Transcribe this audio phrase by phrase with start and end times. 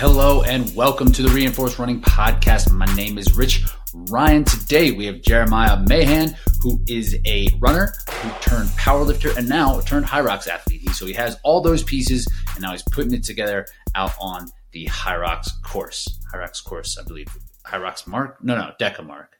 [0.00, 2.70] Hello and welcome to the Reinforced Running Podcast.
[2.72, 4.44] My name is Rich Ryan.
[4.44, 10.06] Today we have Jeremiah Mahan, who is a runner who turned powerlifter and now turned
[10.06, 10.88] Hyrox athlete.
[10.90, 13.66] So he has all those pieces and now he's putting it together
[13.96, 16.06] out on the Hyrox course.
[16.32, 17.36] Hyrox course, I believe.
[17.66, 18.38] Hyrox Mark?
[18.40, 19.37] No, no, Deca Mark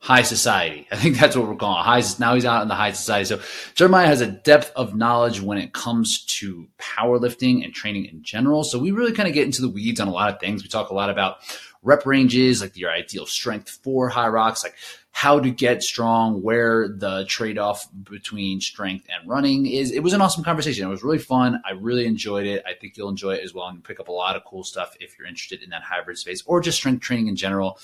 [0.00, 0.86] high society.
[0.92, 2.02] I think that's what we're calling high.
[2.18, 3.26] Now he's out in the high society.
[3.26, 3.40] So
[3.74, 8.64] Jeremiah has a depth of knowledge when it comes to powerlifting and training in general.
[8.64, 10.62] So we really kind of get into the weeds on a lot of things.
[10.62, 11.38] We talk a lot about
[11.82, 14.74] rep ranges, like your ideal strength for Hyrox, like
[15.10, 19.90] how to get strong, where the trade off between strength and running is.
[19.90, 20.86] It was an awesome conversation.
[20.86, 21.60] It was really fun.
[21.64, 22.62] I really enjoyed it.
[22.66, 24.96] I think you'll enjoy it as well and pick up a lot of cool stuff
[25.00, 27.78] if you're interested in that hybrid space or just strength training in general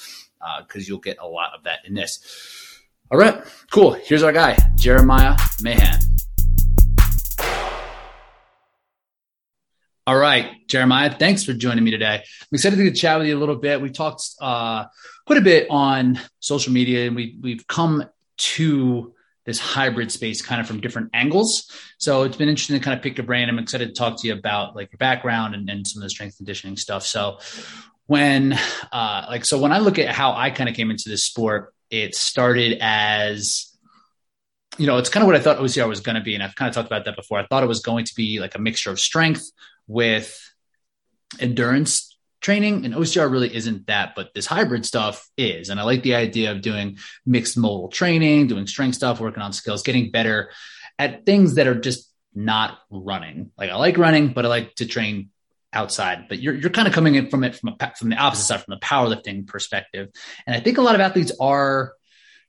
[0.66, 2.20] because uh, you'll get a lot of that in this.
[3.10, 3.92] All right, cool.
[3.92, 6.00] Here's our guy, Jeremiah Mahan.
[10.06, 12.16] All right, Jeremiah, thanks for joining me today.
[12.16, 13.80] I'm excited to chat with you a little bit.
[13.80, 14.84] We talked uh,
[15.26, 18.04] quite a bit on social media, and we we've come
[18.36, 19.14] to
[19.44, 21.70] this hybrid space kind of from different angles.
[21.98, 23.48] So it's been interesting to kind of pick your brain.
[23.48, 26.10] I'm excited to talk to you about like your background and, and some of the
[26.10, 27.04] strength conditioning stuff.
[27.04, 27.38] So
[28.06, 28.58] when
[28.92, 31.72] uh like so when I look at how I kind of came into this sport,
[31.90, 33.70] it started as
[34.78, 36.34] you know, it's kind of what I thought OCR was going to be.
[36.34, 37.38] And I've kind of talked about that before.
[37.38, 39.50] I thought it was going to be like a mixture of strength
[39.86, 40.36] with
[41.38, 42.84] endurance training.
[42.84, 45.68] And OCR really isn't that, but this hybrid stuff is.
[45.68, 49.52] And I like the idea of doing mixed modal training, doing strength stuff, working on
[49.52, 50.50] skills, getting better
[50.98, 53.50] at things that are just not running.
[53.56, 55.30] Like I like running, but I like to train
[55.74, 58.44] outside, but you're, you're kind of coming in from it from, a, from the opposite
[58.44, 60.10] side, from the powerlifting perspective.
[60.46, 61.94] And I think a lot of athletes are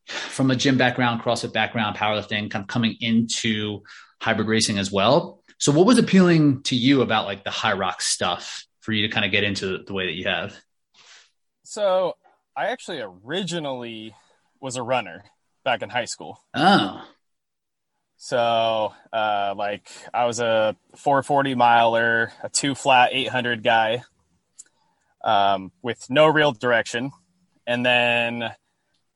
[0.08, 3.81] from a gym background, CrossFit background, powerlifting, kind of coming into
[4.22, 5.42] hybrid racing as well.
[5.58, 9.14] So what was appealing to you about like the high rock stuff for you to
[9.14, 10.56] kind of get into the way that you have?
[11.64, 12.18] So
[12.56, 14.14] I actually originally
[14.62, 15.23] was a runner
[15.64, 16.40] back in high school.
[16.53, 17.07] Oh.
[18.25, 24.02] So, uh, like, I was a 440 miler, a two flat 800 guy
[25.24, 27.12] um, with no real direction.
[27.68, 28.52] And then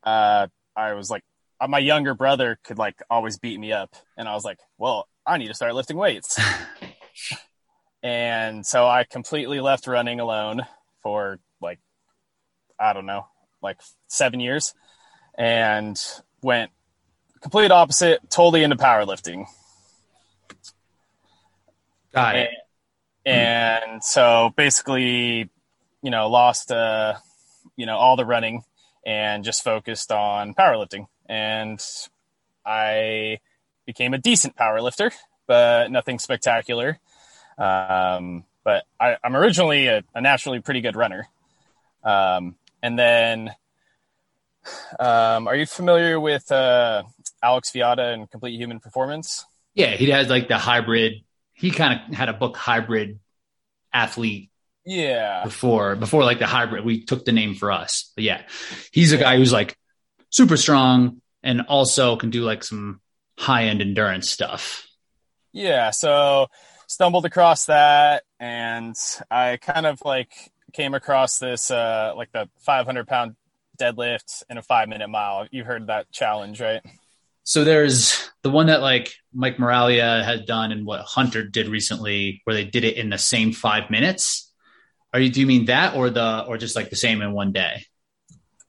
[0.04, 1.24] uh, I was like,
[1.60, 3.96] uh, my younger brother could like always beat me up.
[4.16, 6.38] And I was like, well, I need to start lifting weights.
[8.04, 10.64] and so I completely left running alone
[11.02, 11.80] for like,
[12.78, 13.26] I don't know,
[13.60, 14.72] like seven years
[15.36, 16.00] and
[16.42, 16.70] went
[17.40, 19.46] complete opposite, totally into powerlifting.
[22.12, 22.50] Got it.
[23.24, 25.48] And, and so basically,
[26.02, 27.14] you know, lost, uh,
[27.76, 28.64] you know, all the running
[29.06, 31.06] and just focused on powerlifting.
[31.26, 31.82] And
[32.64, 33.38] I
[33.86, 35.12] became a decent powerlifter,
[35.46, 36.98] but nothing spectacular.
[37.58, 41.26] Um, but I, am originally a, a, naturally pretty good runner.
[42.02, 43.50] Um, and then,
[44.98, 47.02] um, are you familiar with uh,
[47.42, 49.44] Alex Viada and Complete Human Performance.
[49.74, 51.24] Yeah, he has like the hybrid.
[51.52, 53.20] He kind of had a book hybrid
[53.92, 54.50] athlete.
[54.84, 55.44] Yeah.
[55.44, 58.12] Before before like the hybrid, we took the name for us.
[58.14, 58.42] But yeah,
[58.92, 59.76] he's a guy who's like
[60.30, 63.00] super strong and also can do like some
[63.38, 64.86] high end endurance stuff.
[65.52, 65.90] Yeah.
[65.90, 66.46] So
[66.86, 68.96] stumbled across that and
[69.30, 70.32] I kind of like
[70.72, 73.36] came across this uh like the 500 pound
[73.78, 75.46] deadlift in a five minute mile.
[75.50, 76.82] You've heard that challenge, right?
[77.44, 82.40] So there's the one that like Mike Moralia had done and what Hunter did recently,
[82.44, 84.52] where they did it in the same five minutes.
[85.12, 87.52] Are you do you mean that or the or just like the same in one
[87.52, 87.86] day?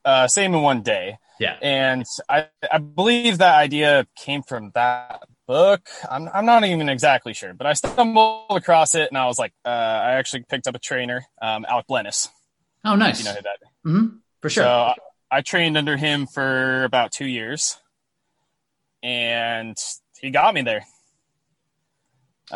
[0.03, 1.17] Uh, same in one day.
[1.39, 1.57] Yeah.
[1.61, 5.87] And I I believe that idea came from that book.
[6.09, 9.53] I'm I'm not even exactly sure, but I stumbled across it and I was like,
[9.65, 12.29] uh, I actually picked up a trainer, um, Alec Blennis.
[12.83, 13.19] Oh, nice.
[13.19, 13.59] You know who that?
[13.85, 14.17] Mm-hmm.
[14.41, 14.63] For sure.
[14.63, 14.95] So I,
[15.29, 17.77] I trained under him for about two years
[19.03, 19.77] and
[20.19, 20.85] he got me there.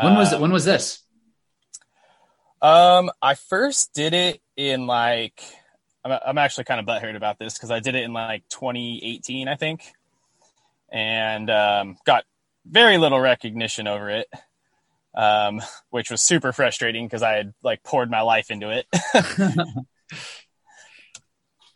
[0.01, 0.39] When was it?
[0.39, 1.01] When was this?
[2.61, 5.41] Um, I first did it in like
[6.03, 9.47] I'm, I'm actually kind of butthurt about this because I did it in like 2018,
[9.47, 9.93] I think,
[10.91, 12.23] and um, got
[12.65, 14.27] very little recognition over it,
[15.15, 18.87] um, which was super frustrating because I had like poured my life into it.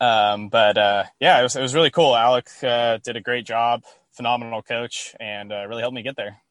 [0.00, 2.16] um, but uh, yeah, it was it was really cool.
[2.16, 3.84] Alec uh, did a great job
[4.20, 6.42] phenomenal coach and uh, really helped me get there.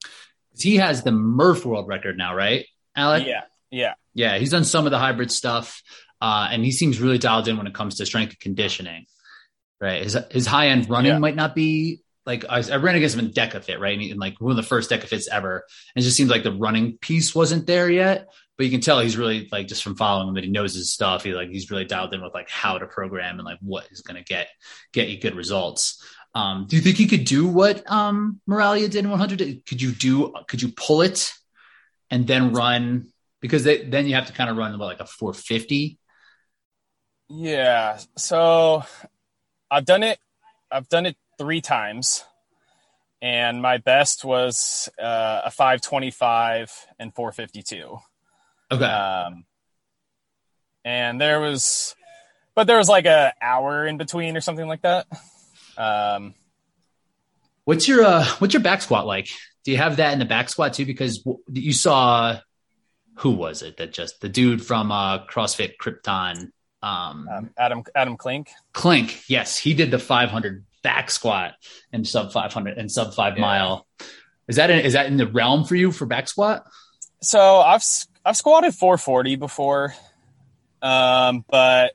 [0.57, 3.27] He has the Murph world record now, right, Alec?
[3.27, 4.39] Yeah, yeah, yeah.
[4.39, 5.83] He's done some of the hybrid stuff,
[6.19, 9.05] uh, and he seems really dialed in when it comes to strength and conditioning.
[9.79, 11.19] Right, his his high end running yeah.
[11.19, 13.97] might not be like I, I, ran against him in DecaFit, right?
[13.97, 15.63] And, like one of the first DecaFits ever.
[15.95, 18.27] And it just seems like the running piece wasn't there yet.
[18.57, 20.93] but you can tell he's really like just from following him that he knows his
[20.93, 21.23] stuff.
[21.23, 24.01] He like he's really dialed in with like how to program and like what is
[24.01, 24.47] going to get
[24.91, 26.03] get you good results.
[26.35, 29.65] Um, do you think you could do what um, Moralia did in 100?
[29.65, 30.33] Could you do?
[30.47, 31.33] Could you pull it
[32.11, 33.07] and then run?
[33.41, 35.97] Because they, then you have to kind of run about like a 450.
[37.29, 37.99] Yeah.
[38.17, 38.83] So
[39.71, 40.19] I've done it.
[40.71, 42.23] I've done it three times,
[43.21, 47.97] and my best was uh, a 525 and 452.
[48.71, 48.85] Okay.
[48.85, 49.45] Um,
[50.85, 51.95] and there was,
[52.55, 55.07] but there was like a hour in between or something like that.
[55.79, 56.35] Um,
[57.63, 59.29] what's your uh, what's your back squat like?
[59.63, 60.85] Do you have that in the back squat too?
[60.85, 62.39] Because you saw
[63.15, 68.17] who was it that just the dude from uh, CrossFit Krypton um, um, Adam Adam
[68.17, 68.49] Klink.
[68.73, 71.55] Klink, yes, he did the 500 back squat
[71.91, 73.41] and sub 500 and sub five yeah.
[73.41, 73.87] mile.
[74.47, 76.65] Is that in, is that in the realm for you for back squat?
[77.21, 77.83] So I've
[78.25, 79.93] I've squatted 440 before,
[80.81, 81.93] um, but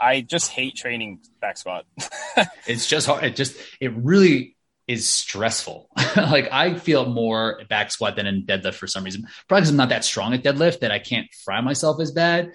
[0.00, 1.84] I just hate training back squat.
[2.66, 3.24] it's just hard.
[3.24, 4.56] It just it really
[4.88, 5.88] is stressful.
[6.16, 9.26] like I feel more back squat than in deadlift for some reason.
[9.46, 12.54] Probably because I'm not that strong at deadlift that I can't fry myself as bad.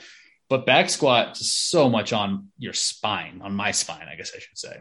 [0.50, 4.40] But back squat is so much on your spine, on my spine, I guess I
[4.40, 4.80] should say.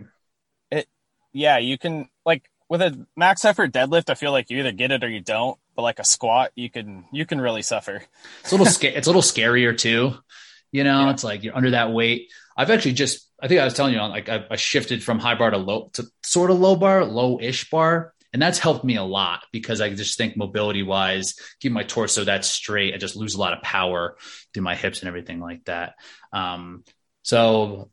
[0.70, 0.86] It,
[1.32, 4.10] yeah, you can like with a max effort deadlift.
[4.10, 5.58] I feel like you either get it or you don't.
[5.76, 8.02] But like a squat, you can you can really suffer.
[8.40, 10.14] It's a little sca- It's a little scarier too.
[10.74, 11.10] You know, yeah.
[11.10, 12.32] it's like you're under that weight.
[12.56, 15.36] I've actually just, I think I was telling you, like I, I shifted from high
[15.36, 18.96] bar to low to sort of low bar, low ish bar and that's helped me
[18.96, 22.92] a lot because I just think mobility wise, keep my torso that straight.
[22.92, 24.16] I just lose a lot of power
[24.52, 25.94] through my hips and everything like that.
[26.32, 26.82] Um,
[27.22, 27.90] so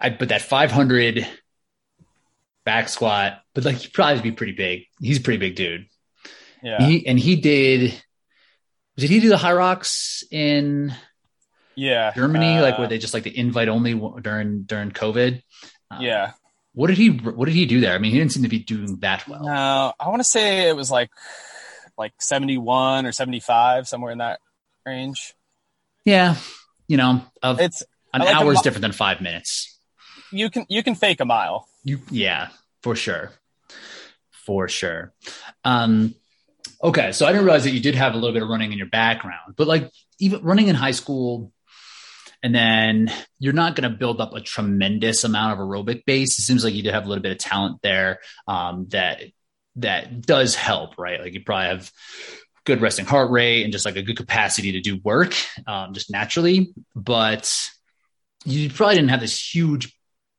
[0.00, 1.28] I, but that 500
[2.64, 4.84] back squat, but like he probably be pretty big.
[5.02, 5.86] He's a pretty big dude.
[6.62, 6.82] Yeah.
[6.86, 8.02] He, and he did,
[8.96, 10.94] did he do the high rocks in
[11.76, 12.58] yeah Germany?
[12.58, 15.42] Uh, like where they just like the invite only during, during COVID?
[15.90, 16.32] Uh, yeah.
[16.72, 17.94] What did he What did he do there?
[17.94, 19.44] I mean, he didn't seem to be doing that well.
[19.44, 21.10] No, I want to say it was like
[21.96, 24.40] like seventy one or seventy five, somewhere in that
[24.84, 25.34] range.
[26.04, 26.36] Yeah,
[26.88, 29.78] you know, of, it's an like hour is different than five minutes.
[30.32, 31.68] You can you can fake a mile.
[31.84, 32.48] You yeah,
[32.82, 33.30] for sure,
[34.30, 35.12] for sure.
[35.64, 36.16] Um,
[36.82, 38.78] okay, so I didn't realize that you did have a little bit of running in
[38.78, 41.52] your background, but like even running in high school
[42.44, 46.38] and then you're not going to build up a tremendous amount of aerobic base.
[46.38, 49.22] It seems like you do have a little bit of talent there um, that
[49.76, 51.22] that does help, right?
[51.22, 51.90] Like you probably have
[52.64, 55.34] good resting heart rate and just like a good capacity to do work
[55.66, 57.50] um, just naturally, but
[58.44, 59.96] you probably didn't have this huge,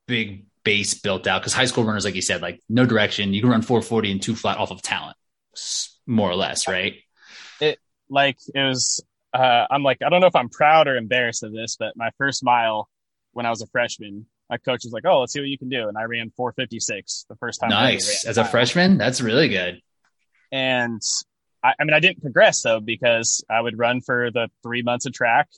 [0.08, 3.34] big base built out because high school runners, like you said, like no direction.
[3.34, 5.18] You can run 440 and two flat off of talent,
[6.06, 6.98] more or less, right?
[7.60, 7.80] It
[8.12, 9.04] like it was
[9.36, 12.10] uh, I'm like, I don't know if I'm proud or embarrassed of this, but my
[12.18, 12.90] first mile
[13.34, 15.68] when I was a freshman, my coach was like, "Oh, let's see what you can
[15.68, 17.70] do," and I ran 456 the first time.
[17.70, 18.52] Nice as a mile.
[18.52, 19.82] freshman, that's really good.
[20.52, 21.02] And
[21.62, 25.06] I, I, mean, I didn't progress though because I would run for the three months
[25.06, 25.50] of track,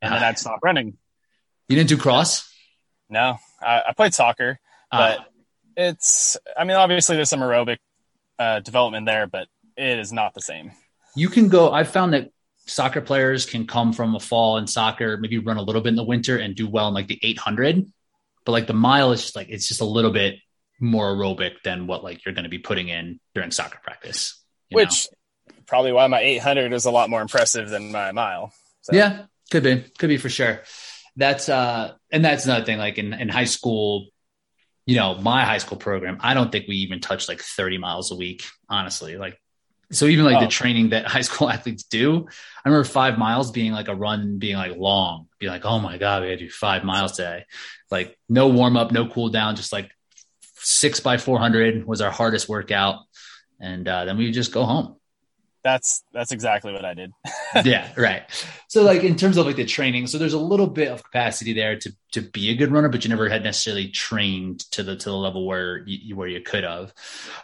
[0.00, 0.96] and then I'd stop running.
[1.68, 2.50] You didn't do cross?
[3.10, 4.58] No, I, I played soccer,
[4.90, 5.16] ah.
[5.16, 5.26] but
[5.76, 6.38] it's.
[6.56, 7.78] I mean, obviously there's some aerobic
[8.38, 10.72] uh, development there, but it is not the same.
[11.14, 11.70] You can go.
[11.70, 12.30] I found that
[12.68, 15.96] soccer players can come from a fall in soccer, maybe run a little bit in
[15.96, 17.90] the winter and do well in like the 800.
[18.44, 20.36] But like the mile is just like, it's just a little bit
[20.80, 24.42] more aerobic than what like you're going to be putting in during soccer practice.
[24.70, 25.56] Which know?
[25.66, 28.52] probably why my 800 is a lot more impressive than my mile.
[28.82, 28.94] So.
[28.94, 30.60] Yeah, could be, could be for sure.
[31.16, 32.78] That's, uh, and that's another thing.
[32.78, 34.08] Like in, in high school,
[34.86, 38.12] you know, my high school program, I don't think we even touched like 30 miles
[38.12, 39.16] a week, honestly.
[39.16, 39.38] Like
[39.90, 40.40] so even like oh.
[40.40, 42.26] the training that high school athletes do,
[42.64, 45.98] I remember five miles being like a run, being like long, being like, oh my
[45.98, 47.44] god, we had to do five miles today.
[47.90, 49.90] Like no warm up, no cool down, just like
[50.56, 53.00] six by four hundred was our hardest workout,
[53.60, 54.97] and uh, then we just go home
[55.68, 57.12] that's that's exactly what I did.
[57.64, 58.22] yeah, right.
[58.68, 61.52] So like in terms of like the training, so there's a little bit of capacity
[61.52, 64.96] there to to be a good runner, but you never had necessarily trained to the
[64.96, 66.94] to the level where you where you could have.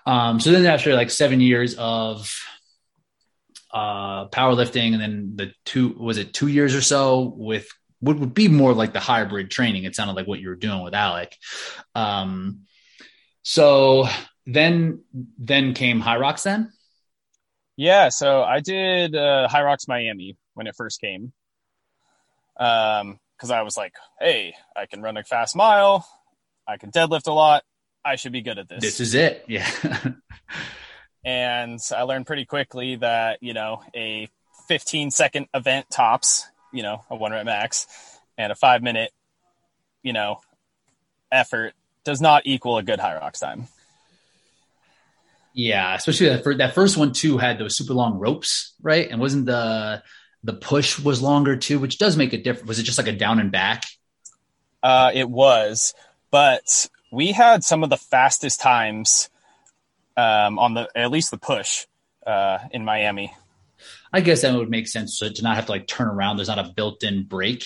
[0.06, 2.34] Um, so then after like seven years of
[3.70, 7.68] uh, powerlifting, and then the two was it two years or so with
[8.00, 9.84] what would be more like the hybrid training.
[9.84, 11.36] It sounded like what you were doing with Alec.
[11.94, 12.60] Um,
[13.42, 14.08] so
[14.46, 15.02] then
[15.38, 16.72] then came Hyrox then
[17.76, 21.32] yeah, so I did uh, Hyrox Miami when it first came.
[22.56, 26.06] Um, because I was like, hey, I can run a fast mile,
[26.68, 27.64] I can deadlift a lot,
[28.04, 28.80] I should be good at this.
[28.80, 29.68] This is it, yeah.
[31.24, 34.28] and I learned pretty quickly that you know a
[34.68, 37.86] 15 second event tops, you know, a one rep max,
[38.38, 39.10] and a five minute,
[40.02, 40.40] you know,
[41.30, 43.68] effort does not equal a good Hyrox time.
[45.54, 49.08] Yeah, especially that, that first one too had those super long ropes, right?
[49.08, 50.02] And wasn't the
[50.42, 52.68] the push was longer too, which does make a difference.
[52.68, 53.84] Was it just like a down and back?
[54.82, 55.94] Uh, it was,
[56.30, 59.30] but we had some of the fastest times
[60.16, 61.86] um, on the at least the push
[62.26, 63.32] uh, in Miami.
[64.12, 66.36] I guess that would make sense so to not have to like turn around.
[66.36, 67.64] There's not a built-in break.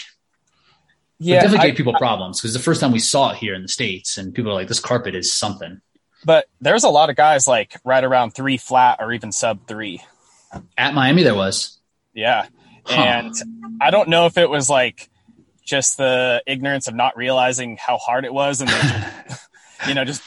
[1.18, 3.54] Yeah, it definitely I- gave people problems because the first time we saw it here
[3.54, 5.80] in the states, and people are like, "This carpet is something."
[6.25, 10.02] But there's a lot of guys like right around three flat or even sub three.
[10.76, 11.78] At Miami, there was.
[12.14, 12.46] Yeah.
[12.84, 13.00] Huh.
[13.00, 13.34] And
[13.80, 15.08] I don't know if it was like
[15.64, 19.12] just the ignorance of not realizing how hard it was and then,
[19.88, 20.22] you know, just,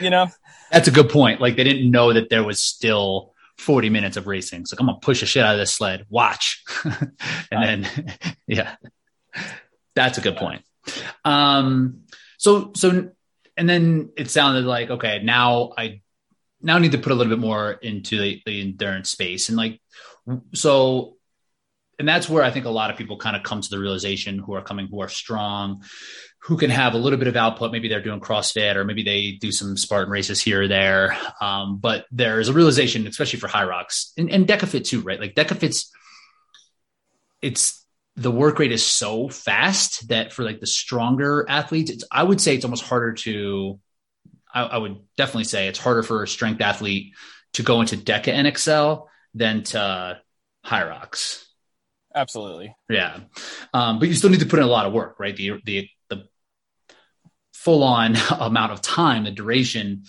[0.00, 0.28] you know,
[0.72, 1.40] That's a good point.
[1.40, 4.62] Like they didn't know that there was still 40 minutes of racing.
[4.62, 6.06] It's like I'm gonna push the shit out of this sled.
[6.08, 8.76] Watch, and then yeah,
[9.94, 10.62] that's a good point.
[11.24, 12.02] Um,
[12.38, 13.10] so so
[13.58, 16.00] and then it sounded like okay, now I
[16.62, 19.80] now need to put a little bit more into the, the endurance space and like
[20.54, 21.16] so
[21.98, 24.38] and that's where I think a lot of people kind of come to the realization
[24.38, 25.82] who are coming who are strong
[26.40, 27.72] who can have a little bit of output.
[27.72, 31.16] Maybe they're doing CrossFit or maybe they do some Spartan races here or there.
[31.40, 35.20] Um, but there's a realization, especially for Hyrox and, and DecaFit too, right?
[35.20, 35.90] Like DecaFit's,
[37.42, 37.84] it's
[38.18, 42.40] the work rate is so fast that for like the stronger athletes, it's, I would
[42.40, 43.78] say it's almost harder to,
[44.52, 47.14] I, I would definitely say it's harder for a strength athlete
[47.54, 50.20] to go into Deca and Excel than to
[50.66, 51.44] Hyrox.
[52.12, 52.74] absolutely.
[52.90, 53.20] Yeah.
[53.72, 55.36] Um, but you still need to put in a lot of work, right?
[55.36, 56.28] The, the, the
[57.52, 60.04] full on amount of time, the duration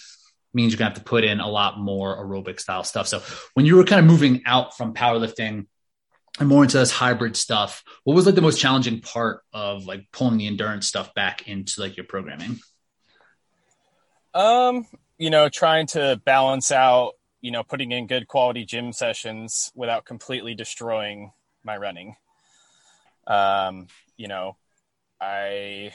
[0.51, 3.07] means you're gonna have to put in a lot more aerobic style stuff.
[3.07, 3.21] So
[3.53, 5.67] when you were kind of moving out from powerlifting
[6.39, 10.07] and more into this hybrid stuff, what was like the most challenging part of like
[10.11, 12.59] pulling the endurance stuff back into like your programming?
[14.33, 14.85] Um,
[15.17, 20.05] you know, trying to balance out, you know, putting in good quality gym sessions without
[20.05, 21.31] completely destroying
[21.63, 22.15] my running.
[23.27, 24.55] Um, you know,
[25.21, 25.91] I,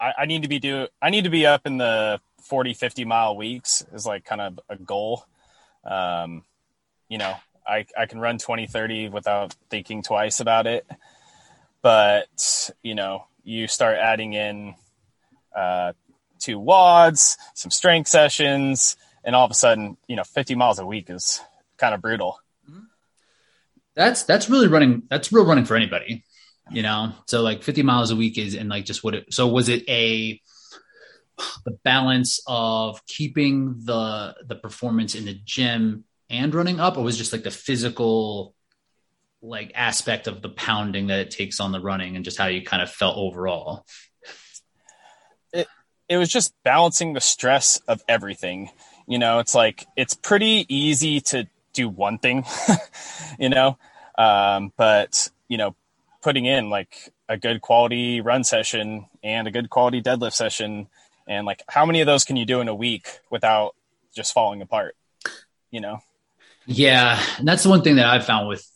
[0.00, 3.04] I, I need to be do, I need to be up in the 40, 50
[3.04, 5.24] mile weeks is like kind of a goal.
[5.84, 6.44] Um,
[7.08, 7.34] you know,
[7.66, 10.86] I, I can run 20, 30 without thinking twice about it.
[11.80, 14.74] But, you know, you start adding in,
[15.54, 15.92] uh,
[16.38, 20.86] two WODs, some strength sessions, and all of a sudden, you know, 50 miles a
[20.86, 21.40] week is
[21.76, 22.38] kind of brutal.
[23.94, 25.02] That's that's really running.
[25.10, 26.24] That's real running for anybody,
[26.70, 27.12] you know.
[27.26, 29.34] So like 50 miles a week is and like just what it.
[29.34, 30.40] So was it a
[31.64, 37.14] the balance of keeping the the performance in the gym and running up, or was
[37.14, 38.54] it just like the physical
[39.42, 42.62] like aspect of the pounding that it takes on the running and just how you
[42.62, 43.84] kind of felt overall?
[46.08, 48.70] It was just balancing the stress of everything.
[49.06, 52.44] You know, it's like it's pretty easy to do one thing,
[53.38, 53.78] you know,
[54.18, 55.74] um, but you know,
[56.20, 60.88] putting in like a good quality run session and a good quality deadlift session,
[61.26, 63.74] and like how many of those can you do in a week without
[64.14, 64.96] just falling apart?
[65.70, 66.00] You know.
[66.66, 68.66] Yeah, and that's the one thing that I've found with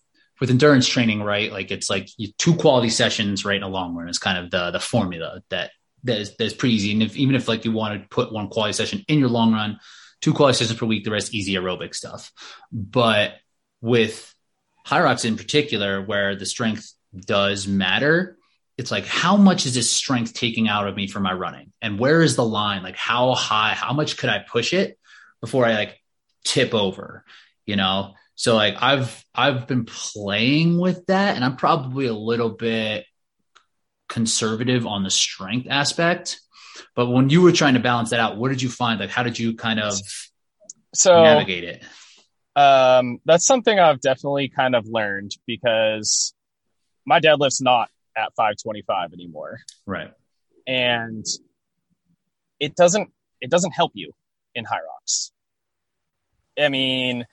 [0.40, 1.50] with endurance training, right?
[1.50, 4.70] Like it's like two quality sessions, right, in a long run is kind of the
[4.70, 5.70] the formula that
[6.04, 6.92] that is that's pretty easy.
[6.92, 9.52] And if even if like you want to put one quality session in your long
[9.52, 9.78] run,
[10.20, 12.32] two quality sessions per week, the rest easy aerobic stuff.
[12.72, 13.34] But
[13.80, 14.34] with
[14.86, 18.36] Hyrox in particular, where the strength does matter,
[18.76, 21.98] it's like how much is this strength taking out of me for my running, and
[21.98, 22.82] where is the line?
[22.82, 24.98] Like how high, how much could I push it
[25.40, 26.00] before I like
[26.44, 27.24] tip over?
[27.66, 32.50] You know, so like I've I've been playing with that, and I'm probably a little
[32.50, 33.04] bit
[34.08, 36.40] conservative on the strength aspect.
[36.94, 39.00] But when you were trying to balance that out, what did you find?
[39.00, 39.94] Like, how did you kind of
[40.94, 41.84] So navigate it?
[42.54, 46.34] um, that's something I've definitely kind of learned because
[47.04, 50.10] my deadlift's not at 525 anymore, Right.
[50.66, 51.24] and
[52.60, 54.12] it doesn't it doesn't help you
[54.54, 55.30] in Hyrox.
[56.58, 57.26] I mean,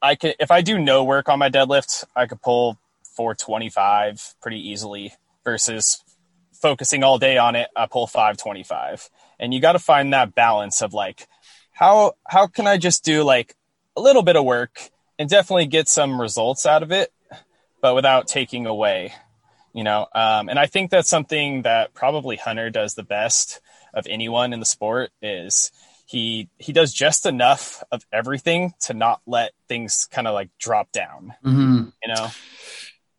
[0.00, 2.78] I could if I do no work on my deadlift, I could pull
[3.16, 5.12] 425 pretty easily
[5.44, 6.02] versus
[6.52, 9.08] focusing all day on it, I pull 525.
[9.40, 11.26] And you got to find that balance of like
[11.72, 13.54] how how can I just do like
[13.96, 17.12] a little bit of work and definitely get some results out of it,
[17.80, 19.12] but without taking away,
[19.72, 20.06] you know.
[20.14, 23.60] Um, and I think that's something that probably Hunter does the best
[23.94, 25.72] of anyone in the sport is
[26.08, 30.90] he he does just enough of everything to not let things kind of like drop
[30.90, 31.34] down.
[31.44, 31.92] Mhm.
[32.02, 32.30] You know,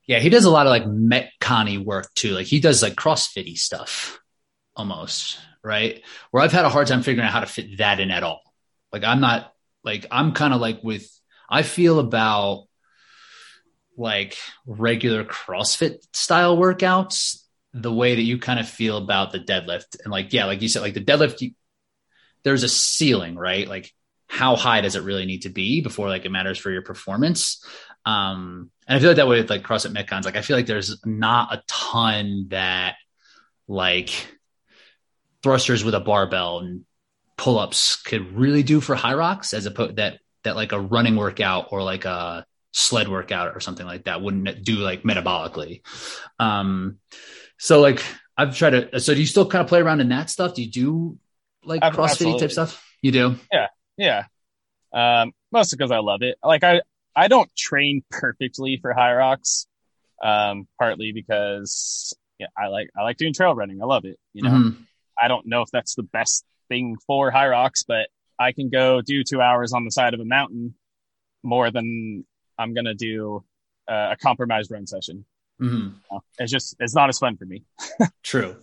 [0.07, 2.31] Yeah, he does a lot of like metcon work too.
[2.31, 4.19] Like he does like CrossFitty stuff
[4.75, 6.01] almost, right?
[6.31, 8.41] Where I've had a hard time figuring out how to fit that in at all.
[8.91, 9.53] Like I'm not
[9.83, 11.07] like I'm kind of like with
[11.47, 12.65] I feel about
[13.97, 17.43] like regular CrossFit style workouts
[17.73, 19.97] the way that you kind of feel about the deadlift.
[20.03, 21.51] And like yeah, like you said like the deadlift you,
[22.43, 23.67] there's a ceiling, right?
[23.67, 23.93] Like
[24.27, 27.65] how high does it really need to be before like it matters for your performance?
[28.05, 30.25] Um, and I feel like that way with like CrossFit Metcons.
[30.25, 32.95] Like I feel like there's not a ton that
[33.67, 34.11] like
[35.41, 36.85] thrusters with a barbell and
[37.37, 41.83] pull-ups could really do for Hyrox as opposed that that like a running workout or
[41.83, 45.81] like a sled workout or something like that wouldn't do like metabolically.
[46.39, 46.99] Um,
[47.57, 48.03] so like
[48.37, 48.99] I've tried to.
[48.99, 50.53] So do you still kind of play around in that stuff?
[50.53, 51.17] Do you do
[51.63, 52.83] like CrossFit type stuff?
[53.01, 53.35] You do.
[53.51, 53.67] yeah.
[53.97, 54.23] Yeah.
[54.93, 56.37] Um, mostly because I love it.
[56.43, 56.81] Like I
[57.15, 59.65] I don't train perfectly for Hyrox.
[60.23, 63.81] Um, partly because yeah, I like I like doing trail running.
[63.81, 64.17] I love it.
[64.33, 64.85] You know, Mhm.
[65.21, 68.07] I don't know if that's the best thing for Hyrox, but
[68.39, 70.75] I can go do two hours on the side of a mountain
[71.43, 72.25] more than
[72.57, 73.43] I'm gonna do
[73.87, 75.25] uh, a compromised run session.
[75.61, 75.95] Mhm.
[76.37, 77.63] It's just it's not as fun for me.
[78.23, 78.55] True.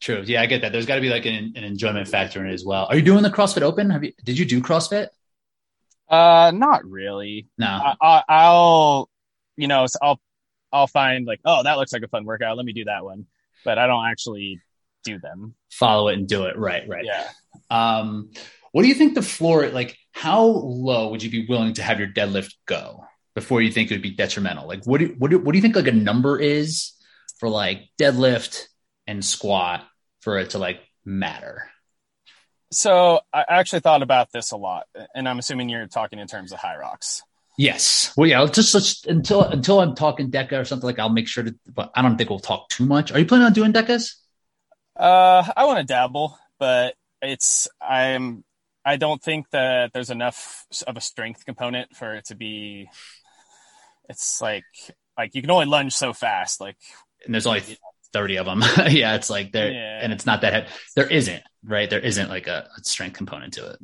[0.00, 0.22] True.
[0.24, 0.72] Yeah, I get that.
[0.72, 2.86] There's got to be like an, an enjoyment factor in it as well.
[2.86, 3.90] Are you doing the CrossFit Open?
[3.90, 4.12] Have you?
[4.24, 5.08] Did you do CrossFit?
[6.08, 7.48] Uh, not really.
[7.58, 7.66] No.
[7.66, 9.10] I, I, I'll,
[9.56, 10.20] you know, so I'll,
[10.72, 12.56] I'll find like, oh, that looks like a fun workout.
[12.56, 13.26] Let me do that one.
[13.64, 14.60] But I don't actually
[15.02, 15.54] do them.
[15.70, 16.58] Follow it and do it.
[16.58, 16.86] Right.
[16.86, 17.04] Right.
[17.04, 17.28] Yeah.
[17.70, 18.30] Um,
[18.72, 19.68] what do you think the floor?
[19.68, 23.90] Like, how low would you be willing to have your deadlift go before you think
[23.90, 24.68] it would be detrimental?
[24.68, 26.92] Like, what do what do, what do you think like a number is
[27.40, 28.66] for like deadlift
[29.06, 29.84] and squat
[30.20, 31.70] for it to like matter?
[32.72, 36.52] So I actually thought about this a lot, and I'm assuming you're talking in terms
[36.52, 37.22] of Hyrox.
[37.58, 38.12] Yes.
[38.16, 38.44] Well, yeah.
[38.46, 41.54] Just, until until I'm talking Deca or something like, I'll make sure to.
[41.72, 43.12] But I don't think we'll talk too much.
[43.12, 44.14] Are you planning on doing Decas?
[44.94, 48.44] Uh, I want to dabble, but it's I'm
[48.84, 52.88] I don't think that there's enough of a strength component for it to be.
[54.08, 54.64] It's like
[55.16, 56.60] like you can only lunge so fast.
[56.60, 56.76] Like
[57.24, 57.62] And there's only
[58.16, 58.62] 30 of them.
[58.90, 60.00] yeah, it's like there, Yeah.
[60.02, 60.66] and it's not that heavy.
[60.94, 61.90] There isn't right.
[61.90, 63.78] There isn't like a, a strength component to it.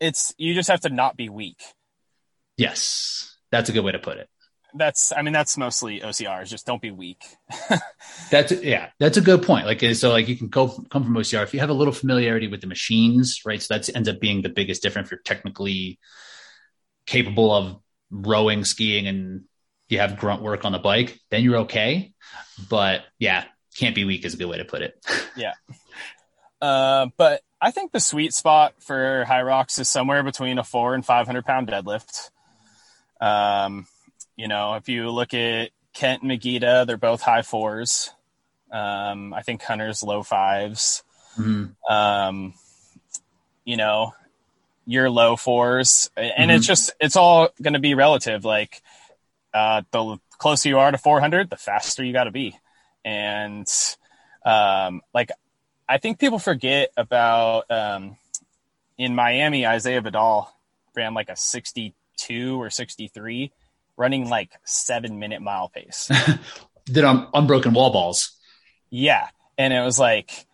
[0.00, 1.62] it's you just have to not be weak.
[2.58, 4.28] Yes, that's a good way to put it.
[4.74, 6.48] That's I mean that's mostly OCRs.
[6.48, 7.24] Just don't be weak.
[8.30, 9.66] That's yeah, that's a good point.
[9.66, 12.46] Like so, like you can go come from OCR if you have a little familiarity
[12.46, 13.60] with the machines, right?
[13.60, 15.08] So that ends up being the biggest difference.
[15.08, 15.98] If you're technically
[17.06, 17.76] capable of
[18.12, 19.42] rowing, skiing, and
[19.88, 22.12] you have grunt work on the bike, then you're okay.
[22.68, 23.44] But yeah,
[23.80, 24.96] can't be weak is a good way to put it.
[25.36, 25.54] Yeah.
[26.60, 31.04] Uh, but I think the sweet spot for Hyrox is somewhere between a four and
[31.04, 32.30] five hundred pound deadlift.
[33.20, 33.86] Um,
[34.36, 38.10] you know, if you look at Kent and Megita, they're both high fours.
[38.70, 41.02] Um, I think Hunter's low fives.
[41.38, 41.74] Mhm.
[41.88, 42.54] Um,
[43.64, 44.12] you know,
[44.86, 46.56] your low fours, and Mhm.
[46.56, 48.44] it's just it's all going to be relative.
[48.44, 48.82] Like,
[49.54, 52.58] uh, the closer you are to 400, the faster you got to be,
[53.04, 53.66] and
[54.44, 55.30] um, like
[55.88, 58.16] I think people forget about um,
[58.96, 60.54] in Miami, Isaiah Vidal
[60.94, 63.50] ran like a 62 or 63,
[63.96, 66.10] running like seven minute mile pace.
[66.86, 68.32] Did um, unbroken wall balls.
[68.90, 69.28] yeah.
[69.58, 70.46] And it was like,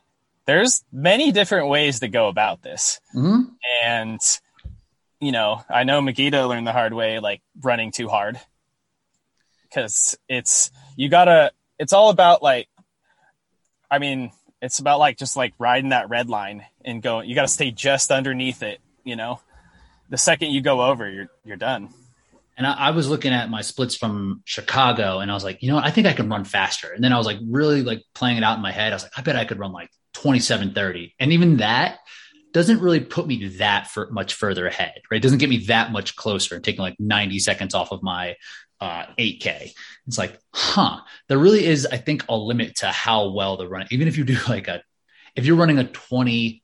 [0.47, 3.01] there's many different ways to go about this.
[3.13, 3.43] hmm
[3.85, 4.21] And,
[5.21, 8.41] you know, I know Megita learned the hard way, like running too hard.
[9.73, 12.69] Cause it's, you gotta, it's all about like,
[13.91, 14.31] I mean,
[14.63, 18.11] it's about like just like riding that red line and going, you gotta stay just
[18.11, 19.41] underneath it, you know?
[20.09, 21.91] The second you go over, you're, you're done.
[22.57, 25.69] And I, I was looking at my splits from Chicago and I was like, you
[25.69, 25.85] know what?
[25.85, 26.91] I think I can run faster.
[26.93, 28.93] And then I was like, really like playing it out in my head.
[28.93, 31.15] I was like, I bet I could run like 27, 30.
[31.19, 31.99] And even that
[32.53, 35.19] doesn't really put me that for much further ahead, right?
[35.19, 38.37] It doesn't get me that much closer and taking like 90 seconds off of my
[38.81, 39.73] uh, 8K.
[40.07, 43.87] It's like, huh, there really is, I think, a limit to how well the run,
[43.91, 44.83] even if you do like a,
[45.35, 46.61] if you're running a 26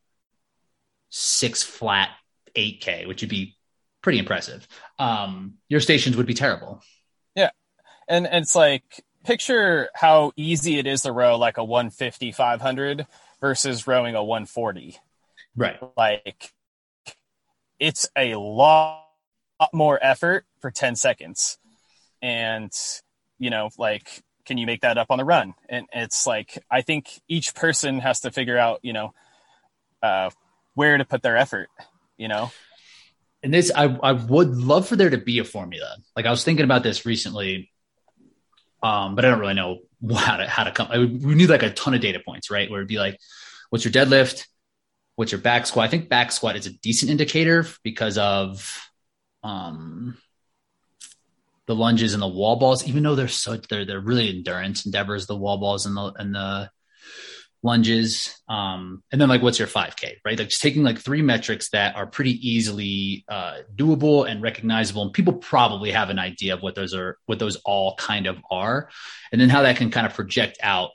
[1.62, 2.11] flat
[2.57, 3.57] 8K, which would be
[4.03, 4.66] pretty impressive,
[4.98, 6.83] um, your stations would be terrible.
[7.35, 7.51] Yeah.
[8.09, 13.07] And, and it's like, picture how easy it is to row like a 150, 500
[13.40, 14.98] versus rowing a 140.
[15.57, 15.79] Right.
[15.96, 16.53] Like,
[17.79, 19.05] it's a lot
[19.72, 21.59] more effort for 10 seconds.
[22.23, 22.73] And,
[23.39, 25.55] you know, like, can you make that up on the run?
[25.69, 29.13] And it's like, I think each person has to figure out, you know,
[30.03, 30.31] uh,
[30.75, 31.69] where to put their effort.
[32.17, 32.51] you know?
[33.43, 35.97] And this, I, I would love for there to be a formula.
[36.15, 37.71] Like I was thinking about this recently,
[38.83, 39.81] um, but I don't really know
[40.15, 40.89] how to, how to come.
[40.91, 42.71] I, we need like a ton of data points, right?
[42.71, 43.19] Where it'd be like,
[43.71, 44.47] what's your deadlift?
[45.17, 45.87] What's your back squat?
[45.87, 48.89] I think back squat is a decent indicator because of,
[49.43, 50.17] um,
[51.66, 55.27] the lunges and the wall balls, even though they're so they're they're really endurance endeavors,
[55.27, 56.70] the wall balls and the and the
[57.62, 58.37] lunges.
[58.48, 60.38] Um, and then like what's your 5K, right?
[60.38, 65.12] Like just taking like three metrics that are pretty easily uh, doable and recognizable, and
[65.12, 68.88] people probably have an idea of what those are, what those all kind of are,
[69.31, 70.90] and then how that can kind of project out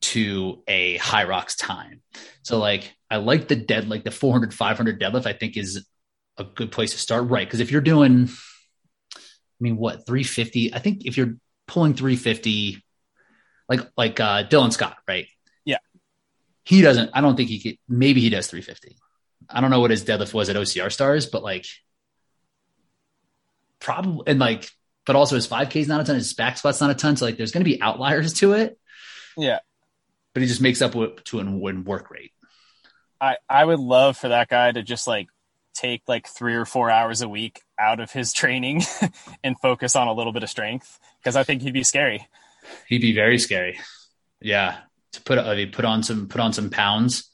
[0.00, 2.02] to a Hyrox time.
[2.42, 5.86] So like I like the dead, like the 400, 500 deadlift, I think is
[6.36, 7.46] a good place to start, right?
[7.46, 8.28] Because if you're doing
[9.60, 10.74] mean, what 350?
[10.74, 11.36] I think if you're
[11.66, 12.84] pulling 350,
[13.68, 15.26] like like uh, Dylan Scott, right?
[15.64, 15.78] Yeah,
[16.64, 17.10] he doesn't.
[17.14, 17.78] I don't think he could.
[17.88, 18.96] Maybe he does 350.
[19.48, 21.66] I don't know what his deadlift was at OCR Stars, but like
[23.80, 24.68] probably and like,
[25.06, 26.16] but also his 5K is not a ton.
[26.16, 27.16] His back squat's not a ton.
[27.16, 28.78] So like, there's going to be outliers to it.
[29.36, 29.60] Yeah,
[30.32, 30.92] but he just makes up
[31.24, 32.32] to an work rate.
[33.20, 35.28] I I would love for that guy to just like
[35.74, 38.82] take like three or four hours a week out of his training
[39.42, 42.26] and focus on a little bit of strength because I think he'd be scary.
[42.88, 43.78] He'd be very scary.
[44.40, 44.78] Yeah,
[45.12, 47.30] to put uh, put on some put on some pounds.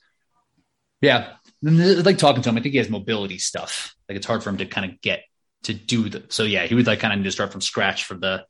[1.00, 3.94] Yeah, like talking to him, I think he has mobility stuff.
[4.09, 5.22] Like it's hard for him to kind of get
[5.64, 6.24] to do the.
[6.29, 8.44] So yeah, he would like kind of need to start from scratch for the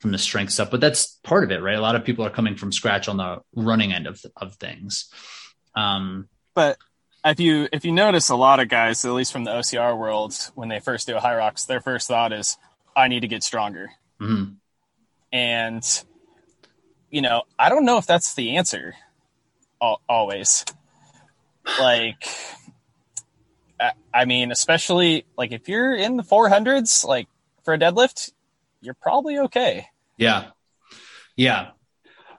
[0.00, 0.70] from the strength stuff.
[0.70, 1.76] But that's part of it, right?
[1.76, 5.08] A lot of people are coming from scratch on the running end of of things.
[5.74, 6.76] Um, but
[7.24, 10.34] if you if you notice a lot of guys, at least from the OCR world,
[10.54, 12.56] when they first do a Hyrox, their first thought is,
[12.96, 14.54] "I need to get stronger." Mm-hmm.
[15.32, 16.04] And
[17.10, 18.94] you know, I don't know if that's the answer.
[20.08, 20.64] Always,
[21.80, 22.24] like,
[24.14, 27.26] I mean, especially like if you're in the 400s, like
[27.64, 28.30] for a deadlift,
[28.80, 29.88] you're probably okay.
[30.18, 30.50] Yeah,
[31.36, 31.70] yeah,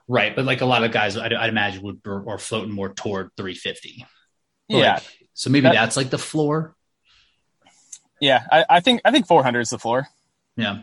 [0.08, 0.34] right.
[0.34, 4.06] But like a lot of guys, I'd, I'd imagine would are floating more toward 350
[4.68, 4.94] yeah.
[4.94, 5.02] Like,
[5.34, 6.74] so maybe that, that's like the floor.
[8.20, 10.08] Yeah, I, I think I think 400 is the floor.
[10.56, 10.82] Yeah.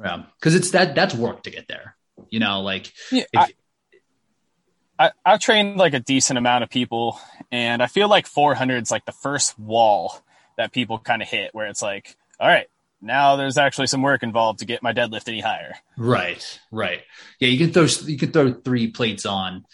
[0.00, 1.96] Yeah, because it's that that's work to get there.
[2.30, 7.18] You know, like yeah, if, I, I I've trained like a decent amount of people,
[7.50, 10.22] and I feel like 400 is like the first wall
[10.56, 12.68] that people kind of hit, where it's like, all right,
[13.00, 15.74] now there's actually some work involved to get my deadlift any higher.
[15.96, 17.02] Right, right.
[17.40, 19.64] Yeah, you can throw you can throw three plates on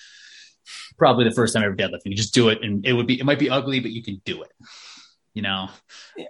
[0.96, 2.06] probably the first time ever deadlifting.
[2.06, 4.20] You just do it, and it would be it might be ugly, but you can
[4.24, 4.52] do it.
[5.32, 5.68] You know.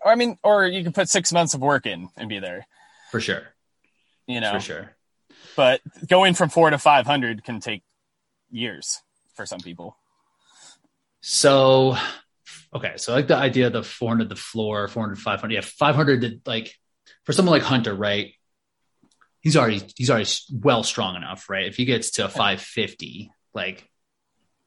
[0.04, 2.66] I mean, or you can put six months of work in and be there.
[3.10, 3.42] For sure.
[4.26, 4.96] You know, for sure.
[5.56, 7.82] But going from four to five hundred can take
[8.50, 9.02] years
[9.34, 9.96] for some people.
[11.20, 11.96] So,
[12.74, 15.54] okay, so I like the idea of the 400 the floor, 400, 500.
[15.54, 16.74] Yeah, 500 like
[17.24, 18.32] for someone like Hunter, right?
[19.40, 21.66] He's already he's already well strong enough, right?
[21.66, 23.88] If he gets to 550, like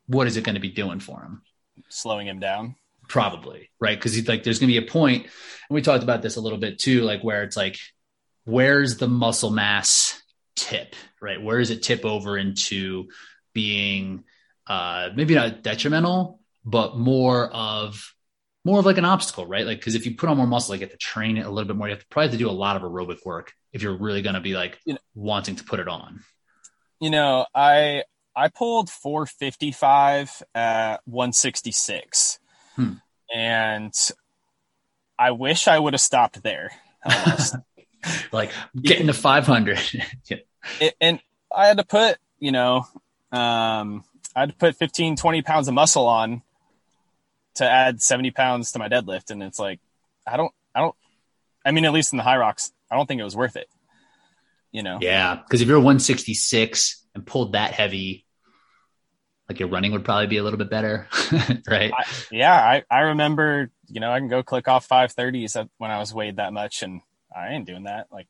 [0.08, 1.41] what is it going to be doing for him?
[1.89, 2.76] Slowing him down.
[3.08, 3.98] Probably, right?
[3.98, 6.41] Because he's like, there's going to be a point, and we talked about this a
[6.41, 7.78] little bit too, like where it's like,
[8.43, 10.22] where's the muscle mass
[10.56, 11.41] tip, right?
[11.41, 13.08] Where does it tip over into
[13.54, 14.24] being
[14.67, 18.13] uh, maybe not detrimental, but more of
[18.65, 19.65] more of like an obstacle, right?
[19.65, 21.50] Like, because if you put on more muscle, like you have to train it a
[21.50, 21.88] little bit more.
[21.88, 24.22] You have to probably have to do a lot of aerobic work if you're really
[24.22, 26.22] going to be like you know, wanting to put it on.
[27.00, 28.04] You know, I
[28.38, 32.38] I pulled 455 at 166.
[32.76, 32.91] Hmm.
[33.34, 33.93] And
[35.17, 36.71] I wish I would have stopped there.
[38.32, 39.80] like getting to 500.
[40.26, 40.38] yeah.
[40.80, 41.19] it, and
[41.54, 42.86] I had to put, you know,
[43.32, 44.04] um,
[44.36, 46.43] I had to put 15, 20 pounds of muscle on
[47.56, 49.32] to add 70 pounds to my deadlift.
[49.32, 49.80] And it's like,
[50.28, 50.95] I don't, I don't,
[51.65, 53.67] I mean, at least in the Hyrox, I don't think it was worth it.
[54.71, 55.00] You know?
[55.02, 55.39] Yeah.
[55.50, 58.26] Cause if you're 166 and pulled that heavy,
[59.49, 61.07] like your running would probably be a little bit better,
[61.67, 61.91] right?
[61.97, 65.99] I, yeah, I, I remember, you know, I can go click off 530s when I
[65.99, 67.01] was weighed that much, and
[67.36, 68.07] I ain't doing that.
[68.12, 68.27] Like,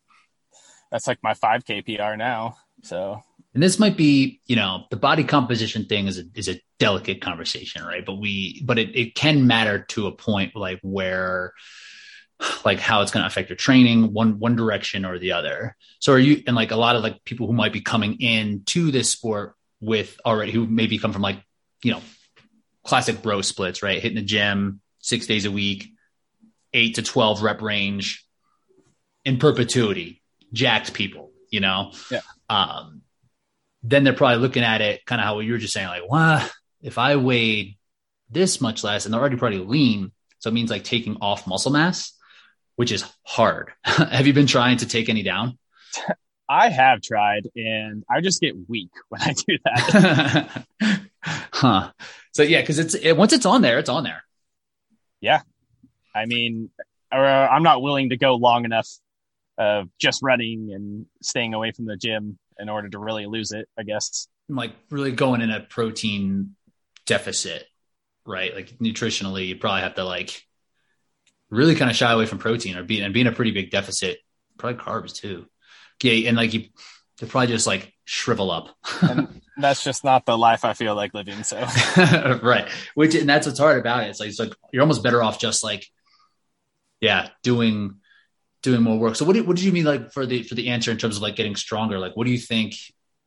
[0.91, 2.58] that's like my 5K PR now.
[2.84, 3.23] So,
[3.56, 7.21] and this might be, you know, the body composition thing is a, is a delicate
[7.21, 8.06] conversation, right?
[8.06, 11.53] But we, but it, it can matter to a point like where,
[12.63, 16.13] like how it's going to affect your training one one direction or the other so
[16.13, 18.91] are you and like a lot of like people who might be coming in to
[18.91, 21.42] this sport with already who maybe come from like,
[21.84, 22.02] you know,
[22.84, 24.02] classic bro splits, right?
[24.02, 25.90] Hitting the gym six days a week,
[26.74, 28.26] eight to 12 rep range
[29.26, 30.22] in perpetuity,
[30.54, 31.92] jacked people, you know?
[32.10, 32.22] Yeah.
[32.50, 33.02] Um,
[33.84, 36.50] then they're probably looking at it kind of how you were just saying, like, well,
[36.82, 37.78] if I weighed
[38.30, 41.72] this much less and they're already pretty lean, So it means like taking off muscle
[41.72, 42.13] mass,
[42.76, 43.72] which is hard.
[43.84, 45.58] Have you been trying to take any down?
[46.50, 50.66] I have tried and I just get weak when I do that.
[51.24, 51.92] huh.
[52.34, 54.24] So yeah, cause it's, it, once it's on there, it's on there.
[55.22, 55.42] Yeah.
[56.16, 56.70] I mean,
[57.12, 58.88] uh, I'm not willing to go long enough
[59.58, 63.68] of just running and staying away from the gym in order to really lose it,
[63.78, 64.28] I guess.
[64.50, 66.56] Like really going in a protein
[67.06, 67.66] deficit,
[68.26, 68.54] right?
[68.54, 70.42] Like nutritionally, you probably have to like
[71.50, 74.20] really kind of shy away from protein or being and being a pretty big deficit,
[74.58, 75.46] probably carbs too.
[76.04, 76.66] Yeah, and like you
[77.20, 78.76] they probably just like shrivel up.
[79.02, 81.44] and that's just not the life I feel like living.
[81.44, 81.58] So
[82.44, 82.70] right.
[82.96, 84.10] Which and that's what's hard about it.
[84.10, 85.86] It's like it's like you're almost better off just like
[87.02, 87.96] yeah, doing
[88.64, 89.16] doing more work.
[89.16, 91.18] So what do, what did you mean like for the for the answer in terms
[91.18, 92.00] of like getting stronger?
[92.00, 92.76] Like what do you think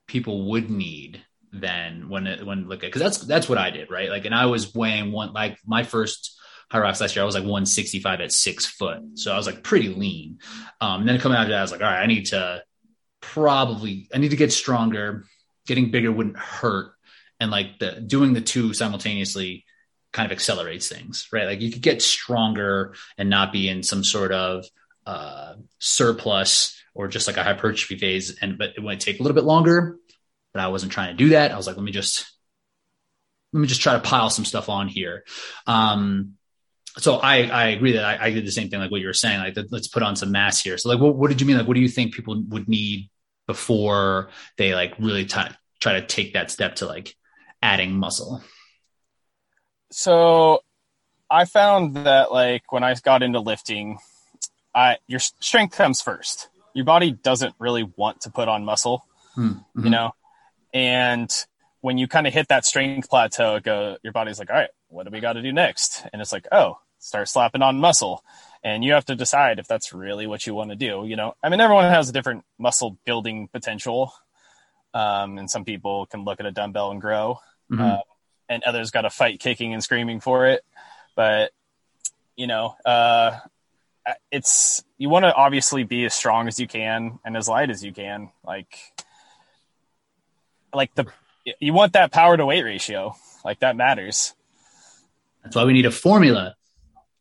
[0.06, 3.90] people would need then when it when look at because that's that's what I did,
[3.90, 4.08] right?
[4.08, 6.39] Like and I was weighing one like my first
[6.72, 9.02] Hyrox last year, I was like 165 at six foot.
[9.14, 10.38] So I was like pretty lean.
[10.80, 12.62] Um, and then coming out of that, I was like, all right, I need to
[13.20, 15.24] probably, I need to get stronger.
[15.66, 16.92] Getting bigger wouldn't hurt.
[17.40, 19.64] And like the doing the two simultaneously
[20.12, 21.46] kind of accelerates things, right?
[21.46, 24.64] Like you could get stronger and not be in some sort of
[25.06, 28.36] uh, surplus or just like a hypertrophy phase.
[28.40, 29.96] And, but it might take a little bit longer,
[30.52, 31.52] but I wasn't trying to do that.
[31.52, 32.30] I was like, let me just,
[33.52, 35.24] let me just try to pile some stuff on here.
[35.66, 36.34] Um,
[36.98, 39.12] so I, I agree that I, I, did the same thing like what you were
[39.12, 40.76] saying like let's put on some mass here.
[40.76, 41.56] So like what, what did you mean?
[41.56, 43.10] Like what do you think people would need
[43.46, 45.40] before they like really t-
[45.80, 47.14] try to take that step to like
[47.62, 48.42] adding muscle?
[49.90, 50.60] So
[51.32, 53.98] i found that like when i got into lifting
[54.74, 56.48] i your strength comes first.
[56.74, 59.84] Your body doesn't really want to put on muscle hmm, mm-hmm.
[59.84, 60.12] you know?
[60.72, 61.30] And
[61.80, 64.70] when you kind of hit that strength plateau it go your body's like all right
[64.90, 66.04] what do we got to do next?
[66.12, 68.22] And it's like, oh, start slapping on muscle.
[68.62, 71.04] And you have to decide if that's really what you want to do.
[71.06, 74.12] You know, I mean, everyone has a different muscle building potential.
[74.92, 77.38] Um, and some people can look at a dumbbell and grow,
[77.70, 77.80] mm-hmm.
[77.80, 78.00] uh,
[78.48, 80.64] and others got to fight kicking and screaming for it.
[81.14, 81.52] But,
[82.36, 83.38] you know, uh,
[84.32, 87.84] it's, you want to obviously be as strong as you can and as light as
[87.84, 88.30] you can.
[88.44, 88.76] Like,
[90.74, 91.06] like the,
[91.60, 93.14] you want that power to weight ratio.
[93.44, 94.34] Like that matters.
[95.42, 96.54] That's why we need a formula.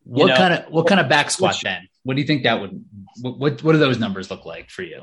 [0.04, 1.88] What you know, kind of what kind of back squat which, then?
[2.02, 2.84] What do you think that would
[3.20, 5.02] what, what do those numbers look like for you?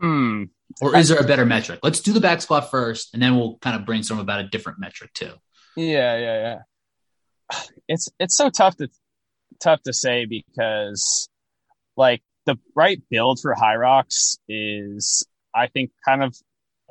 [0.00, 0.44] Hmm.
[0.80, 1.80] Or is there a better metric?
[1.82, 4.78] Let's do the back squat first, and then we'll kind of brainstorm about a different
[4.78, 5.32] metric too.
[5.76, 6.58] Yeah, yeah,
[7.50, 7.58] yeah.
[7.88, 8.88] It's it's so tough to
[9.60, 11.28] tough to say because
[11.96, 16.34] like the right build for Hyrox is I think kind of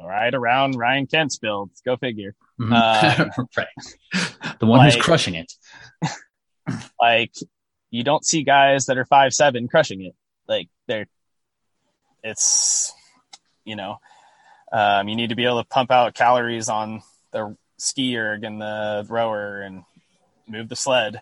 [0.01, 1.71] right around Ryan Kent's build.
[1.85, 2.35] Go figure.
[2.61, 2.73] Mm-hmm.
[2.73, 4.57] Uh, right.
[4.59, 5.51] The one like, who's crushing it.
[7.01, 7.33] like
[7.89, 10.15] you don't see guys that are five seven crushing it.
[10.47, 11.07] Like they're
[12.23, 12.93] it's
[13.65, 13.97] you know,
[14.71, 18.61] um, you need to be able to pump out calories on the ski erg and
[18.61, 19.83] the rower and
[20.47, 21.21] move the sled.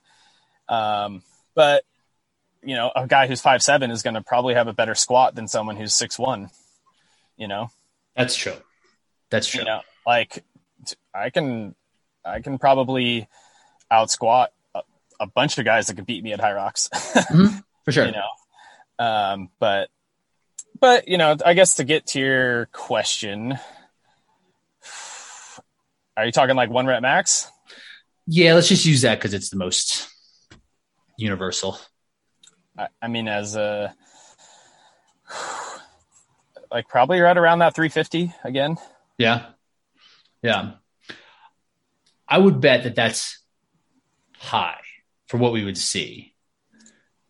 [0.68, 1.24] Um,
[1.56, 1.84] but
[2.62, 5.36] you know, a guy who's five seven is going to probably have a better squat
[5.36, 6.50] than someone who's six one.
[7.38, 7.70] You know,
[8.14, 8.58] that's true.
[9.30, 9.62] That's true.
[9.62, 10.44] You know, like
[11.14, 11.76] I can,
[12.24, 13.28] I can probably
[13.92, 14.82] out squat a,
[15.20, 16.90] a, bunch of guys that could beat me at Hyrox.
[16.92, 18.06] mm-hmm, for sure.
[18.06, 19.90] You know, um, but,
[20.80, 23.58] but you know, I guess to get to your question,
[26.18, 27.50] are you talking like one rep max?
[28.28, 30.08] Yeah, let's just use that because it's the most
[31.18, 31.80] universal.
[32.78, 33.96] I, I mean, as a
[36.72, 38.78] like probably right around that 350 again.
[39.18, 39.46] Yeah.
[40.42, 40.72] Yeah.
[42.28, 43.40] I would bet that that's
[44.38, 44.82] high
[45.28, 46.34] for what we would see.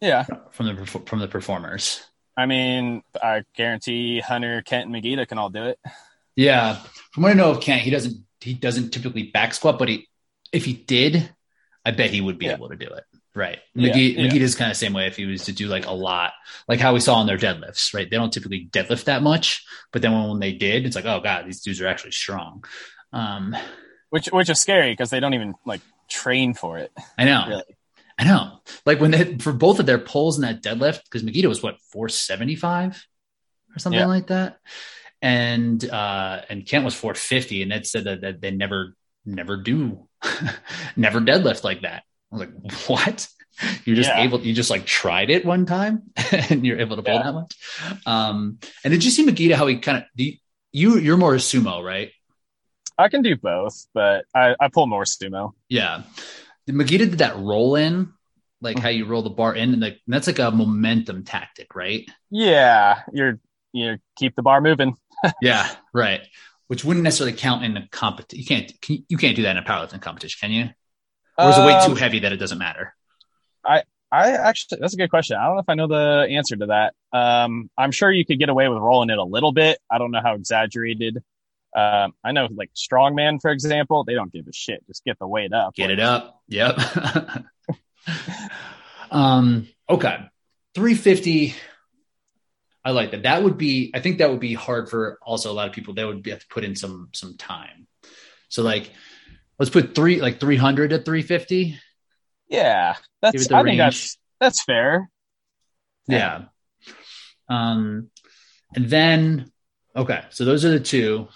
[0.01, 0.25] Yeah.
[0.51, 2.03] From the from the performers.
[2.37, 5.79] I mean, I guarantee Hunter, Kent, and Magida can all do it.
[6.35, 6.77] Yeah.
[7.11, 10.07] From what I know of Kent, he doesn't he doesn't typically back squat, but he
[10.51, 11.29] if he did,
[11.85, 12.53] I bet he would be yeah.
[12.53, 13.03] able to do it.
[13.35, 13.59] Right.
[13.77, 14.29] McGee, yeah, yeah.
[14.31, 16.33] kind of the same way if he was to do like a lot,
[16.67, 18.09] like how we saw on their deadlifts, right?
[18.09, 21.19] They don't typically deadlift that much, but then when, when they did, it's like, oh
[21.19, 22.63] God, these dudes are actually strong.
[23.11, 23.55] Um,
[24.09, 26.91] which, which is scary because they don't even like train for it.
[27.17, 27.45] I know.
[27.47, 27.63] Really.
[28.17, 28.59] I know.
[28.85, 31.79] Like when they, for both of their pulls in that deadlift, because Magida was what,
[31.93, 33.07] 475
[33.75, 34.07] or something yeah.
[34.07, 34.57] like that.
[35.21, 38.95] And, uh, and Kent was 450 and that said that, that they never,
[39.25, 40.07] never do,
[40.97, 42.03] never deadlift like that.
[42.31, 43.27] I was like, what?
[43.85, 44.23] You're just yeah.
[44.23, 47.23] able, you just like tried it one time and you're able to pull yeah.
[47.23, 47.57] that much.
[48.05, 50.03] Um, and did you see Magida, how he kind of,
[50.71, 52.11] you, you're more sumo, right?
[52.99, 55.53] I can do both, but I, I pull more sumo.
[55.69, 56.03] Yeah.
[56.69, 58.13] Magida did that roll in,
[58.61, 62.07] like how you roll the bar in, and like that's like a momentum tactic, right?
[62.29, 63.39] Yeah, you're
[63.71, 64.95] you keep the bar moving.
[65.41, 66.21] yeah, right.
[66.67, 68.39] Which wouldn't necessarily count in a competition.
[68.39, 70.69] You can't can, you can't do that in a powerlifting competition, can you?
[71.37, 72.93] Or is it way too Um, heavy that it doesn't matter?
[73.65, 75.37] I, I actually that's a good question.
[75.37, 76.93] I don't know if I know the answer to that.
[77.17, 79.79] Um, I'm sure you could get away with rolling it a little bit.
[79.89, 81.23] I don't know how exaggerated.
[81.75, 84.85] Um, I know like strongman, for example, they don't give a shit.
[84.87, 85.75] Just get the weight up.
[85.75, 86.41] Get it up.
[86.47, 86.79] Yep.
[89.11, 90.17] um, okay.
[90.75, 91.55] 350.
[92.83, 93.23] I like that.
[93.23, 95.93] That would be, I think that would be hard for also a lot of people.
[95.93, 97.87] That would be, have to put in some, some time.
[98.47, 98.91] So like,
[99.59, 101.77] let's put three, like 300 at 350.
[102.47, 103.45] Yeah, that's.
[103.45, 105.09] it the I think that's that's fair.
[106.07, 106.45] Yeah.
[107.47, 108.09] Um,
[108.75, 109.51] and then,
[109.95, 110.23] okay.
[110.31, 111.27] So those are the two.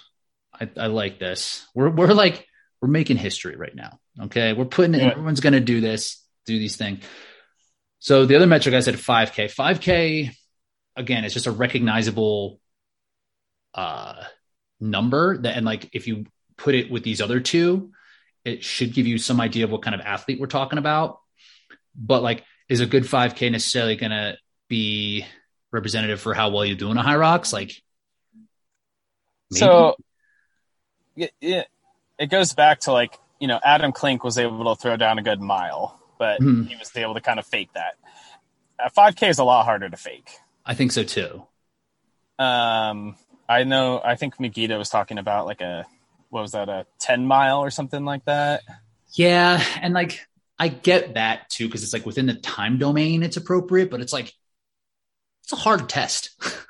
[0.59, 1.65] I, I like this.
[1.73, 2.47] We're, we're like,
[2.81, 3.99] we're making history right now.
[4.23, 4.53] Okay.
[4.53, 5.11] We're putting it, Yeah.
[5.11, 7.03] everyone's going to do this, do these things.
[7.99, 9.53] So the other metric I said 5K.
[9.53, 10.31] 5K,
[10.95, 12.59] again, it's just a recognizable
[13.73, 14.23] uh,
[14.79, 16.25] number that, and like if you
[16.57, 17.91] put it with these other two,
[18.43, 21.19] it should give you some idea of what kind of athlete we're talking about.
[21.95, 24.37] But like, is a good 5K necessarily going to
[24.67, 25.25] be
[25.71, 27.53] representative for how well you're doing a Hyrox?
[27.53, 27.71] Like,
[29.51, 29.59] maybe?
[29.59, 29.95] So,
[31.15, 31.67] it, it
[32.19, 35.23] it goes back to like you know Adam Klink was able to throw down a
[35.23, 36.67] good mile, but Mhm.
[36.67, 37.95] he was able to kind of fake that.
[38.79, 40.29] Uh, 5K is a lot harder to fake.
[40.65, 41.45] I think so too.
[42.39, 43.15] Um,
[43.47, 44.01] I know.
[44.03, 45.85] I think Megiddo was talking about like a
[46.29, 48.61] what was that a 10 mile or something like that.
[49.13, 49.63] Yeah.
[49.81, 50.25] And like,
[50.57, 54.13] I get that too, because it's like within the time domain, it's appropriate, but it's
[54.13, 54.33] like,
[55.43, 56.31] it's a hard test.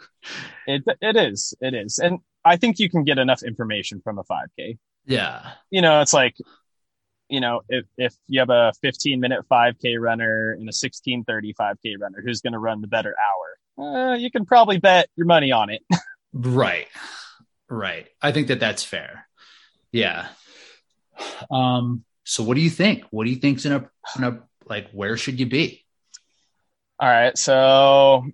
[0.65, 4.23] It it is it is, and I think you can get enough information from a
[4.23, 4.77] 5K.
[5.05, 5.51] yeah.
[5.69, 6.35] you know, it's like,
[7.29, 11.99] you know, if, if you have a 15 minute 5K runner and a 1630 5K
[11.99, 14.13] runner, who's going to run the better hour?
[14.13, 15.81] Uh, you can probably bet your money on it.
[16.35, 16.87] Right.
[17.69, 18.07] Right.
[18.19, 19.27] I think that that's fair.
[19.91, 20.29] Yeah.
[21.51, 23.03] Um, so what do you think?
[23.11, 25.85] What do you think's in a, in a like, where should you be?
[26.99, 27.37] All right.
[27.37, 28.25] So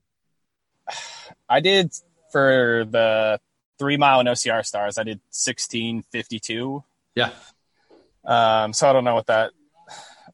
[1.50, 1.92] I did
[2.32, 3.40] for the
[3.80, 6.84] three mile and OCR stars, I did 1652.
[7.16, 7.32] Yeah.
[8.26, 9.52] Um, so I don't know what that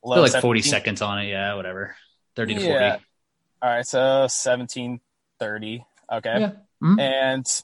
[0.04, 1.30] Feel like 40 17 seconds on it.
[1.30, 1.54] Yeah.
[1.56, 1.96] Whatever.
[2.36, 2.90] 30 to Yeah.
[2.92, 3.06] 40.
[3.62, 3.88] All right.
[3.88, 5.86] So 1730.
[6.12, 6.40] Okay.
[6.40, 6.52] Yeah.
[6.84, 7.00] Mhm.
[7.00, 7.64] and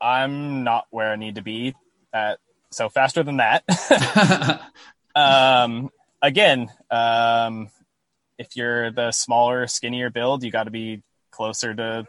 [0.00, 1.74] I'm not where I need to be
[2.12, 2.38] at
[2.70, 3.64] so faster than that.
[5.16, 5.90] um,
[6.22, 7.70] again, um,
[8.38, 12.06] if you're the smaller, skinnier build, you got to be closer to,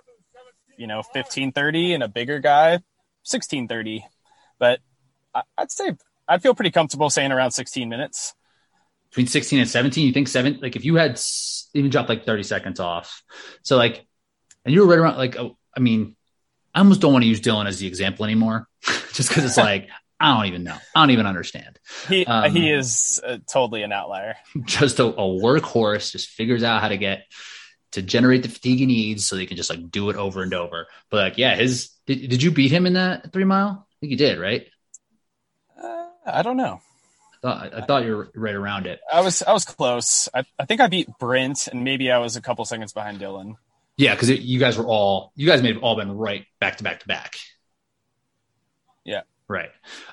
[0.79, 2.71] you know, 1530 and a bigger guy,
[3.27, 4.05] 1630.
[4.57, 4.79] But
[5.57, 5.95] I'd say
[6.27, 8.33] I'd feel pretty comfortable saying around 16 minutes.
[9.09, 11.19] Between 16 and 17, you think seven, like if you had
[11.73, 13.23] even dropped like 30 seconds off.
[13.63, 14.05] So like,
[14.63, 16.15] and you were right around like, oh, I mean,
[16.73, 18.67] I almost don't want to use Dylan as the example anymore
[19.13, 19.89] just because it's like,
[20.19, 20.77] I don't even know.
[20.95, 21.79] I don't even understand.
[22.07, 24.35] He Um, he is uh, totally an outlier.
[24.65, 27.23] Just a, a workhorse, just figures out how to get
[27.91, 30.53] to generate the fatigue he needs so they can just like do it over and
[30.53, 30.87] over.
[31.09, 33.87] But like, yeah, his, did, did you beat him in that three mile?
[33.87, 34.67] I think you did, right?
[35.81, 36.81] Uh, I don't know.
[37.33, 38.99] I thought, I thought you were right around it.
[39.11, 40.27] I was I was close.
[40.33, 43.53] I, I think I beat Brent, and maybe I was a couple seconds behind Dylan.
[43.95, 46.83] Yeah, because you guys were all you guys may have all been right back to
[46.83, 47.35] back to back.
[49.05, 49.21] Yeah.
[49.47, 49.71] Right.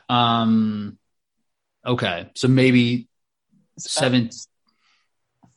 [0.09, 0.99] Um
[1.85, 2.31] okay.
[2.35, 3.09] So maybe
[3.79, 4.31] seven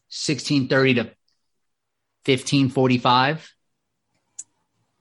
[0.09, 1.11] sixteen thirty to
[2.25, 3.51] fifteen forty five.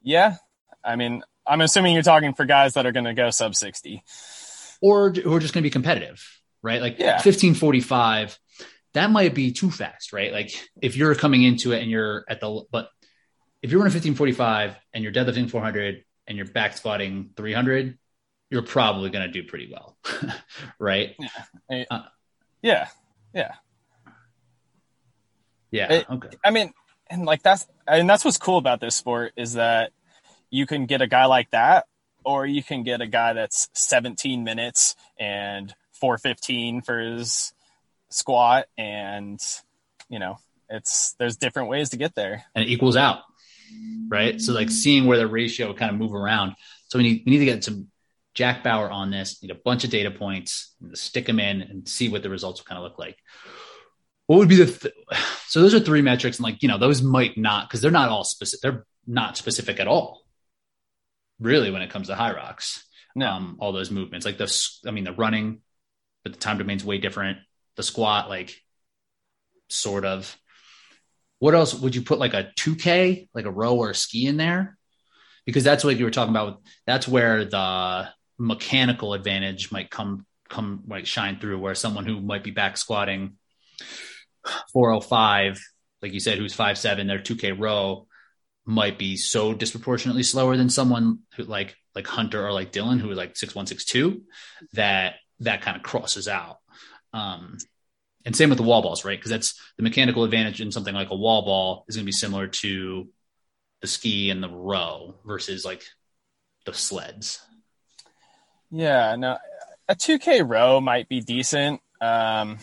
[0.03, 0.37] Yeah,
[0.85, 4.03] I mean, I'm assuming you're talking for guys that are going to go sub sixty.
[4.81, 6.23] Or who are just gonna be competitive,
[6.63, 6.81] right?
[6.81, 7.19] Like Yeah.
[7.19, 8.39] fifteen forty five,
[8.95, 10.33] that might be too fast, right?
[10.33, 10.51] Like
[10.81, 12.89] if you're coming into it and you're at the but
[13.61, 17.31] if you're running fifteen forty five and you're deadlifting four hundred and you're back squatting
[17.37, 17.99] three hundred,
[18.51, 19.99] you're probably gonna do pretty well.
[20.79, 21.17] right?
[21.69, 22.03] Uh,
[22.63, 22.87] yeah,
[23.35, 23.55] yeah.
[25.73, 25.93] Yeah.
[25.93, 26.29] It- okay.
[26.45, 26.73] I mean,
[27.11, 29.93] and like that's and that's what's cool about this sport is that
[30.51, 31.87] you can get a guy like that,
[32.25, 37.53] or you can get a guy that's 17 minutes and 415 for his
[38.11, 39.41] squat, and
[40.09, 40.39] you know,
[40.69, 42.45] it's there's different ways to get there.
[42.55, 43.21] And it equals out.
[44.09, 44.41] Right.
[44.41, 46.55] So like seeing where the ratio kind of move around.
[46.89, 47.89] So we need we need to get some
[48.35, 52.09] Jack Bauer on this, need a bunch of data points, stick them in and see
[52.09, 53.19] what the results kind of look like.
[54.29, 54.95] What would be the th-
[55.49, 58.09] so those are three metrics and like you know those might not because they're not
[58.09, 60.23] all specific they're not specific at all
[61.41, 62.83] really when it comes to Hyrox
[63.17, 63.29] No.
[63.31, 65.61] um, all those movements like the i mean the running
[66.23, 67.39] but the time domain's way different
[67.77, 68.61] the squat like
[69.69, 70.37] sort of.
[71.39, 74.37] What else would you put like a 2K, like a row or a ski in
[74.37, 74.77] there?
[75.47, 76.61] Because that's what you were talking about.
[76.87, 78.09] That's where the
[78.39, 83.35] mechanical advantage might come come might shine through where someone who might be back squatting
[84.73, 85.61] 405
[86.03, 88.07] like you said who's 5'7 their 2k row
[88.69, 93.11] might be so disproportionately slower than someone who like like hunter or like dylan who
[93.11, 94.23] is like 6162
[94.75, 96.59] that that kind of crosses out.
[97.15, 97.57] Um
[98.27, 99.19] and same with the wall balls right?
[99.19, 102.13] Because that's the mechanical advantage in something like a wall ball is going to be
[102.13, 103.09] similar to
[103.81, 105.83] the ski and the row versus like
[106.67, 107.41] the sleds.
[108.71, 109.39] Yeah, no,
[109.89, 111.81] a 2K row might be decent.
[112.03, 112.59] Um,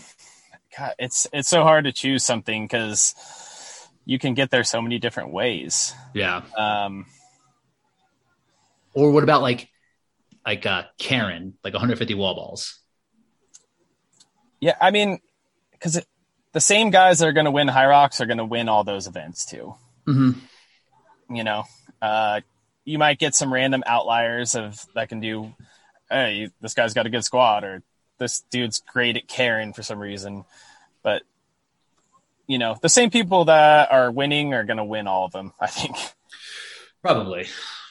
[0.78, 3.16] God, it's it's so hard to choose something because
[4.06, 5.94] you can get there so many different ways.
[6.14, 6.42] Yeah.
[6.58, 7.06] Um,
[8.94, 9.70] or what about like
[10.46, 12.80] like uh Karen, like 150 wall balls?
[14.60, 15.20] Yeah, I mean,
[15.72, 16.02] because
[16.54, 19.08] the same guys that are going to win Hyrox are going to win all those
[19.08, 19.76] events too.
[20.08, 21.36] Mm-hmm.
[21.36, 21.64] You know,
[22.02, 22.42] uh,
[22.86, 25.54] you might get some random outliers of that can do
[26.10, 27.84] hey, this guy's got a good squad, or
[28.20, 30.46] this dude's great at carrying for some reason.
[31.06, 31.22] But
[32.48, 35.54] you know, the same people that are winning are going to win all of them.
[35.62, 35.96] I think.
[37.02, 37.46] Probably,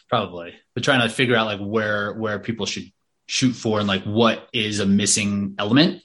[0.08, 0.54] probably.
[0.74, 2.90] But trying to figure out like where where people should
[3.26, 6.02] shoot for and like what is a missing element.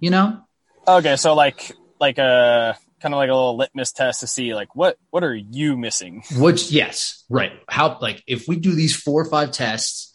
[0.00, 0.40] You know.
[0.88, 4.74] Okay, so like like a kind of like a little litmus test to see like
[4.74, 6.22] what what are you missing?
[6.36, 7.52] Which yes, right.
[7.68, 10.12] How like if we do these four or five tests,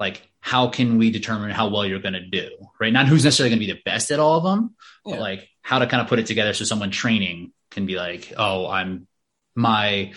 [0.00, 2.50] like how can we determine how well you're going to do,
[2.80, 2.92] right?
[2.92, 5.12] Not who's necessarily going to be the best at all of them, yeah.
[5.12, 8.32] but like how to kind of put it together so someone training can be like,
[8.36, 9.06] oh, I'm
[9.54, 10.12] my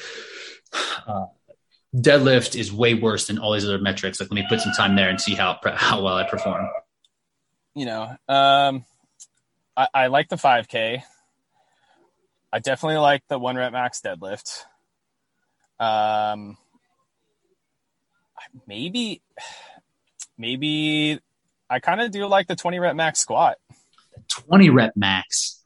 [1.08, 1.26] uh,
[1.96, 4.20] deadlift is way worse than all these other metrics.
[4.20, 6.68] Like, let me put some time there and see how how well I perform.
[7.76, 8.86] You know, um,
[9.76, 11.02] I, I like the 5K.
[12.52, 14.64] I definitely like the one rep max deadlift.
[15.80, 16.58] Um,
[18.68, 19.22] maybe
[20.38, 21.20] maybe
[21.70, 23.58] I kind of do like the 20 rep max squat.
[24.30, 25.61] 20 rep max.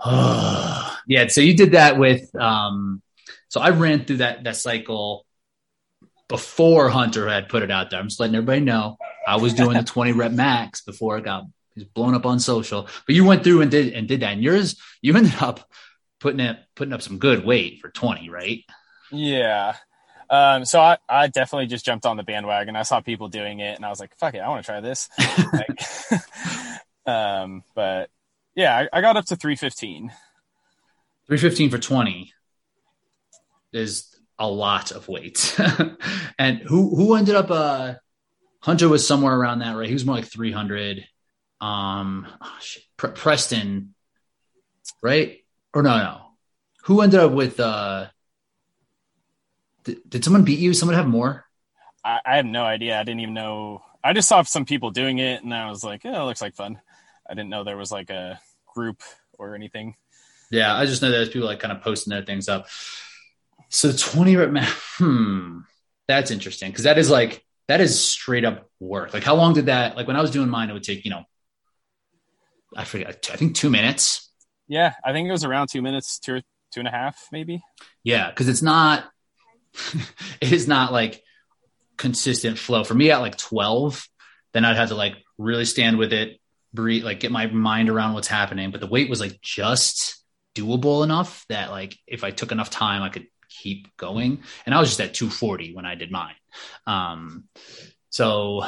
[0.06, 1.28] yeah.
[1.28, 3.02] So you did that with, um,
[3.48, 5.24] so I ran through that, that cycle
[6.28, 8.00] before Hunter had put it out there.
[8.00, 8.96] I'm just letting everybody know
[9.26, 11.44] I was doing the 20 rep max before it got
[11.94, 14.32] blown up on social, but you went through and did, and did that.
[14.32, 15.68] And yours, you ended up
[16.20, 18.64] putting it, putting up some good weight for 20, right?
[19.12, 19.76] Yeah.
[20.28, 22.76] Um, so I, I definitely just jumped on the bandwagon.
[22.76, 24.80] I saw people doing it, and I was like, "Fuck it, I want to try
[24.80, 25.08] this."
[25.52, 25.80] like,
[27.06, 28.10] um, but
[28.54, 30.12] yeah, I, I, got up to three fifteen.
[31.26, 32.32] Three fifteen for twenty
[33.72, 35.58] is a lot of weight.
[36.38, 37.50] and who who ended up?
[37.50, 37.94] Uh,
[38.60, 39.88] Hunter was somewhere around that, right?
[39.88, 41.06] He was more like three hundred.
[41.60, 42.58] Um, oh,
[42.96, 43.94] Pre- Preston,
[45.02, 45.38] right?
[45.72, 46.20] Or no, no.
[46.84, 47.60] Who ended up with?
[47.60, 48.08] uh
[49.86, 50.74] did, did someone beat you?
[50.74, 51.46] Someone have more?
[52.04, 52.98] I, I, have no idea.
[52.98, 53.82] I didn't even know.
[54.02, 56.56] I just saw some people doing it, and I was like, "Oh, it looks like
[56.56, 56.80] fun."
[57.28, 58.40] I didn't know there was like a
[58.74, 59.02] group
[59.38, 59.96] or anything.
[60.50, 62.66] Yeah, I just know there's people like kind of posting their things up.
[63.68, 64.64] So 20 rep,
[64.98, 65.60] hmm,
[66.06, 69.12] that's interesting because that is like that is straight up work.
[69.12, 69.96] Like, how long did that?
[69.96, 71.24] Like when I was doing mine, it would take you know,
[72.76, 73.28] I forget.
[73.32, 74.30] I think two minutes.
[74.68, 77.62] Yeah, I think it was around two minutes, two two and a half, maybe.
[78.04, 79.04] Yeah, because it's not
[80.40, 81.22] it is not like
[81.96, 84.06] consistent flow for me at like 12
[84.52, 86.40] then i'd have to like really stand with it
[86.76, 90.22] breathe like get my mind around what's happening but the weight was like just
[90.54, 94.78] doable enough that like if i took enough time i could keep going and i
[94.78, 96.34] was just at 240 when i did mine
[96.86, 97.44] um
[98.10, 98.64] so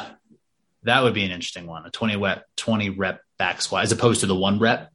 [0.83, 4.21] that would be an interesting one a 20 rep 20 rep back squat as opposed
[4.21, 4.91] to the one rep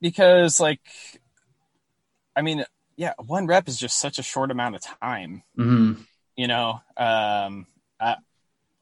[0.00, 0.80] because like
[2.36, 2.64] i mean
[2.96, 5.42] yeah, one rep is just such a short amount of time.
[5.58, 6.02] Mm-hmm.
[6.36, 7.66] You know, um,
[8.00, 8.16] I,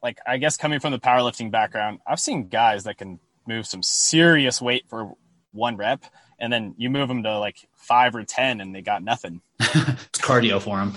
[0.03, 3.83] like I guess coming from the powerlifting background, I've seen guys that can move some
[3.83, 5.13] serious weight for
[5.51, 6.03] one rep,
[6.39, 9.41] and then you move them to like five or ten, and they got nothing.
[9.59, 10.93] it's cardio for them.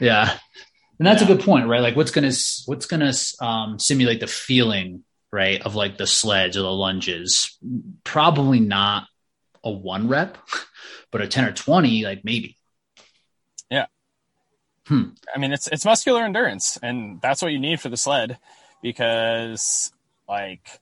[0.00, 0.36] Yeah,
[0.98, 1.28] and that's yeah.
[1.30, 1.82] a good point, right?
[1.82, 2.32] Like, what's gonna
[2.66, 7.58] what's gonna um, simulate the feeling, right, of like the sleds or the lunges?
[8.04, 9.06] Probably not
[9.64, 10.38] a one rep
[11.12, 12.56] but a 10 or 20, like maybe.
[14.86, 15.10] Hmm.
[15.34, 18.38] I mean, it's, it's muscular endurance and that's what you need for the sled
[18.82, 19.92] because
[20.28, 20.80] like,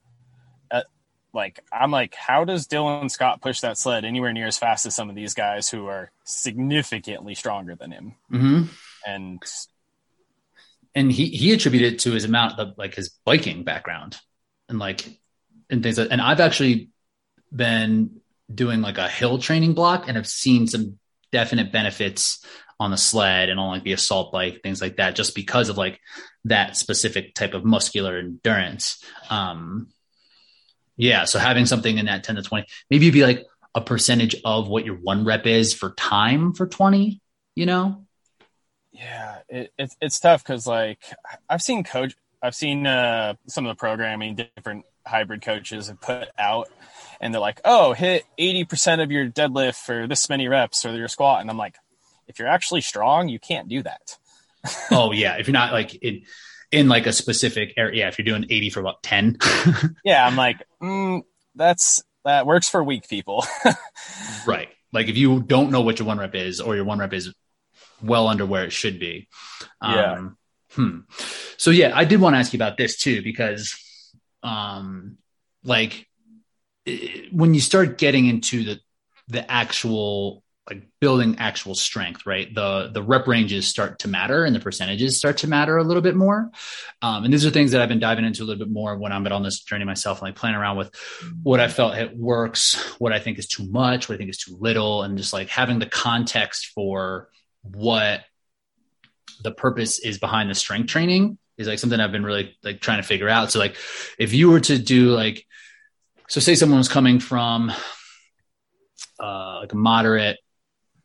[0.71, 0.83] uh,
[1.33, 4.95] like I'm like, how does Dylan Scott push that sled anywhere near as fast as
[4.95, 8.15] some of these guys who are significantly stronger than him?
[8.33, 8.63] Mm-hmm.
[9.07, 9.43] And
[10.95, 14.19] and he he attributed it to his amount of like his biking background
[14.69, 15.07] and like
[15.69, 16.91] and things like, and I've actually
[17.55, 18.21] been
[18.53, 20.99] doing like a hill training block and have seen some
[21.31, 22.45] definite benefits
[22.81, 25.77] on the sled and on like the assault bike, things like that, just because of
[25.77, 26.01] like
[26.47, 29.05] that specific type of muscular endurance.
[29.29, 29.89] Um,
[30.97, 31.27] yeah.
[31.27, 34.67] So having something in that 10 to 20, maybe it'd be like a percentage of
[34.67, 37.21] what your one rep is for time for 20,
[37.55, 38.07] you know?
[38.93, 39.41] Yeah.
[39.51, 40.43] It, it's, it's tough.
[40.43, 41.01] Cause like
[41.51, 46.29] I've seen coach, I've seen uh, some of the programming different hybrid coaches have put
[46.39, 46.69] out
[47.21, 51.09] and they're like, oh, hit 80% of your deadlift for this many reps or your
[51.09, 51.43] squat.
[51.43, 51.77] And I'm like,
[52.31, 54.17] if you're actually strong, you can't do that.
[54.91, 55.37] oh yeah.
[55.37, 56.23] If you're not like in,
[56.73, 59.39] in like a specific area, yeah, if you're doing 80 for about 10.
[60.05, 60.27] yeah.
[60.27, 61.23] I'm like, mm,
[61.55, 63.45] that's, that works for weak people.
[64.47, 64.69] right.
[64.93, 67.35] Like if you don't know what your one rep is or your one rep is
[68.03, 69.29] well under where it should be.
[69.83, 70.13] Yeah.
[70.13, 70.39] Um,
[70.73, 70.99] hmm.
[71.57, 73.77] So yeah, I did want to ask you about this too, because,
[74.43, 75.19] um,
[75.65, 76.07] like
[77.33, 78.81] when you start getting into the,
[79.29, 82.53] the actual like building actual strength, right?
[82.55, 86.03] The the rep ranges start to matter and the percentages start to matter a little
[86.03, 86.51] bit more.
[87.03, 89.13] Um, and these are things that I've been diving into a little bit more when
[89.13, 90.95] I'm on this journey myself and like playing around with
[91.43, 94.39] what I felt it works, what I think is too much, what I think is
[94.39, 97.29] too little, and just like having the context for
[97.63, 98.21] what
[99.43, 103.03] the purpose is behind the strength training is like something I've been really like trying
[103.03, 103.51] to figure out.
[103.51, 103.77] So like
[104.19, 105.47] if you were to do like
[106.29, 107.73] so say someone was coming from
[109.19, 110.39] uh, like a moderate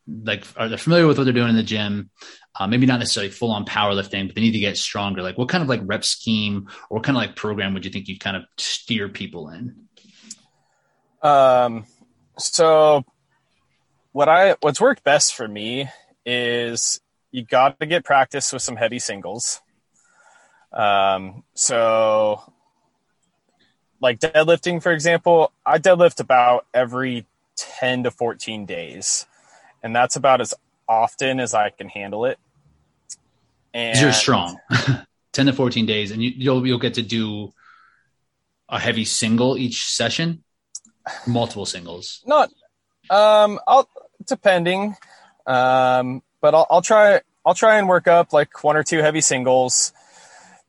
[0.07, 2.09] like are they familiar with what they're doing in the gym?
[2.57, 5.21] Uh, maybe not necessarily full on powerlifting but they need to get stronger.
[5.21, 7.91] Like what kind of like rep scheme or what kind of like program would you
[7.91, 9.75] think you'd kind of steer people in?
[11.21, 11.85] Um
[12.37, 13.03] so
[14.11, 15.89] what i what's worked best for me
[16.25, 17.01] is
[17.31, 19.61] you got to get practice with some heavy singles.
[20.71, 22.41] Um so
[24.01, 27.25] like deadlifting for example i deadlift about every
[27.55, 29.25] 10 to 14 days
[29.85, 30.53] and that's about as
[30.89, 32.39] often as I can handle it.
[33.71, 34.59] And you're strong.
[35.33, 37.53] 10 to 14 days and you, you'll you'll get to do
[38.67, 40.43] a heavy single each session,
[41.27, 42.23] multiple singles.
[42.25, 42.49] Not
[43.11, 43.87] um I'll
[44.25, 44.95] depending
[45.45, 49.21] um but I'll, I'll try I'll try and work up like one or two heavy
[49.21, 49.93] singles.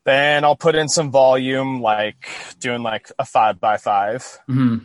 [0.04, 2.28] Then I'll put in some volume, like
[2.60, 4.76] doing like a five by 5 mm-hmm.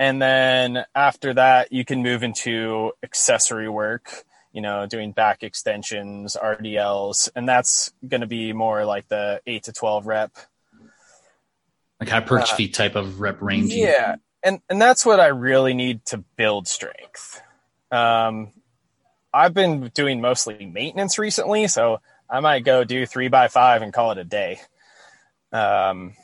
[0.00, 6.38] And then after that, you can move into accessory work, you know, doing back extensions,
[6.42, 10.32] RDLs, and that's going to be more like the eight to 12 rep.
[12.00, 13.74] Like hypertrophy uh, type of rep range.
[13.74, 14.16] Yeah.
[14.42, 17.42] And, and that's what I really need to build strength.
[17.92, 18.52] Um,
[19.34, 23.92] I've been doing mostly maintenance recently, so I might go do three by five and
[23.92, 24.62] call it a day.
[25.52, 26.14] Um,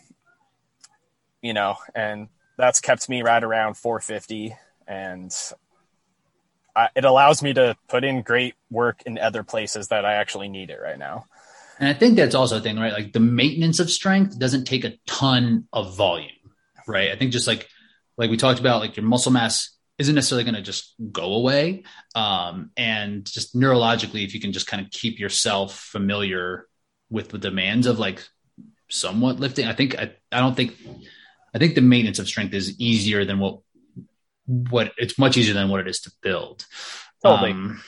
[1.43, 4.55] you know, and that's kept me right around 450
[4.87, 5.35] and
[6.75, 10.49] I, it allows me to put in great work in other places that I actually
[10.49, 11.25] need it right now.
[11.79, 12.93] And I think that's also a thing, right?
[12.93, 16.31] Like the maintenance of strength doesn't take a ton of volume,
[16.87, 17.11] right?
[17.11, 17.69] I think just like
[18.19, 21.85] like we talked about, like your muscle mass isn't necessarily going to just go away.
[22.15, 26.67] Um, and just neurologically, if you can just kind of keep yourself familiar
[27.11, 28.27] with the demands of like
[28.89, 30.77] somewhat lifting, I think I, I don't think
[31.57, 33.61] I think the maintenance of strength is easier than what
[34.45, 36.67] what it's much easier than what it is to build.
[37.25, 37.53] Totally.
[37.53, 37.83] Um,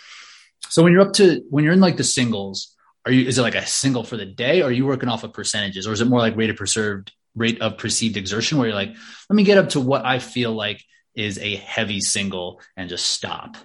[0.71, 3.43] so when you're up to when you're in like the singles, are you is it
[3.43, 6.01] like a single for the day, or are you working off of percentages, or is
[6.01, 8.97] it more like rate of preserved rate of perceived exertion, where you're like,
[9.29, 10.83] let me get up to what I feel like
[11.15, 13.59] is a heavy single and just stop.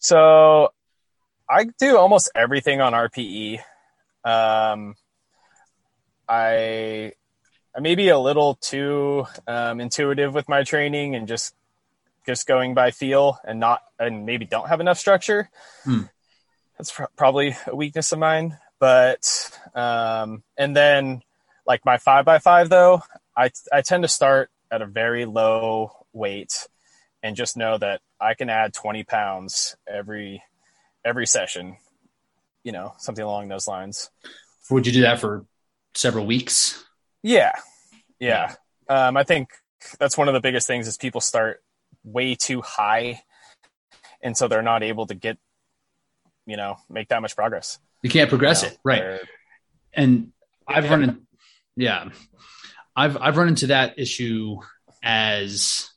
[0.00, 0.68] So
[1.48, 3.58] I do almost everything on RPE.
[4.22, 4.96] Um,
[6.28, 7.12] I
[7.74, 11.54] I may be a little too um, intuitive with my training and just
[12.26, 15.48] just going by feel and not and maybe don't have enough structure.
[15.84, 16.02] Hmm.
[16.76, 18.58] That's pr- probably a weakness of mine.
[18.78, 21.22] But um, and then
[21.66, 23.02] like my five by five though,
[23.36, 26.68] I I tend to start at a very low weight
[27.22, 30.42] and just know that I can add 20 pounds every
[31.04, 31.76] every session.
[32.64, 34.10] You know, something along those lines.
[34.70, 35.46] Would you do that for
[35.94, 36.84] several weeks?
[37.22, 37.52] Yeah.
[38.18, 38.54] Yeah.
[38.88, 39.50] Um, I think
[39.98, 41.62] that's one of the biggest things is people start
[42.04, 43.22] way too high.
[44.22, 45.38] And so they're not able to get,
[46.46, 47.78] you know, make that much progress.
[48.02, 48.80] You can't progress you know, it.
[48.84, 49.20] Right.
[49.92, 50.32] And
[50.66, 51.26] I've run in,
[51.76, 52.08] yeah,
[52.94, 54.58] I've, I've run into that issue
[55.02, 55.90] as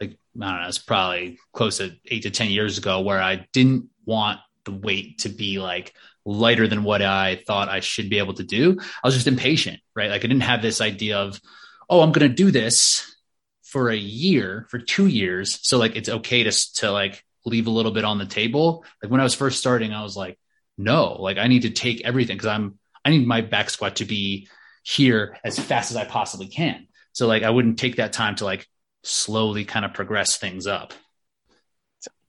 [0.00, 3.46] like, I don't know, it's probably close to eight to 10 years ago where I
[3.52, 5.94] didn't want the weight to be like
[6.24, 8.78] lighter than what I thought I should be able to do.
[8.80, 10.10] I was just impatient, right?
[10.10, 11.40] Like I didn't have this idea of,
[11.88, 13.14] oh, I'm going to do this
[13.62, 15.58] for a year, for two years.
[15.62, 18.84] So like it's okay to to like leave a little bit on the table.
[19.02, 20.38] Like when I was first starting, I was like,
[20.76, 24.04] no, like I need to take everything because I'm I need my back squat to
[24.04, 24.48] be
[24.82, 26.88] here as fast as I possibly can.
[27.12, 28.66] So like I wouldn't take that time to like
[29.02, 30.92] slowly kind of progress things up.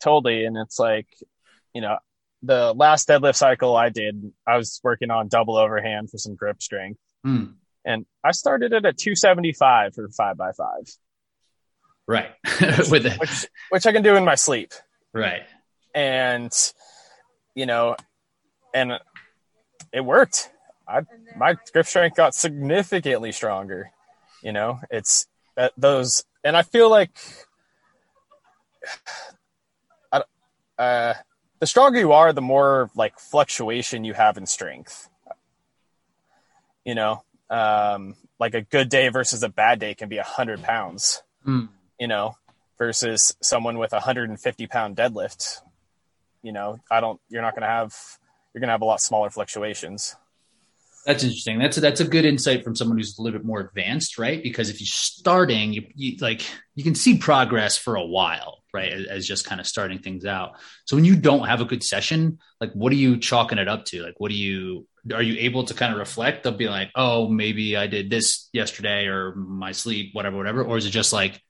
[0.02, 0.46] Totally.
[0.46, 1.08] And it's like,
[1.74, 1.98] you know,
[2.44, 6.62] the last deadlift cycle I did, I was working on double overhand for some grip
[6.62, 7.00] strength.
[7.26, 7.54] Mm.
[7.86, 10.84] And I started it at 275 for five by five.
[12.08, 12.32] Right.
[12.90, 14.74] With the- which, which I can do in my sleep.
[15.14, 15.44] Right.
[15.94, 16.52] And,
[17.56, 17.96] you know,
[18.74, 18.94] and
[19.92, 20.50] it worked.
[20.88, 21.02] I,
[21.38, 23.92] my grip strength got significantly stronger.
[24.44, 25.28] You know, it's
[25.58, 27.12] uh, those, and I feel like,
[30.12, 30.24] I,
[30.80, 31.14] uh,
[31.62, 35.08] the stronger you are, the more like fluctuation you have in strength.
[36.84, 40.64] You know, um, like a good day versus a bad day can be a hundred
[40.64, 41.22] pounds.
[41.48, 41.70] Mm.
[42.00, 42.36] You know,
[42.80, 45.62] versus someone with a hundred and fifty pound deadlift.
[46.42, 47.22] You know, I don't.
[47.30, 47.96] You're not going to have.
[48.54, 50.16] You're going to have a lot smaller fluctuations.
[51.06, 51.60] That's interesting.
[51.60, 54.42] That's a, that's a good insight from someone who's a little bit more advanced, right?
[54.42, 56.42] Because if you're starting, you, you like
[56.74, 58.92] you can see progress for a while, right?
[58.92, 60.54] As, just kind of starting things out.
[60.86, 63.86] So when you don't have a good session, like what are you chalking it up
[63.86, 64.02] to?
[64.02, 66.44] Like what do you are you able to kind of reflect?
[66.44, 70.64] They'll be like, oh, maybe I did this yesterday or my sleep, whatever, whatever.
[70.64, 71.42] Or is it just like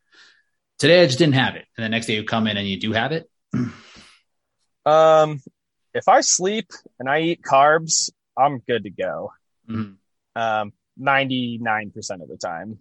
[0.79, 2.79] today I just didn't have it, and the next day you come in and you
[2.79, 3.29] do have it?
[4.85, 5.41] um,
[5.93, 6.67] if I sleep
[6.99, 9.33] and I eat carbs, I'm good to go.
[9.69, 9.93] Mm-hmm.
[10.41, 12.79] Um, 99% of the time.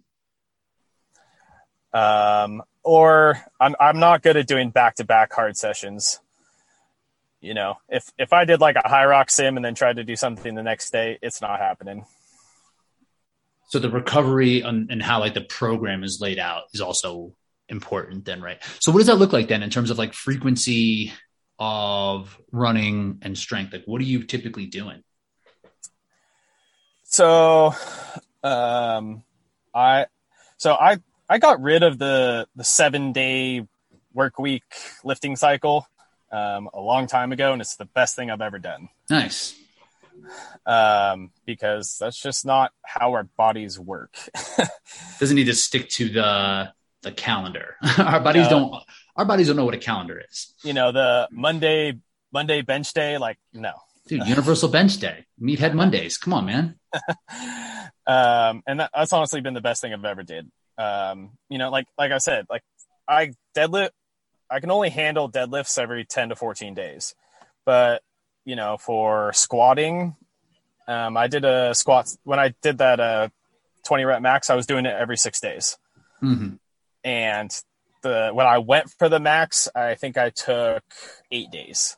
[1.93, 6.19] Um, or I'm, I'm not good at doing back to back hard sessions.
[7.39, 10.15] You know, if, if I did like a Hyrox sim and then tried to do
[10.15, 12.05] something the next day, it's not happening.
[13.69, 17.33] So the recovery on, and how like the program is laid out is also
[17.69, 18.61] important then, right?
[18.79, 21.13] So what does that look like then in terms of like frequency
[21.57, 23.73] of running and strength?
[23.73, 25.03] Like what are you typically doing?
[27.03, 27.73] So,
[28.43, 29.23] um,
[29.73, 30.05] I,
[30.57, 30.99] so I,
[31.31, 33.65] I got rid of the, the seven day
[34.13, 34.63] work week
[35.05, 35.87] lifting cycle,
[36.29, 37.53] um, a long time ago.
[37.53, 38.89] And it's the best thing I've ever done.
[39.09, 39.57] Nice.
[40.65, 44.13] Um, because that's just not how our bodies work.
[45.21, 47.77] Doesn't need to stick to the, the calendar.
[47.97, 48.49] our bodies no.
[48.49, 48.83] don't,
[49.15, 50.53] our bodies don't know what a calendar is.
[50.65, 51.97] You know, the Monday,
[52.33, 53.71] Monday bench day, like, no.
[54.05, 56.17] Dude, Universal Bench Day, Meathead Mondays.
[56.17, 56.75] Come on, man.
[58.05, 60.51] um, and that, that's honestly been the best thing I've ever did.
[60.77, 62.63] Um, you know, like like I said, like
[63.07, 63.91] I deadlift,
[64.49, 67.15] I can only handle deadlifts every ten to fourteen days,
[67.65, 68.01] but
[68.45, 70.15] you know, for squatting,
[70.87, 73.29] um, I did a squat when I did that uh,
[73.85, 74.49] twenty rep max.
[74.49, 75.77] I was doing it every six days,
[76.21, 76.55] mm-hmm.
[77.03, 77.51] and
[78.01, 80.83] the when I went for the max, I think I took
[81.31, 81.97] eight days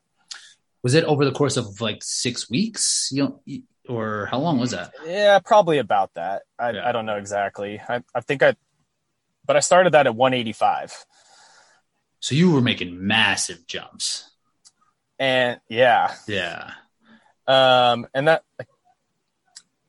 [0.83, 3.41] was it over the course of like six weeks you know
[3.87, 4.93] or how long was that?
[5.05, 6.43] Yeah probably about that.
[6.57, 6.87] I, yeah.
[6.87, 7.81] I don't know exactly.
[7.87, 8.55] I, I think i
[9.45, 11.05] but i started that at 185
[12.19, 14.31] so you were making massive jumps.
[15.19, 16.15] And yeah.
[16.25, 16.71] Yeah.
[17.47, 18.43] Um and that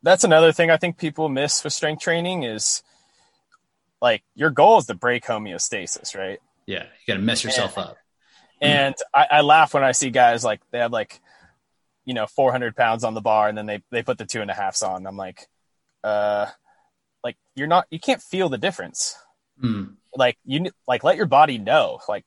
[0.02, 2.82] that's another thing i think people miss with strength training is
[4.02, 6.40] like your goal is to break homeostasis right?
[6.66, 7.96] Yeah you got to mess yourself and, up.
[8.60, 11.20] and I, I, laugh when I see guys like they have like,
[12.04, 14.50] you know, 400 pounds on the bar and then they, they put the two and
[14.50, 15.06] a halfs on.
[15.06, 15.46] I'm like,
[16.02, 16.46] uh,
[17.22, 19.16] like you're not, you can't feel the difference.
[19.62, 19.94] Mm.
[20.14, 22.24] Like you, like let your body know, like,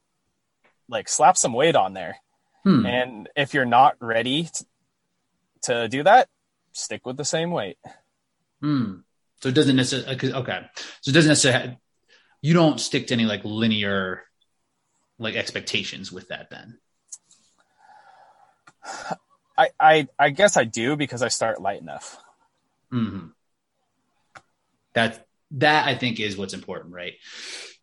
[0.89, 2.17] like slap some weight on there.
[2.63, 2.85] Hmm.
[2.85, 4.65] And if you're not ready to,
[5.63, 6.27] to, do that,
[6.73, 7.77] stick with the same weight.
[8.61, 8.95] Hmm.
[9.41, 10.65] So it doesn't necessarily, okay.
[11.01, 11.77] So it doesn't necessarily, have,
[12.41, 14.23] you don't stick to any like linear
[15.19, 16.77] like expectations with that then?
[19.57, 22.17] I I, I guess I do because I start light enough.
[22.93, 23.27] Mm-hmm.
[24.93, 27.13] That that I think is what's important, right?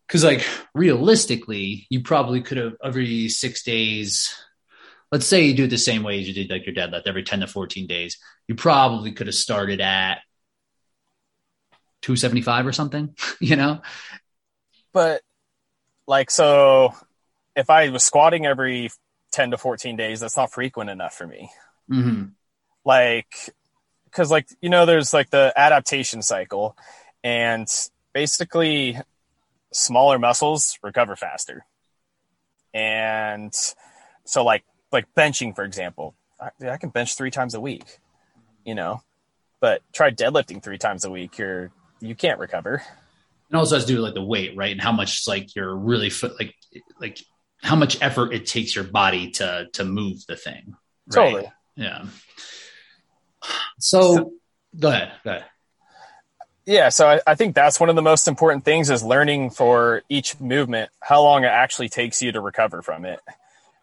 [0.07, 4.33] Because like realistically, you probably could have every six days.
[5.11, 7.23] Let's say you do it the same way as you did like your deadlift every
[7.23, 8.17] ten to fourteen days.
[8.47, 10.19] You probably could have started at
[12.05, 13.81] 275 or something, you know?
[14.93, 15.21] But
[16.07, 16.93] like, so
[17.55, 18.91] if I was squatting every
[19.31, 21.49] 10 to 14 days, that's not frequent enough for me.
[21.89, 22.25] Mm-hmm.
[22.83, 23.33] Like,
[24.11, 26.77] cause like, you know, there's like the adaptation cycle
[27.23, 27.67] and
[28.13, 28.97] basically
[29.71, 31.65] smaller muscles recover faster.
[32.73, 33.53] And
[34.23, 37.99] so like, like benching, for example, I, I can bench three times a week,
[38.63, 39.01] you know,
[39.59, 41.37] but try deadlifting three times a week.
[41.37, 42.83] You're, you can't recover.
[43.49, 44.71] And also has to do with like the weight, right?
[44.71, 46.55] And how much like you're really like
[46.99, 47.19] like
[47.61, 50.75] how much effort it takes your body to to move the thing.
[51.07, 51.31] Right?
[51.31, 51.51] Totally.
[51.75, 52.05] Yeah.
[53.79, 54.33] So, so,
[54.79, 55.11] go ahead.
[55.23, 55.45] Go ahead.
[56.65, 60.01] Yeah, so I, I, think that's one of the most important things is learning for
[60.09, 63.19] each movement how long it actually takes you to recover from it,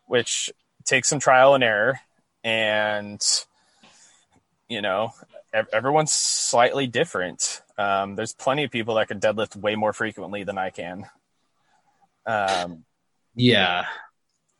[0.07, 0.51] which
[0.84, 2.01] takes some trial and error.
[2.43, 3.20] And,
[4.68, 5.12] you know,
[5.72, 7.62] everyone's slightly different.
[7.78, 11.07] Um, there's plenty of people that can deadlift way more frequently than I can.
[12.26, 12.84] Um,
[13.36, 13.86] yeah.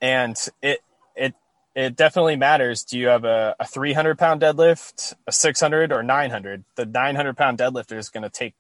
[0.01, 0.78] And it,
[1.16, 1.35] it,
[1.75, 2.85] it definitely matters.
[2.85, 6.64] Do you have a, a 300 pound deadlift, a 600 or 900?
[6.77, 8.55] The 900 pound deadlifter is going to take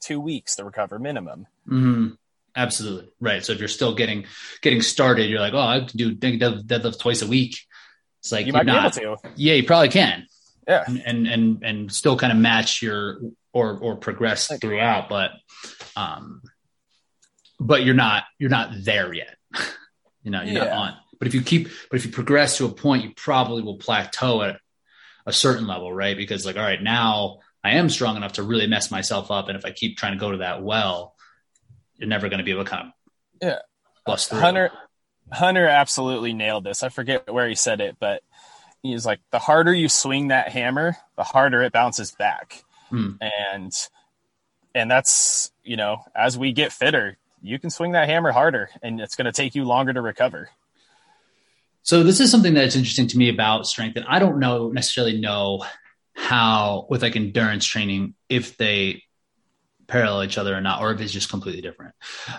[0.00, 1.46] two weeks to recover minimum.
[1.68, 2.08] Mm-hmm.
[2.56, 3.10] Absolutely.
[3.20, 3.44] Right.
[3.44, 4.24] So if you're still getting,
[4.62, 7.56] getting started, you're like, Oh, I can do deadlift twice a week.
[8.20, 9.30] It's like, you might not, be able to.
[9.36, 10.26] Yeah, you probably can.
[10.66, 10.84] Yeah.
[10.86, 13.20] And, and, and still kind of match your,
[13.52, 15.08] or, or progress throughout.
[15.08, 15.30] But,
[15.96, 16.42] um,
[17.60, 19.36] but you're not, you're not there yet.
[20.22, 20.64] you know, you're yeah.
[20.64, 23.62] not on, but if you keep, but if you progress to a point, you probably
[23.62, 24.60] will plateau at
[25.26, 26.16] a certain level, right?
[26.16, 29.48] Because like, all right, now I am strong enough to really mess myself up.
[29.48, 31.14] And if I keep trying to go to that well,
[31.96, 32.92] you're never going to be able to kind of
[33.42, 33.58] yeah.
[34.06, 34.40] bust through.
[34.40, 34.70] Hunter,
[35.32, 36.82] Hunter absolutely nailed this.
[36.82, 38.22] I forget where he said it, but
[38.82, 42.62] he's like, the harder you swing that hammer, the harder it bounces back.
[42.88, 43.12] Hmm.
[43.20, 43.72] And,
[44.74, 49.00] and that's, you know, as we get fitter, you can swing that hammer harder and
[49.00, 50.50] it's going to take you longer to recover.
[51.88, 55.18] So this is something that's interesting to me about strength, and I don't know necessarily
[55.18, 55.64] know
[56.12, 59.04] how with like endurance training if they
[59.86, 61.94] parallel each other or not, or if it's just completely different.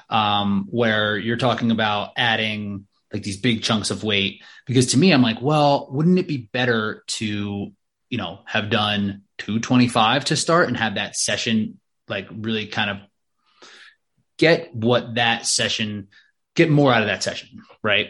[0.08, 5.12] Um, where you're talking about adding like these big chunks of weight, because to me,
[5.12, 7.72] I'm like, well, wouldn't it be better to
[8.08, 12.98] you know have done 225 to start and have that session like really kind of
[14.38, 16.10] get what that session
[16.54, 18.10] get more out of that session, right?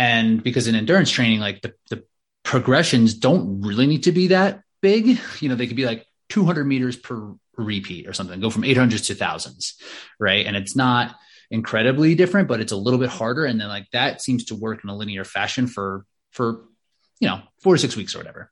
[0.00, 2.02] And because in endurance training, like the, the
[2.42, 5.20] progressions don't really need to be that big.
[5.40, 9.08] You know, they could be like 200 meters per repeat or something, go from 800s
[9.08, 9.74] to thousands,
[10.18, 10.46] right?
[10.46, 11.16] And it's not
[11.50, 13.44] incredibly different, but it's a little bit harder.
[13.44, 16.64] And then like that seems to work in a linear fashion for, for,
[17.18, 18.50] you know, four to six weeks or whatever.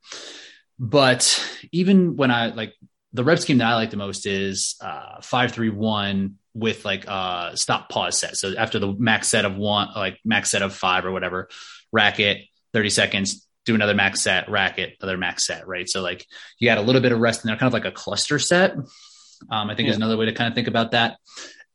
[0.77, 2.75] But even when I like
[3.13, 7.05] the rep scheme that I like the most is uh, five, three, one with like
[7.07, 8.37] a stop pause set.
[8.37, 11.49] So after the max set of one, like max set of five or whatever,
[11.91, 15.87] rack it 30 seconds, do another max set, rack it, another max set, right?
[15.87, 16.25] So like
[16.57, 18.75] you got a little bit of rest in there, kind of like a cluster set.
[18.75, 19.91] Um, I think yeah.
[19.91, 21.17] is another way to kind of think about that.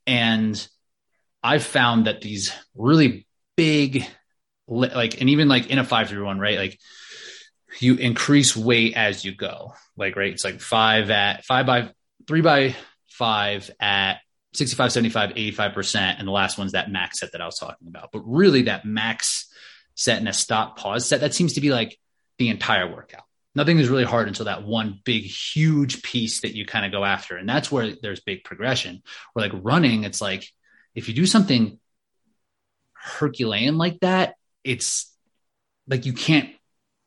[0.07, 0.67] And
[1.43, 4.07] I've found that these really big,
[4.67, 6.59] like, and even like in a five through one, right?
[6.59, 6.79] Like
[7.81, 10.33] you increase weight as you go, like, right.
[10.33, 11.91] It's like five at five by
[12.27, 12.75] three by
[13.09, 14.19] five at
[14.55, 16.19] 65, 75, 85%.
[16.19, 18.11] And the last one's that max set that I was talking about.
[18.13, 19.51] But really, that max
[19.95, 21.99] set and a stop pause set, that seems to be like
[22.39, 23.25] the entire workout.
[23.55, 27.05] Nothing is really hard until that one big, huge piece that you kind of go
[27.05, 27.37] after.
[27.37, 29.03] And that's where there's big progression.
[29.33, 30.49] Where like running, it's like
[30.95, 31.79] if you do something
[32.93, 34.35] Herculean like that,
[34.65, 35.13] it's
[35.87, 36.51] like you can't,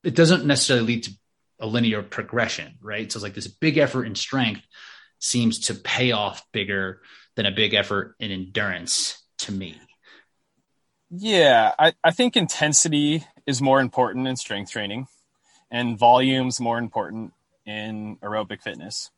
[0.04, 1.12] it doesn't necessarily lead to
[1.60, 3.12] a linear progression, right?
[3.12, 4.62] So it's like this big effort in strength
[5.20, 7.02] seems to pay off bigger
[7.38, 9.80] than a big effort in endurance to me.
[11.12, 15.08] Yeah, I, I think intensity is more important in strength training
[15.72, 17.32] and volume's more important
[17.66, 19.12] in aerobic fitness.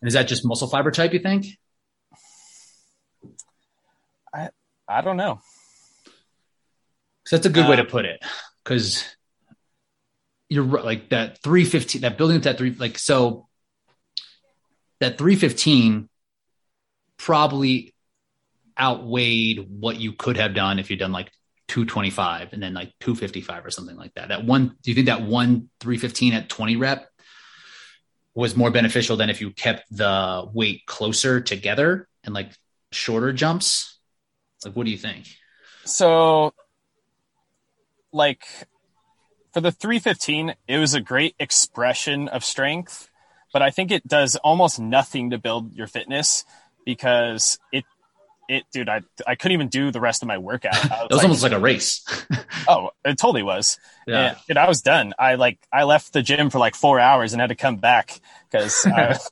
[0.00, 1.46] And is that just muscle fiber type, you think?
[4.32, 4.50] I
[4.86, 5.40] I don't know.
[7.26, 8.22] So that's a good uh, way to put it.
[8.64, 9.04] Cause
[10.50, 13.48] you're like that 315, that building up that three, like, so
[15.00, 16.10] that 315
[17.22, 17.94] probably
[18.78, 21.30] outweighed what you could have done if you'd done like
[21.68, 24.28] 225 and then like 255 or something like that.
[24.28, 27.08] That one, do you think that one 315 at 20 rep
[28.34, 32.50] was more beneficial than if you kept the weight closer together and like
[32.90, 34.00] shorter jumps?
[34.64, 35.28] Like, what do you think?
[35.84, 36.54] So,
[38.12, 38.44] like,
[39.52, 43.10] for the 315, it was a great expression of strength,
[43.52, 46.44] but I think it does almost nothing to build your fitness
[46.84, 47.84] because it
[48.48, 50.74] it dude i i couldn't even do the rest of my workout.
[50.84, 52.04] Was it was like, almost like a race.
[52.68, 53.76] Oh it totally was.
[54.06, 54.28] Yeah.
[54.28, 55.14] And, and, i was done.
[55.18, 58.20] I like i left the gym for like four hours and had to come back
[58.48, 58.86] because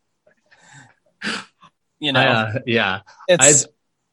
[2.00, 3.02] you know uh, yeah.
[3.28, 3.70] it's I'd...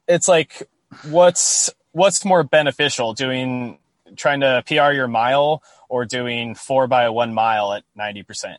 [0.07, 0.69] it's like
[1.09, 3.79] what's what's more beneficial doing
[4.15, 8.57] trying to pr your mile or doing four by one mile at 90%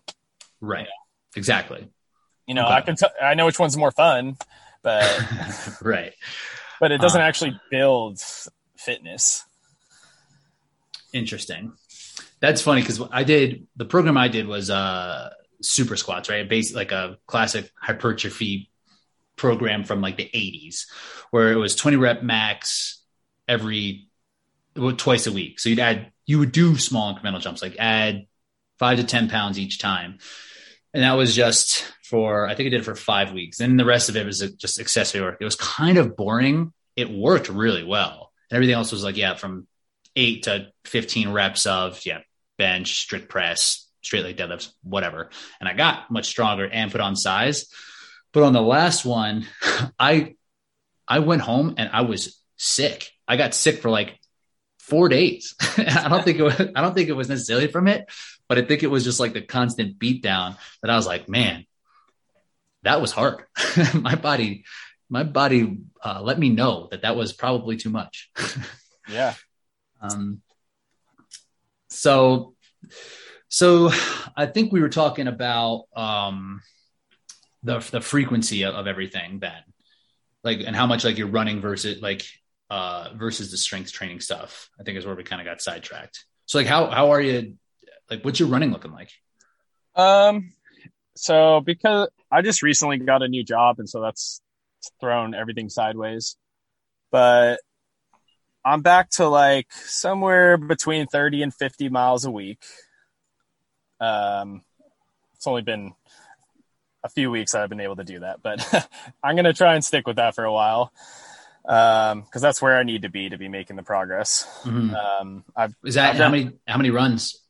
[0.61, 0.81] right.
[0.81, 0.91] You know?
[1.37, 1.89] exactly.
[2.49, 2.75] You know okay.
[2.75, 4.37] i can t- I know which one's more fun
[4.89, 6.13] but right.
[6.81, 8.21] But it doesn't uh, actually build
[8.77, 9.45] fitness.
[11.13, 11.73] Interesting.
[12.41, 15.31] That's funny because I did the program I did was uh
[15.61, 16.49] super squats, right?
[16.49, 18.71] Basically like a classic hypertrophy
[19.37, 20.87] program from like the 80s
[21.31, 23.03] where it was 20 rep max
[23.47, 24.09] every
[24.77, 25.59] well, twice a week.
[25.61, 28.27] So you'd add you would do small incremental jumps, like add
[28.79, 30.19] five to 10 pounds each time.
[30.95, 33.61] And that was just for, I think I did it for five weeks.
[33.61, 35.39] And the rest of it was just accessory work.
[35.41, 36.73] It was kind of boring.
[36.97, 38.33] It worked really well.
[38.51, 39.67] And everything else was like, yeah, from
[40.17, 42.21] eight to 15 reps of, yeah,
[42.57, 45.31] bench, strict press, straight leg deadlifts, whatever.
[45.61, 47.67] And I got much stronger and put on size.
[48.33, 49.47] But on the last one,
[49.99, 50.35] I,
[51.07, 53.11] I went home and I was sick.
[53.27, 54.19] I got sick for like
[54.81, 55.55] four days.
[55.77, 58.07] I don't think it was, I don't think it was necessarily from it,
[58.49, 61.29] but I think it was just like the constant beat down that I was like,
[61.29, 61.67] man,
[62.83, 63.45] that was hard.
[63.95, 64.65] my body,
[65.11, 68.31] my body uh, let me know that that was probably too much.
[69.09, 69.35] yeah.
[70.01, 70.41] Um,
[71.91, 72.55] so,
[73.49, 73.91] so
[74.37, 76.61] I think we were talking about um,
[77.63, 79.63] the the frequency of, of everything, then,
[80.45, 82.25] like and how much like you're running versus like
[82.71, 84.69] uh, versus the strength training stuff.
[84.79, 86.25] I think is where we kind of got sidetracked.
[86.47, 87.57] So like how how are you
[88.11, 89.11] like what's your running looking like?
[89.95, 90.53] Um
[91.17, 94.41] so because I just recently got a new job and so that's
[95.01, 96.37] thrown everything sideways.
[97.11, 97.61] But
[98.65, 102.63] I'm back to like somewhere between 30 and 50 miles a week.
[104.01, 104.63] Um
[105.35, 105.95] it's only been
[107.05, 108.89] a few weeks that I've been able to do that, but
[109.23, 110.93] I'm going to try and stick with that for a while
[111.69, 114.95] um because that's where i need to be to be making the progress mm-hmm.
[114.95, 117.43] um i've is that I've how done, many how many runs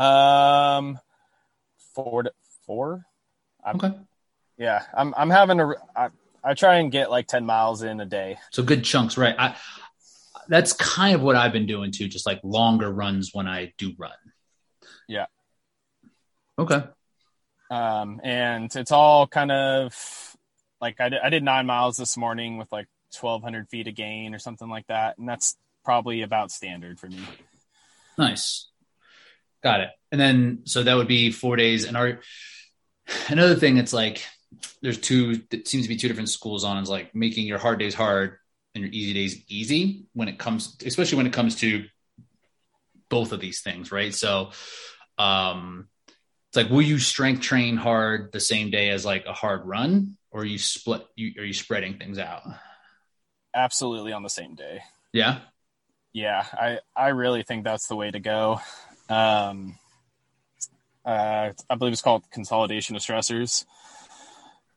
[0.00, 0.98] um
[1.94, 2.32] four to
[2.66, 3.04] four
[3.64, 3.92] I'm, okay
[4.56, 6.08] yeah i'm i'm having a I,
[6.42, 9.56] I try and get like 10 miles in a day so good chunks right i
[10.48, 13.92] that's kind of what i've been doing too just like longer runs when i do
[13.98, 14.12] run
[15.08, 15.26] yeah
[16.58, 16.82] okay
[17.70, 19.94] um and it's all kind of
[20.80, 22.86] like I did, I did nine miles this morning with like
[23.18, 25.18] 1200 feet of gain or something like that.
[25.18, 27.22] And that's probably about standard for me.
[28.16, 28.69] Nice.
[29.62, 29.90] Got it.
[30.12, 31.84] And then, so that would be four days.
[31.84, 32.20] And our,
[33.28, 34.24] another thing, it's like,
[34.82, 37.78] there's two, it seems to be two different schools on is like making your hard
[37.78, 38.36] days hard
[38.74, 41.84] and your easy days easy when it comes, especially when it comes to
[43.08, 43.92] both of these things.
[43.92, 44.14] Right.
[44.14, 44.50] So,
[45.18, 45.88] um,
[46.48, 50.16] it's like, will you strength train hard the same day as like a hard run?
[50.30, 52.42] or you split you are you spreading things out
[53.54, 54.80] absolutely on the same day
[55.12, 55.40] yeah
[56.12, 58.60] yeah i i really think that's the way to go
[59.10, 59.76] um
[61.04, 63.64] uh i believe it's called consolidation of stressors.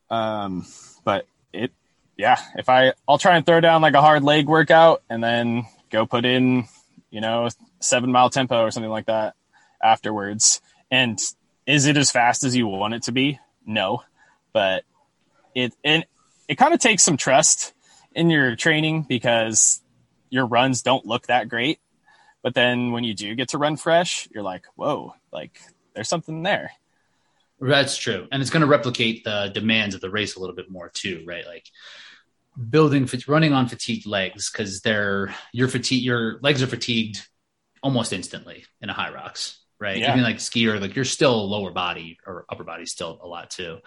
[0.09, 0.65] Um
[1.05, 1.71] but it
[2.17, 5.65] yeah if i i'll try and throw down like a hard leg workout and then
[5.91, 6.65] go put in
[7.09, 7.47] you know
[7.79, 9.35] seven mile tempo or something like that
[9.81, 10.61] afterwards.
[10.89, 11.19] And
[11.65, 13.39] is it as fast as you want it to be?
[13.65, 14.03] No
[14.53, 14.83] but
[15.53, 16.05] it and
[16.47, 17.73] it kind of takes some trust
[18.15, 19.81] in your training because
[20.29, 21.79] your runs don't look that great.
[22.43, 25.59] But then when you do get to run fresh, you're like, whoa, like
[25.95, 26.71] there's something there.
[27.59, 28.27] That's true.
[28.31, 31.23] And it's going to replicate the demands of the race a little bit more too,
[31.25, 31.45] right?
[31.47, 31.65] Like
[32.69, 37.25] building, running on fatigued legs because they're, your fatigue, your legs are fatigued
[37.81, 39.97] almost instantly in a Hyrox, right?
[39.97, 40.11] Yeah.
[40.11, 43.77] Even like skier, like you're still lower body or upper body still a lot too.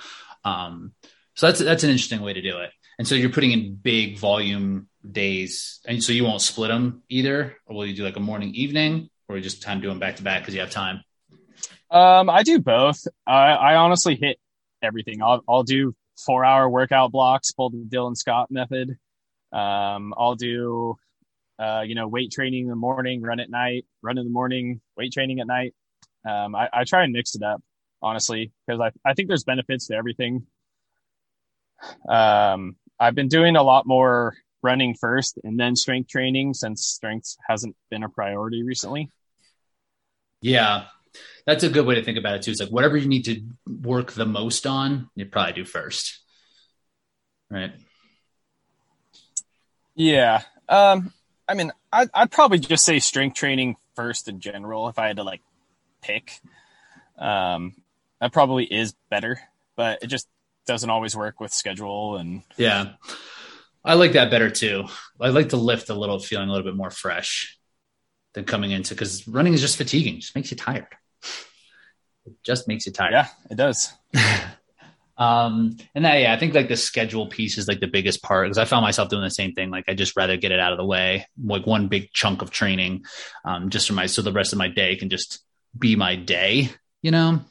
[0.45, 0.93] Um,
[1.35, 2.71] so that's that's an interesting way to do it.
[2.99, 7.57] And so you're putting in big volume days, and so you won't split them either,
[7.67, 10.43] or will you do like a morning evening, or just time doing back to back
[10.43, 11.03] because you have time?
[11.91, 13.07] Um, I do both.
[13.27, 14.39] I, I honestly hit
[14.83, 15.23] everything.
[15.23, 15.95] I'll I'll do
[16.25, 18.97] four hour workout blocks, pull the Dylan Scott method.
[19.53, 20.97] Um, I'll do
[21.59, 24.81] uh, you know, weight training in the morning, run at night, run in the morning,
[24.97, 25.75] weight training at night.
[26.29, 27.63] Um, I, I try and mix it up,
[28.03, 30.47] honestly, because I, I think there's benefits to everything.
[32.09, 37.37] Um, I've been doing a lot more running first and then strength training since strength
[37.49, 39.11] hasn't been a priority recently.
[40.41, 40.85] Yeah,
[41.47, 42.51] that's a good way to think about it too.
[42.51, 46.21] It's like whatever you need to work the most on, you probably do first,
[47.51, 47.73] right?
[49.95, 50.43] Yeah.
[50.69, 51.13] Um,
[51.49, 55.17] I mean, I'd, I'd probably just say strength training first in general if I had
[55.17, 55.41] to like
[56.03, 56.41] pick.
[57.19, 57.75] Um,
[58.21, 59.41] that probably is better,
[59.77, 60.29] but it just
[60.67, 62.93] doesn't always work with schedule and yeah.
[63.85, 64.87] I like that better too.
[65.21, 67.57] I like to lift a little feeling a little bit more fresh
[68.35, 70.21] than coming into because running is just fatiguing.
[70.21, 70.89] Just makes you tired.
[72.25, 73.13] It just makes you tired.
[73.13, 73.93] Yeah it does.
[75.19, 78.47] Um, and that, yeah, I think like the schedule piece is like the biggest part
[78.47, 79.71] because I found myself doing the same thing.
[79.71, 82.51] Like I just rather get it out of the way, like one big chunk of
[82.51, 83.07] training,
[83.45, 85.43] um, just for my, so the rest of my day can just
[85.79, 86.69] be my day,
[87.01, 87.43] you know?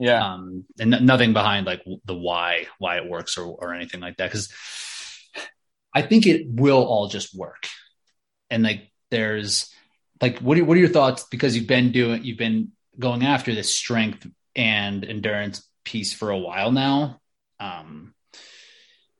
[0.00, 0.24] Yeah.
[0.24, 4.16] Um, and n- nothing behind like the why, why it works or, or anything like
[4.16, 4.32] that.
[4.32, 4.48] Cause
[5.94, 7.68] I think it will all just work.
[8.48, 9.72] And like, there's
[10.20, 11.26] like, what are, what are your thoughts?
[11.30, 14.26] Because you've been doing, you've been going after this strength
[14.56, 17.20] and endurance piece for a while now.
[17.58, 18.14] Um,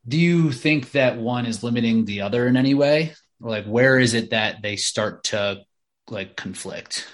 [0.08, 3.14] do you think that one is limiting the other in any way?
[3.42, 5.62] Or like, where is it that they start to
[6.08, 7.06] like conflict?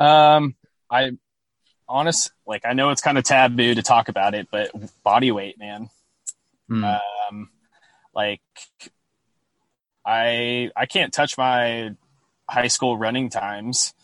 [0.00, 0.54] Um,
[0.90, 1.12] I
[1.88, 4.70] honest, like, I know it's kind of taboo to talk about it, but
[5.02, 5.90] body weight, man.
[6.70, 7.00] Mm.
[7.30, 7.50] Um,
[8.14, 8.40] like,
[10.04, 11.94] I I can't touch my
[12.48, 13.94] high school running times,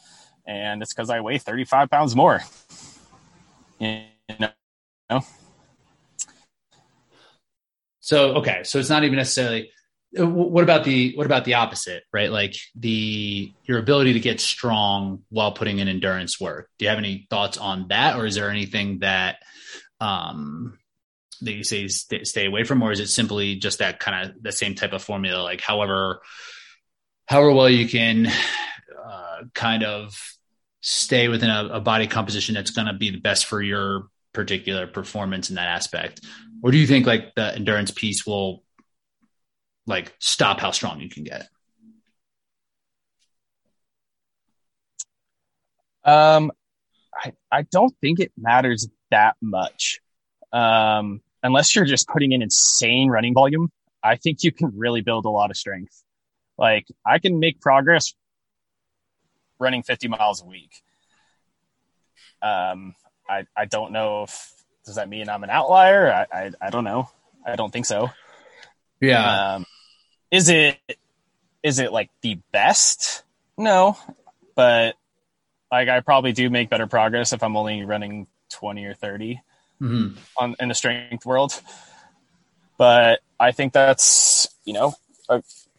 [0.47, 2.41] and it's because I weigh 35 pounds more.
[3.79, 4.05] You
[4.39, 5.21] know?
[8.01, 9.71] So okay, so it's not even necessarily.
[10.19, 12.31] Uh, What about the what about the opposite, right?
[12.31, 16.69] Like the your ability to get strong while putting in endurance work.
[16.79, 19.37] Do you have any thoughts on that, or is there anything that
[20.01, 20.79] um,
[21.43, 24.43] that you say stay, stay away from, or is it simply just that kind of
[24.43, 25.43] the same type of formula?
[25.43, 26.21] Like however
[27.27, 30.21] however well you can uh, kind of
[30.81, 34.87] stay within a, a body composition that's going to be the best for your particular
[34.87, 36.21] performance in that aspect
[36.63, 38.63] or do you think like the endurance piece will
[39.91, 41.49] like stop how strong you can get
[46.05, 46.51] Um,
[47.15, 50.01] I I don't think it matters that much.
[50.53, 53.71] Um, unless you're just putting in insane running volume,
[54.03, 56.03] I think you can really build a lot of strength.
[56.59, 58.15] Like I can make progress
[59.59, 60.73] running 50 miles a week.
[62.43, 62.95] Um,
[63.29, 64.53] I I don't know if
[64.87, 66.11] does that mean I'm an outlier?
[66.11, 67.09] I I, I don't know.
[67.47, 68.11] I don't think so.
[69.01, 69.67] yeah Um,
[70.31, 70.79] is it
[71.63, 73.23] is it like the best?
[73.59, 73.97] No,
[74.55, 74.97] but
[75.71, 79.41] like I probably do make better progress if I'm only running 20 or 30
[79.81, 80.17] Mhm.
[80.37, 81.61] on in the strength world.
[82.77, 84.95] But I think that's you know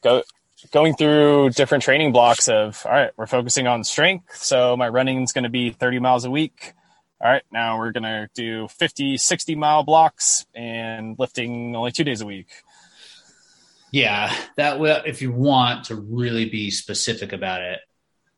[0.01, 0.23] go
[0.71, 5.23] going through different training blocks of all right, we're focusing on strength, so my running
[5.23, 6.73] is going to be 30 miles a week.
[7.19, 12.03] All right, now we're going to do 50, 60 mile blocks and lifting only two
[12.03, 12.47] days a week.
[13.91, 17.79] Yeah that will if you want to really be specific about it.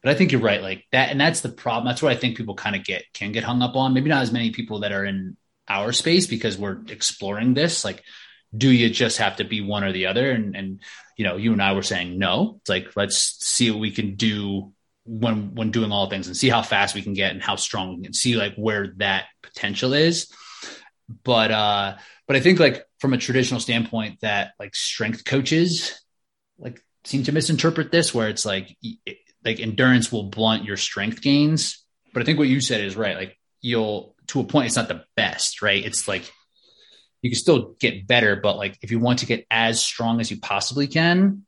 [0.02, 2.36] But i think you're right like that and that's the problem that's what i think
[2.36, 3.94] people kind of get can get hung up on.
[3.94, 5.38] Maybe not as many people that are in
[5.70, 8.04] our space because we're exploring this like
[8.56, 10.30] do you just have to be one or the other?
[10.30, 10.80] And and
[11.18, 14.16] you know you and i were saying no it's like let's see what we can
[14.16, 14.72] do
[15.06, 17.98] when when doing all things and see how fast we can get and how strong
[17.98, 20.32] we can see like where that potential is
[21.24, 21.96] but uh
[22.28, 26.00] but i think like from a traditional standpoint that like strength coaches
[26.58, 31.22] like seem to misinterpret this where it's like it, like endurance will blunt your strength
[31.22, 31.84] gains.
[32.14, 33.18] But i think what you said is right.
[33.18, 35.84] Like you'll to a point it's not the best right?
[35.84, 36.32] It's like
[37.22, 40.30] you can still get better but like if you want to get as strong as
[40.30, 41.46] you possibly can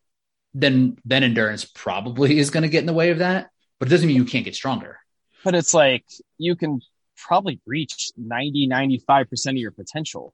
[0.54, 3.50] then then endurance probably is going to get in the way of that.
[3.80, 5.00] But it doesn't mean you can't get stronger.
[5.44, 6.06] But it's like
[6.38, 6.82] you can
[7.18, 10.34] probably reach 90 95% of your potential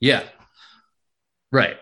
[0.00, 0.24] Yeah.
[1.52, 1.76] Right.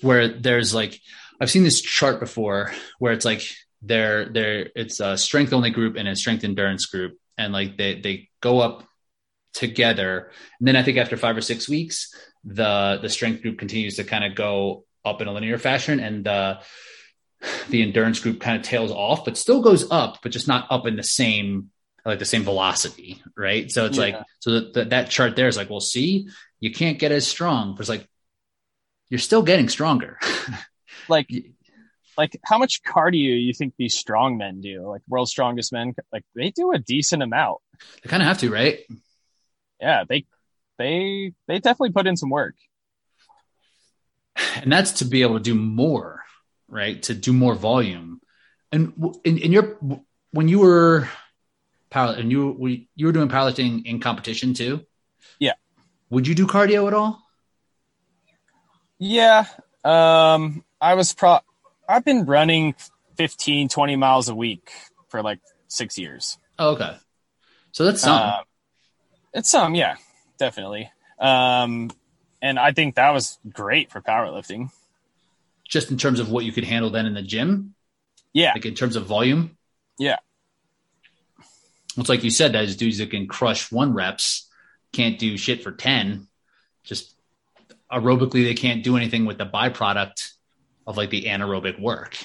[0.00, 1.00] Where there's like
[1.40, 3.42] I've seen this chart before where it's like
[3.82, 8.00] there there it's a strength only group and a strength endurance group and like they
[8.00, 8.84] they go up
[9.52, 12.14] together and then I think after 5 or 6 weeks
[12.44, 16.24] the the strength group continues to kind of go up in a linear fashion and
[16.24, 16.60] the
[17.68, 20.86] the endurance group kind of tails off but still goes up but just not up
[20.86, 21.70] in the same
[22.04, 23.70] like the same velocity right?
[23.70, 24.04] So it's Yeah.
[24.04, 26.28] like so that that chart there is like well see
[26.60, 28.06] you can't get as strong but it's like
[29.08, 30.18] you're still getting stronger.
[31.08, 31.28] Like
[32.16, 34.86] like how much cardio you think these strong men do?
[34.88, 37.58] Like world's strongest men like they do a decent amount.
[38.02, 38.80] They kind of have to right?
[39.80, 40.24] Yeah they
[40.78, 42.54] they they definitely put in some work.
[44.56, 46.22] And that's to be able to do more
[46.68, 47.02] right?
[47.02, 48.20] To do more volume.
[48.70, 48.94] And
[49.24, 49.78] in, in your
[50.30, 51.08] when you were
[51.92, 54.84] power and you we, you were doing powerlifting in competition too?
[55.38, 55.52] Yeah.
[56.10, 57.22] would you do cardio at all?
[58.98, 59.46] Yeah
[59.84, 61.40] um i was pro
[61.88, 62.74] i've been running
[63.16, 64.70] 15 20 miles a week
[65.08, 66.38] for like six years.
[66.58, 66.96] Oh, okay.
[67.72, 68.44] So that's something Um,
[69.34, 69.96] it's some yeah
[70.38, 70.90] definitely.
[71.18, 71.90] Um
[72.40, 74.70] and i think that was great for powerlifting.
[75.68, 77.74] Just in terms of what you could handle then in the gym?
[78.32, 78.52] Yeah.
[78.54, 79.56] Like in terms of volume?
[79.98, 80.18] Yeah.
[81.96, 84.48] It's like you said those dudes that can crush one reps
[84.92, 86.26] can't do shit for 10.
[86.84, 87.14] Just
[87.90, 90.32] aerobically, they can't do anything with the byproduct
[90.86, 92.16] of like the anaerobic work.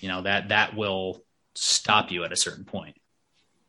[0.00, 1.22] You know, that that will
[1.54, 2.96] stop you at a certain point.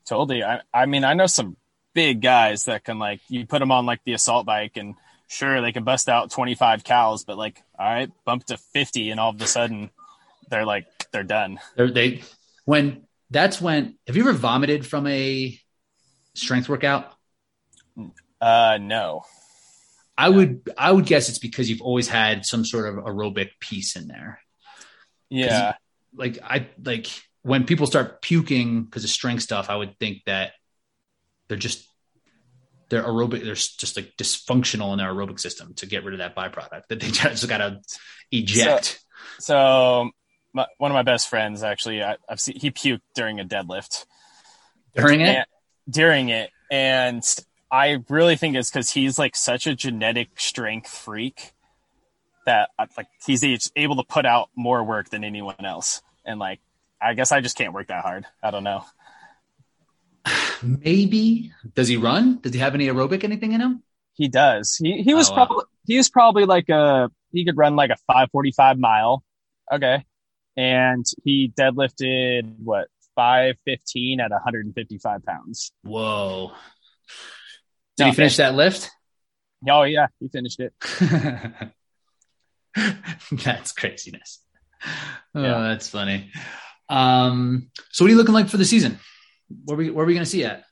[0.05, 0.43] Totally.
[0.43, 1.57] I, I mean, I know some
[1.93, 4.95] big guys that can like you put them on like the assault bike and
[5.27, 9.19] sure they can bust out 25 cals, but like, all right, bump to 50 and
[9.19, 9.89] all of a sudden
[10.49, 11.59] they're like, they're done.
[11.75, 12.21] They're, they,
[12.65, 15.57] when that's when, have you ever vomited from a
[16.33, 17.13] strength workout?
[18.39, 19.23] Uh, no.
[20.17, 23.95] I would, I would guess it's because you've always had some sort of aerobic piece
[23.95, 24.39] in there.
[25.29, 25.73] Yeah.
[26.15, 27.07] Like I, like
[27.41, 30.53] when people start puking because of strength stuff, I would think that
[31.47, 31.87] they're just
[32.89, 36.35] they're aerobic they're just like dysfunctional in their aerobic system to get rid of that
[36.35, 37.81] byproduct that they just got to
[38.31, 38.99] eject
[39.39, 39.53] so,
[40.03, 40.11] so
[40.55, 44.05] my, one of my best friends actually I, have seen he puked during a deadlift
[44.95, 45.45] during it and,
[45.89, 47.23] during it and
[47.71, 51.51] i really think it's because he's like such a genetic strength freak
[52.47, 53.43] that uh, like he's
[53.75, 56.59] able to put out more work than anyone else and like
[56.99, 58.83] i guess i just can't work that hard i don't know
[60.63, 61.51] Maybe.
[61.73, 62.39] Does he run?
[62.41, 63.83] Does he have any aerobic anything in him?
[64.13, 64.75] He does.
[64.75, 65.63] He he was oh, probably wow.
[65.85, 69.23] he was probably like a he could run like a 545 mile.
[69.71, 70.05] Okay.
[70.57, 75.71] And he deadlifted what 515 at 155 pounds.
[75.83, 76.51] Whoa.
[77.97, 78.89] Did no, he finish that lift?
[79.69, 80.73] Oh yeah, he finished it.
[83.43, 84.41] that's craziness.
[85.33, 85.59] Oh, yeah.
[85.61, 86.31] that's funny.
[86.89, 88.99] Um, so what are you looking like for the season?
[89.65, 90.63] where we where are we going to see at?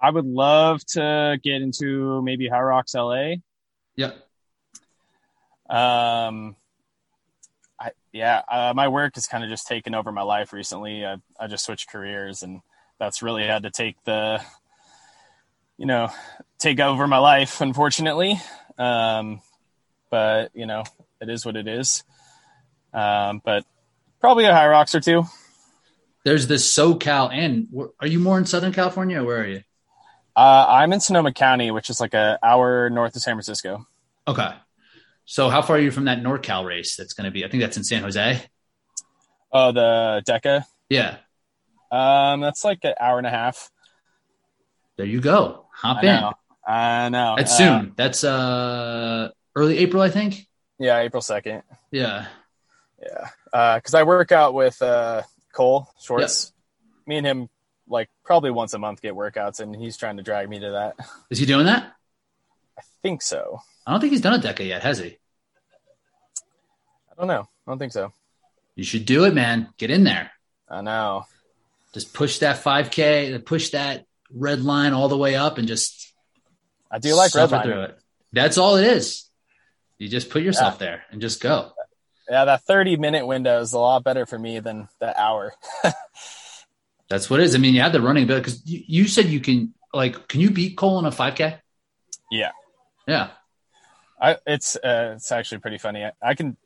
[0.00, 3.36] I would love to get into maybe Hyrox LA.
[3.96, 4.16] Yep.
[5.68, 6.56] Um,
[8.12, 11.04] yeah, uh, my work has kind of just taken over my life recently.
[11.04, 12.60] I I just switched careers, and
[12.98, 14.42] that's really had to take the,
[15.76, 16.08] you know,
[16.58, 18.40] take over my life, unfortunately.
[18.78, 19.40] Um,
[20.10, 20.84] but you know,
[21.20, 22.04] it is what it is.
[22.92, 23.64] Um, but
[24.20, 25.24] probably a Hyrox or two
[26.28, 27.68] there's this SoCal, and
[28.00, 29.22] are you more in Southern California?
[29.22, 29.62] or where are you?
[30.36, 33.86] Uh, I'm in Sonoma County, which is like an hour north of San Francisco.
[34.26, 34.50] Okay.
[35.30, 36.96] So how far are you from that NorCal race?
[36.96, 38.42] That's going to be, I think that's in San Jose.
[39.52, 40.64] Oh, the DEKA.
[40.88, 41.18] Yeah.
[41.92, 43.70] Um, that's like an hour and a half.
[44.96, 45.66] There you go.
[45.74, 46.06] Hop I in.
[46.06, 46.32] Know.
[46.66, 47.34] I know.
[47.36, 47.92] That's uh, soon.
[47.94, 50.48] That's uh early April, I think.
[50.78, 51.62] Yeah, April second.
[51.90, 52.26] Yeah.
[52.98, 53.28] Yeah.
[53.52, 55.22] Uh, because I work out with uh
[55.52, 56.52] Cole Schwartz.
[56.54, 57.06] Yep.
[57.06, 57.48] Me and him
[57.86, 60.96] like probably once a month get workouts, and he's trying to drag me to that.
[61.30, 61.92] Is he doing that?
[62.78, 63.60] I think so.
[63.88, 65.16] I don't think he's done a DEKA yet, has he?
[67.10, 67.48] I don't know.
[67.66, 68.12] I don't think so.
[68.76, 69.70] You should do it, man.
[69.78, 70.30] Get in there.
[70.68, 71.24] I know.
[71.94, 76.12] Just push that 5K, push that red line all the way up, and just.
[76.90, 77.62] I do like red line.
[77.62, 77.98] Through it.
[78.30, 79.24] That's all it is.
[79.96, 80.86] You just put yourself yeah.
[80.86, 81.72] there and just go.
[82.28, 85.54] Yeah, that 30 minute window is a lot better for me than the hour.
[87.08, 87.54] That's what it is.
[87.54, 90.42] I mean, you have the running ability because you, you, said you can, like, can
[90.42, 91.58] you beat Cole in a 5K?
[92.30, 92.50] Yeah.
[93.06, 93.30] Yeah.
[94.20, 96.04] I, it's, uh, it's actually pretty funny.
[96.04, 96.56] I, I can,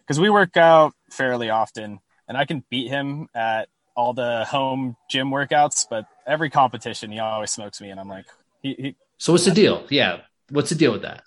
[0.00, 4.96] because we work out fairly often and I can beat him at all the home
[5.10, 7.90] gym workouts, but every competition he always smokes me.
[7.90, 8.26] And I'm like,
[8.62, 9.84] he, he so what's the deal?
[9.90, 10.20] Yeah.
[10.48, 11.22] What's the deal with that?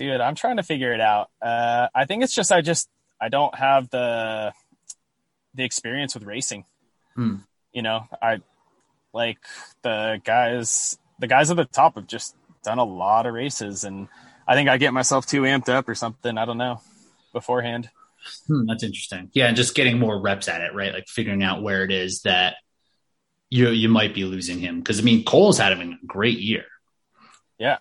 [0.00, 1.30] dude, I'm trying to figure it out.
[1.42, 2.88] Uh, I think it's just I just
[3.20, 4.52] I don't have the
[5.54, 6.64] the experience with racing.
[7.14, 7.36] Hmm.
[7.72, 8.40] You know, I
[9.12, 9.38] like
[9.82, 10.98] the guys.
[11.18, 12.34] The guys at the top have just
[12.64, 14.08] done a lot of races, and
[14.50, 16.36] I think I get myself too amped up or something.
[16.36, 16.80] I don't know
[17.32, 17.88] beforehand.
[18.48, 19.30] Hmm, that's interesting.
[19.32, 20.92] Yeah, and just getting more reps at it, right?
[20.92, 22.56] Like figuring out where it is that
[23.48, 26.40] you you might be losing him because I mean Cole's had him in a great
[26.40, 26.64] year.
[27.58, 27.78] Yeah,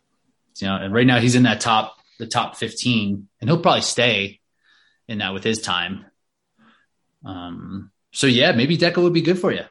[0.60, 3.82] you know, and right now he's in that top the top 15 and he'll probably
[3.82, 4.40] stay
[5.08, 6.06] in that with his time.
[7.26, 9.64] Um, so yeah, maybe DEKA would be good for you.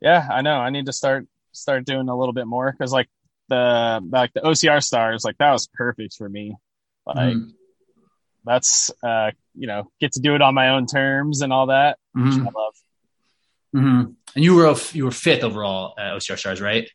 [0.00, 0.54] Yeah, I know.
[0.54, 2.72] I need to start, start doing a little bit more.
[2.72, 3.08] Cause like
[3.48, 6.56] the, like the OCR stars, like that was perfect for me.
[7.06, 7.50] Like mm-hmm.
[8.44, 11.98] that's, uh, you know, get to do it on my own terms and all that,
[12.16, 12.46] mm-hmm.
[12.46, 12.74] I love.
[13.74, 14.10] Mm-hmm.
[14.34, 16.88] And you were, you were fifth overall at OCR stars, right?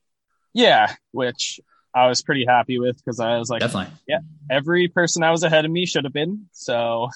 [0.54, 0.94] Yeah.
[1.12, 1.60] Which
[1.96, 4.20] I was pretty happy with because I was like, definitely, yeah,
[4.50, 6.48] every person that was ahead of me should have been.
[6.52, 7.10] So,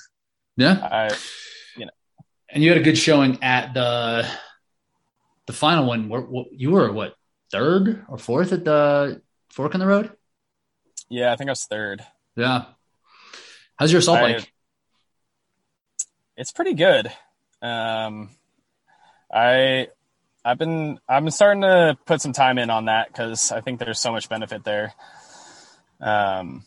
[0.55, 1.15] yeah, I,
[1.75, 1.91] you know,
[2.49, 4.27] and you had a good showing at the
[5.47, 6.09] the final one.
[6.09, 7.15] Where, you were what
[7.51, 10.11] third or fourth at the fork in the road?
[11.09, 12.05] Yeah, I think I was third.
[12.35, 12.65] Yeah,
[13.77, 14.51] how's your assault bike?
[16.35, 17.11] It's pretty good.
[17.61, 18.29] Um,
[19.33, 19.87] I
[20.45, 23.79] I've been I've been starting to put some time in on that because I think
[23.79, 24.93] there's so much benefit there.
[25.99, 26.65] Um,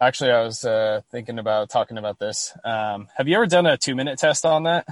[0.00, 2.52] actually, I was uh, thinking about talking about this.
[2.64, 4.86] Um, have you ever done a two minute test on that?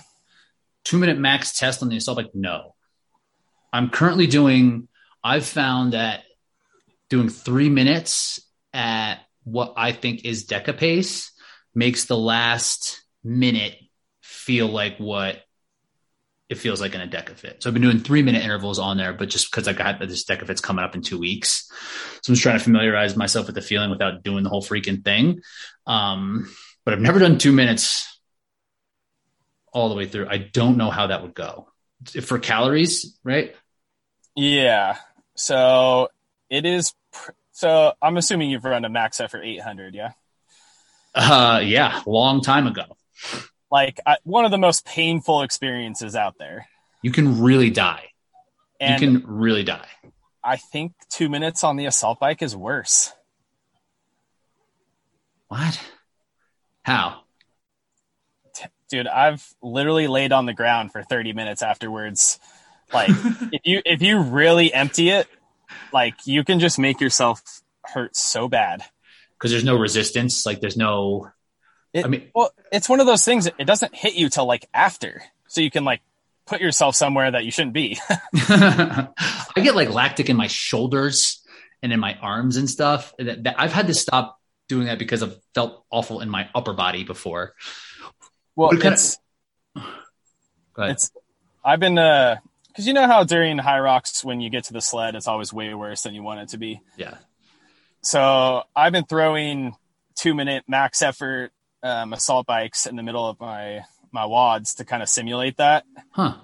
[0.85, 2.31] Two minute max test on the assault bike?
[2.35, 2.74] No.
[3.73, 4.89] I'm currently doing.
[5.23, 6.24] I've found that
[7.09, 8.41] doing three minutes
[8.73, 11.33] at what I think is DEKA pace
[11.75, 13.77] makes the last minute
[14.21, 15.39] feel like what
[16.49, 17.63] it feels like in a DEKA FIT.
[17.63, 20.25] So I've been doing three minute intervals on there, but just because I got this
[20.25, 21.69] DEKA FIT's coming up in two weeks.
[22.23, 25.05] So I'm just trying to familiarize myself with the feeling without doing the whole freaking
[25.05, 25.41] thing.
[25.87, 26.51] Um,
[26.85, 28.19] but I've never done two minutes
[29.73, 30.29] all the way through.
[30.29, 31.69] I don't know how that would go
[32.23, 33.55] for calories, right?
[34.35, 34.97] Yeah.
[35.37, 36.09] So
[36.49, 36.95] it is.
[37.53, 40.13] So I'm assuming you've run a max effort 800, yeah?
[41.15, 42.85] Uh, yeah, long time ago.
[43.71, 46.69] Like I, one of the most painful experiences out there.
[47.03, 48.11] You can really die.
[48.81, 49.89] And you can really die.
[50.43, 53.13] I think two minutes on the assault bike is worse.
[55.49, 55.81] What?
[56.83, 57.23] How?
[58.89, 62.39] Dude, I've literally laid on the ground for 30 minutes afterwards.
[62.93, 63.11] Like
[63.53, 65.29] if you if you really empty it,
[65.93, 67.43] like you can just make yourself
[67.85, 68.82] hurt so bad.
[69.39, 70.45] Because there's no resistance.
[70.45, 71.28] Like there's no.
[71.93, 73.47] It, I mean- well, it's one of those things.
[73.47, 76.01] It doesn't hit you till like after, so you can like
[76.47, 77.99] put yourself somewhere that you shouldn't be.
[78.35, 79.09] I
[79.57, 81.43] get like lactic in my shoulders
[81.82, 83.12] and in my arms and stuff.
[83.19, 84.39] That, that I've had to stop
[84.69, 87.55] doing that because I've felt awful in my upper body before.
[88.57, 89.19] well, What kind of- it's
[90.74, 90.93] Go ahead.
[90.93, 91.11] it's
[91.65, 92.36] I've been uh
[92.79, 95.75] because you know how during Hyrox when you get to the sled, it's always way
[95.75, 96.81] worse than you want it to be.
[96.97, 97.17] yeah.
[98.03, 99.75] So I've been throwing
[100.15, 101.51] two minute max effort
[101.83, 103.81] um, assault bikes in the middle of my
[104.13, 105.87] my WODs to kind of simulate that.
[106.13, 106.37] Huh.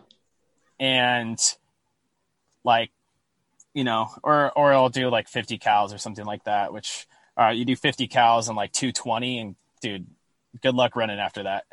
[0.80, 1.38] and
[2.64, 2.90] like
[3.72, 7.06] you know or or i'll do like 50 cals or something like that which
[7.36, 10.06] all right you do 50 cals and like 220 and dude
[10.62, 11.64] good luck running after that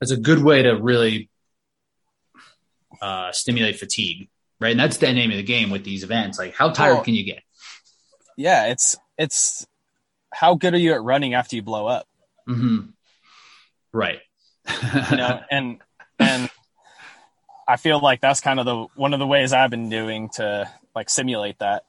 [0.00, 1.30] That's a good way to really
[3.00, 4.28] uh, stimulate fatigue,
[4.60, 4.70] right?
[4.72, 6.38] And that's the name of the game with these events.
[6.38, 7.42] Like, how tired Well- can you get?
[8.40, 9.66] yeah it's it's
[10.32, 12.06] how good are you at running after you blow up
[12.46, 12.78] hmm
[13.92, 14.20] Right.
[15.10, 15.78] you know and
[16.20, 16.48] and
[17.66, 20.70] i feel like that's kind of the one of the ways i've been doing to
[20.94, 21.82] like simulate that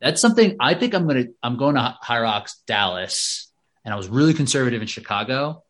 [0.00, 3.50] that's something I think I'm gonna I'm going to Hyrox Dallas,
[3.84, 5.64] and I was really conservative in Chicago,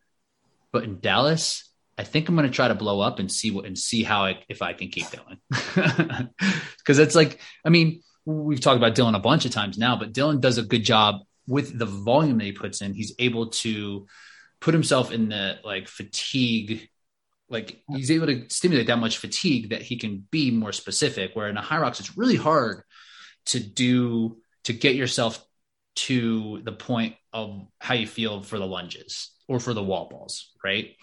[0.72, 1.64] but in Dallas,
[1.96, 4.40] I think I'm gonna try to blow up and see what and see how I
[4.48, 5.38] if I can keep going,
[6.78, 10.12] because it's like I mean we've talked about Dylan a bunch of times now, but
[10.12, 12.94] Dylan does a good job with the volume that he puts in.
[12.94, 14.06] He's able to
[14.60, 16.88] put himself in the like fatigue.
[17.50, 21.36] Like he's able to stimulate that much fatigue that he can be more specific.
[21.36, 22.82] Where in a Hyrox, it's really hard
[23.46, 25.44] to do to get yourself
[25.96, 30.52] to the point of how you feel for the lunges or for the wall balls,
[30.64, 30.96] right?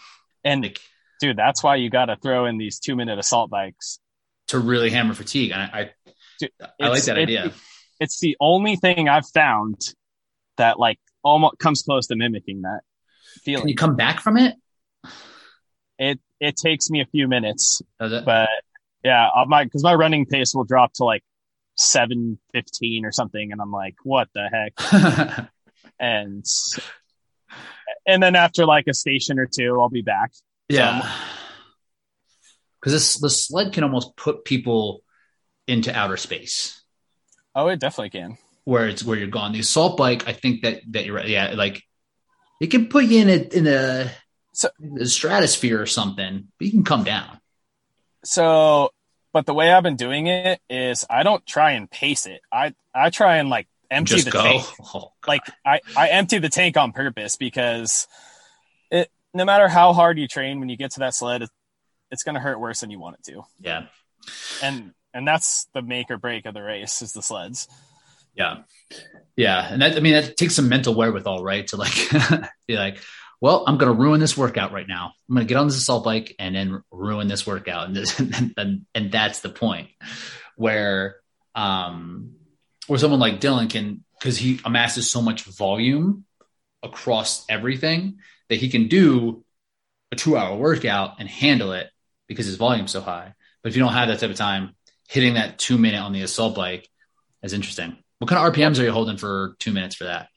[0.43, 0.79] And Like
[1.19, 3.99] dude that's why you got to throw in these two minute assault bikes
[4.47, 5.51] to really hammer fatigue.
[5.51, 5.91] And I,
[6.39, 7.53] Dude, I, I like that idea.
[7.99, 9.79] it's the only thing I've found
[10.57, 12.81] that like almost comes close to mimicking that
[13.35, 13.69] Can feeling.
[13.69, 14.55] you come back from it?
[15.99, 18.25] It it takes me a few minutes, Does it?
[18.25, 18.49] but
[19.03, 21.23] yeah, uh, my because my running pace will drop to like
[21.77, 25.49] seven fifteen or something, and I'm like, what the heck?
[25.99, 26.43] And
[28.05, 30.31] and then after like a station or two, I'll be back.
[30.69, 31.01] yeah.
[32.81, 35.03] Because um, the sled can almost put people
[35.67, 36.81] into outer space.
[37.53, 38.37] Oh, it definitely can.
[38.63, 39.51] where it's where you're gone.
[39.53, 41.27] The assault bike, I think that that you're right.
[41.27, 41.83] Yeah, like
[42.59, 44.11] it can put you in a in a,
[44.53, 44.69] So-
[44.99, 47.39] a stratosphere or something, but you can come down.
[48.23, 48.89] So,
[49.33, 52.41] but the way I've been doing it is I don't try and pace it.
[52.51, 54.41] I I try and like empty Just the go.
[54.41, 54.65] tank.
[54.93, 58.07] Oh, like I, I empty the tank on purpose because
[58.89, 61.49] it no matter how hard you train when you get to that sled it,
[62.09, 63.83] it's going to hurt worse than you want it to yeah,
[64.63, 67.67] and and that's the make or break of the race is the sleds
[68.35, 68.59] yeah,
[69.35, 69.67] yeah.
[69.71, 71.67] And that I mean that takes some mental wherewithal, right?
[71.67, 72.09] To like
[72.67, 72.99] be like,
[73.39, 75.13] well, I'm going to ruin this workout right now.
[75.29, 78.19] I'm going to get on this assault bike and then ruin this workout, and this,
[78.19, 79.89] and, and, and that's the point
[80.55, 81.17] where
[81.55, 82.35] um
[82.91, 86.25] where someone like Dylan can because he amasses so much volume
[86.83, 88.17] across everything
[88.49, 89.45] that he can do
[90.11, 91.89] a two hour workout and handle it
[92.27, 93.33] because his volume's so high.
[93.63, 94.75] But if you don't have that type of time,
[95.07, 96.89] hitting that two minute on the assault bike
[97.41, 97.95] is interesting.
[98.19, 100.27] What kind of RPMs are you holding for two minutes for that?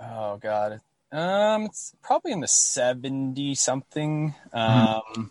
[0.00, 0.80] oh god
[1.12, 5.30] um it's probably in the 70 something um i'll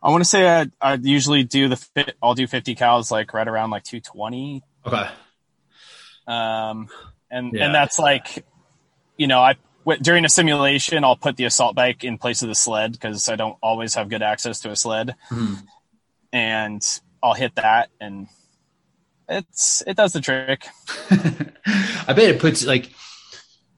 [0.00, 2.16] I want to say I I usually do the fit.
[2.22, 4.62] I'll do 50 cals like right around like 220.
[4.86, 5.08] Okay.
[6.28, 6.88] Um,
[7.30, 7.64] and Yeah.
[7.66, 8.44] and that's like,
[9.16, 12.48] you know, I w- during a simulation I'll put the assault bike in place of
[12.48, 15.66] the sled because I don't always have good access to a sled, Mhm.
[16.32, 16.82] and
[17.22, 18.28] I'll hit that and
[19.28, 20.66] it's it does the trick.
[21.10, 22.90] I bet it puts like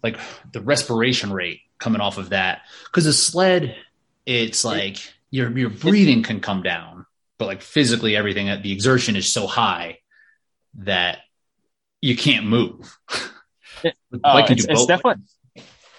[0.03, 0.19] like
[0.53, 3.77] the respiration rate coming off of that because the sled,
[4.27, 4.97] it's like
[5.31, 7.07] your your breathing can come down,
[7.39, 9.99] but like physically everything, the exertion is so high
[10.75, 11.19] that
[12.01, 12.97] you can't move.
[13.83, 15.23] It- Oh, it's, it's definitely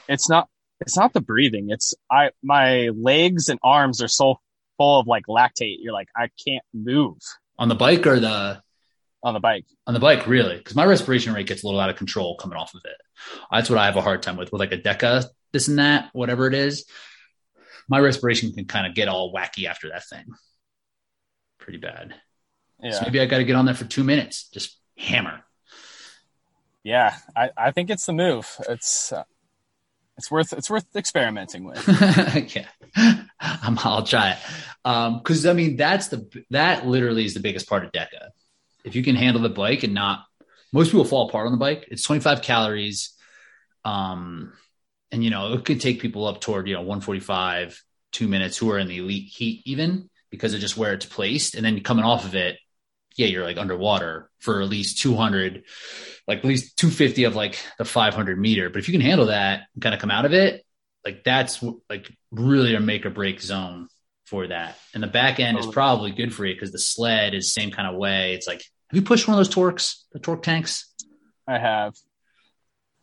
[0.07, 0.47] it's not
[0.81, 1.69] it's not the breathing.
[1.71, 4.35] It's I my legs and arms are so
[4.77, 5.77] full of like lactate.
[5.79, 7.17] You're like I can't move
[7.57, 8.61] on the bike or the
[9.23, 9.65] on the bike.
[9.87, 12.57] on the bike really because my respiration rate gets a little out of control coming
[12.57, 12.97] off of it
[13.51, 16.09] that's what i have a hard time with with like a DEKA this and that
[16.13, 16.85] whatever it is
[17.87, 20.25] my respiration can kind of get all wacky after that thing
[21.59, 22.15] pretty bad
[22.81, 22.91] Yeah.
[22.93, 25.41] so maybe i got to get on there for two minutes just hammer
[26.83, 28.55] Yeah, I, I think it's the move.
[28.67, 29.23] It's uh,
[30.17, 31.83] it's worth it's worth experimenting with.
[32.55, 32.67] yeah
[33.39, 34.37] I'm, i'll try it.
[34.85, 38.29] Um because i mean that's the that literally is the biggest part of DEKA.
[38.83, 40.25] If you can handle the bike and not
[40.73, 41.87] most people fall apart on the bike.
[41.89, 43.13] It's 25 calories.
[43.83, 44.53] Um
[45.11, 47.81] and you know it could take people up toward you know 145
[48.11, 51.55] two minutes who are in the elite heat even because of just where it's placed.
[51.55, 52.57] And then coming off of it
[53.17, 55.63] yeah you're like underwater for at least 200
[56.27, 58.69] like at least 250 of like the 500 meter.
[58.69, 60.65] But if you can handle that and kind of come out of it
[61.05, 63.87] like that's like really a make or break zone
[64.25, 64.77] for that.
[64.93, 67.87] And the back end is probably good for you because the sled is same kind
[67.87, 68.33] of way.
[68.33, 70.91] It's like have you pushed one of those torques the torque tanks?
[71.47, 71.95] I have.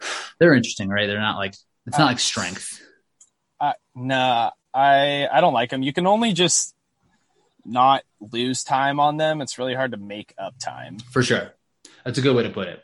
[0.39, 1.07] they're interesting right?
[1.07, 1.55] They're not like
[1.87, 2.83] it's not like strength.
[3.61, 5.83] Uh, nah, I I don't like them.
[5.83, 6.75] You can only just
[7.69, 9.41] not lose time on them.
[9.41, 10.99] It's really hard to make up time.
[11.11, 11.53] for sure
[12.05, 12.83] that's a good way to put it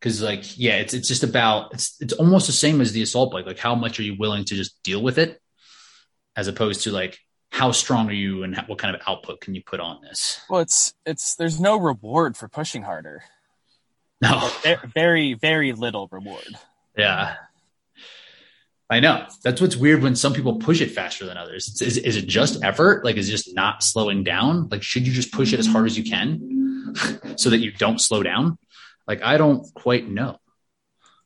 [0.00, 3.32] because like yeah it's it's just about it's it's almost the same as the assault
[3.32, 5.40] bike like how much are you willing to just deal with it
[6.34, 7.18] as opposed to like
[7.50, 10.60] how strong are you and what kind of output can you put on this Well,
[10.60, 13.22] it's it's there's no reward for pushing harder.
[14.20, 14.50] no
[14.94, 16.48] Very very little reward.
[16.96, 17.34] yeah
[18.92, 22.16] i know that's what's weird when some people push it faster than others is, is
[22.16, 25.52] it just effort like is it just not slowing down like should you just push
[25.52, 26.96] it as hard as you can
[27.36, 28.56] so that you don't slow down
[29.08, 30.38] like i don't quite know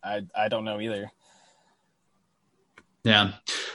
[0.07, 1.11] I I don't know either.
[3.05, 3.33] Yeah,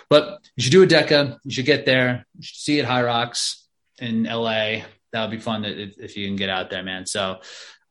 [0.10, 1.38] but you should do a DEKA.
[1.44, 2.26] You should get there.
[2.36, 3.64] You should see it Hyrox
[4.00, 4.84] in LA.
[5.12, 7.06] That would be fun if, if you can get out there, man.
[7.06, 7.40] So,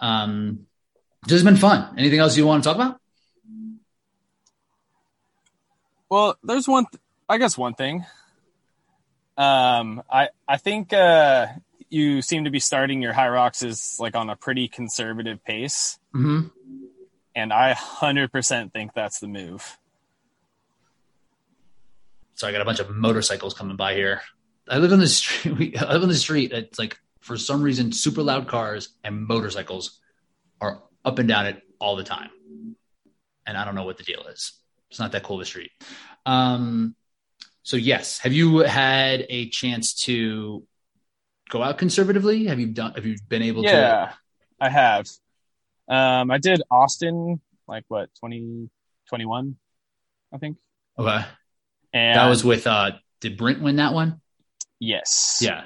[0.00, 0.66] um,
[1.24, 1.94] this has been fun.
[1.98, 3.00] Anything else you want to talk about?
[6.10, 6.86] Well, there's one.
[6.90, 8.04] Th- I guess one thing.
[9.36, 11.46] Um, I I think uh,
[11.88, 16.48] you seem to be starting your Hyrox is like on a pretty conservative pace, Mm-hmm.
[17.34, 19.78] and I hundred percent think that's the move.
[22.34, 24.22] So I got a bunch of motorcycles coming by here.
[24.68, 25.54] I live on the street.
[25.58, 26.52] We, I live on the street.
[26.52, 30.00] It's like for some reason, super loud cars and motorcycles
[30.60, 32.30] are up and down it all the time,
[33.46, 34.52] and I don't know what the deal is.
[34.90, 35.70] It's not that cool of a street.
[36.26, 36.94] Um,
[37.62, 40.66] so yes, have you had a chance to
[41.48, 42.46] go out conservatively?
[42.46, 42.94] Have you done?
[42.94, 43.68] Have you been able to?
[43.68, 44.12] Yeah,
[44.60, 45.06] I have.
[45.88, 49.56] Um, I did Austin like what 2021,
[50.32, 50.56] I think.
[50.98, 51.24] Okay.
[51.92, 52.66] And That was with.
[52.66, 54.20] uh Did Brent win that one?
[54.80, 55.38] yes.
[55.40, 55.64] Yeah.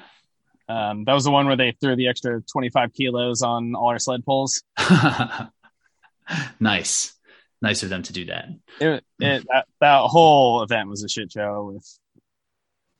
[0.67, 3.99] Um, that was the one where they threw the extra 25 kilos on all our
[3.99, 4.63] sled poles.
[6.59, 7.13] nice,
[7.65, 8.45] nice of them to do that.
[8.79, 11.99] It, it that, that whole event was a shit show with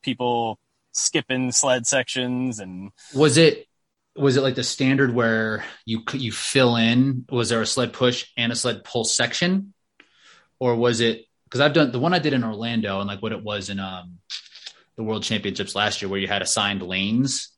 [0.02, 0.58] people
[0.92, 3.66] skipping sled sections and Was it
[4.14, 7.24] was it like the standard where you you fill in?
[7.30, 9.74] Was there a sled push and a sled pull section,
[10.58, 11.26] or was it?
[11.44, 13.78] Because I've done the one I did in Orlando and like what it was in
[13.78, 14.18] um
[14.96, 17.50] the World Championships last year, where you had assigned lanes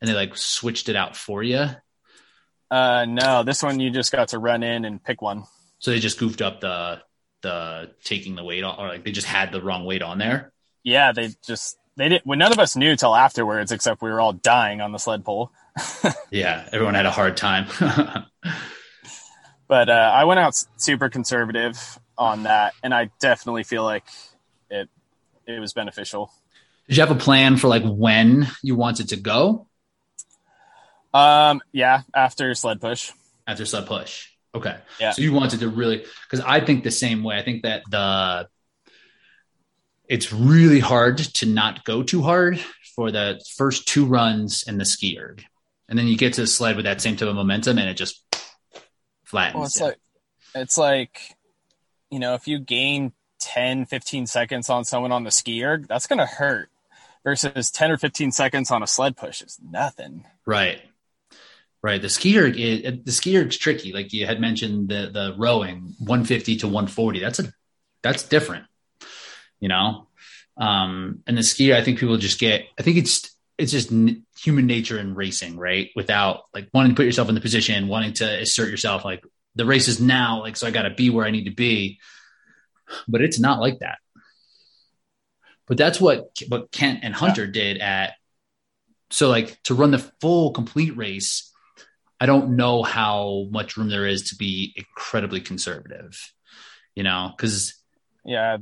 [0.00, 1.66] and they like switched it out for you.
[2.70, 5.44] uh no this one you just got to run in and pick one
[5.78, 7.02] So they just goofed up the
[7.42, 10.52] the taking the weight on, or like they just had the wrong weight on there.
[10.82, 14.20] yeah they just they didn't well, none of us knew till afterwards except we were
[14.20, 15.50] all dying on the sled pole
[16.30, 17.66] Yeah, everyone had a hard time.
[19.68, 24.04] but uh, i went out super conservative on that and i definitely feel like
[24.70, 24.88] it
[25.46, 26.32] it was beneficial
[26.88, 29.66] Did you have a plan for like when you wanted to go
[31.12, 33.12] um yeah after sled push
[33.46, 34.28] after sled push?
[34.54, 34.76] Okay.
[34.98, 35.10] Yeah.
[35.10, 37.36] So you wanted to really because I think the same way.
[37.36, 38.48] I think that the
[40.08, 42.58] it's really hard to not go too hard
[42.94, 45.44] for the first two runs in the ski erg.
[45.88, 47.94] And then you get to the sled with that same type of momentum and it
[47.94, 48.22] just
[49.24, 49.54] flattens.
[49.54, 49.98] Well, it's like,
[50.54, 51.36] it's like,
[52.10, 56.06] you know, if you gain 10, 15 seconds on someone on the ski erg, that's
[56.06, 56.70] going to hurt
[57.22, 60.24] versus 10 or 15 seconds on a sled push is nothing.
[60.46, 60.80] Right.
[61.86, 62.02] Right.
[62.02, 63.92] The skier, is, the erg's tricky.
[63.92, 67.20] Like you had mentioned the, the rowing 150 to 140.
[67.20, 67.52] That's a,
[68.02, 68.64] that's different,
[69.60, 70.08] you know?
[70.56, 74.24] Um, and the skier, I think people just get, I think it's, it's just n-
[74.36, 75.90] human nature in racing, right?
[75.94, 79.22] Without like wanting to put yourself in the position, wanting to assert yourself, like
[79.54, 82.00] the race is now, like, so I got to be where I need to be.
[83.06, 83.98] But it's not like that.
[85.68, 87.52] But that's what what Kent and Hunter yeah.
[87.52, 88.14] did at.
[89.10, 91.52] So like to run the full complete race,
[92.20, 96.32] I don't know how much room there is to be incredibly conservative,
[96.94, 97.74] you know, because
[98.24, 98.56] yeah,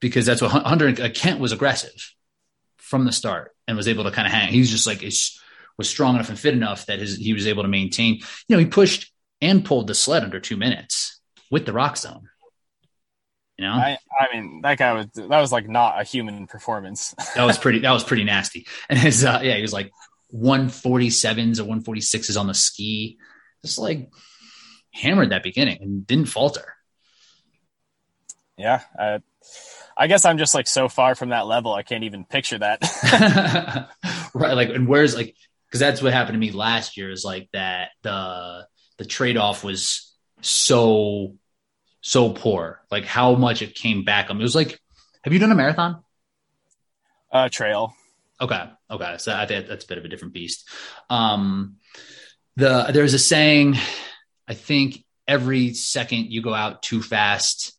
[0.00, 2.14] because that's what Hunter uh, Kent was aggressive
[2.76, 4.52] from the start and was able to kind of hang.
[4.52, 5.02] He was just like
[5.78, 8.16] was strong enough and fit enough that his he was able to maintain.
[8.48, 11.20] You know, he pushed and pulled the sled under two minutes
[11.50, 12.22] with the Roxzone.
[13.58, 17.14] You know, I, I mean, that guy was that was like not a human performance.
[17.36, 17.78] that was pretty.
[17.82, 18.66] That was pretty nasty.
[18.88, 19.90] And his uh, yeah, he was like
[20.32, 23.18] one forty sevens or one forty sixes on the ski,
[23.62, 24.10] just like
[24.92, 26.74] hammered that beginning and didn't falter.
[28.56, 29.20] Yeah, I,
[29.96, 32.80] I guess I'm just like so far from that level, I can't even picture that.
[34.34, 35.36] right, like, and where's like,
[35.66, 37.10] because that's what happened to me last year.
[37.10, 38.66] Is like that the
[38.98, 41.36] the trade off was so
[42.00, 42.82] so poor.
[42.90, 44.38] Like how much it came back on.
[44.38, 44.78] It was like,
[45.24, 46.02] have you done a marathon?
[47.30, 47.94] Uh, trail.
[48.42, 48.64] Okay.
[48.90, 49.14] Okay.
[49.18, 50.68] So I think that's a bit of a different beast.
[51.08, 51.76] Um,
[52.56, 53.76] the there's a saying,
[54.48, 57.72] I think every second you go out too fast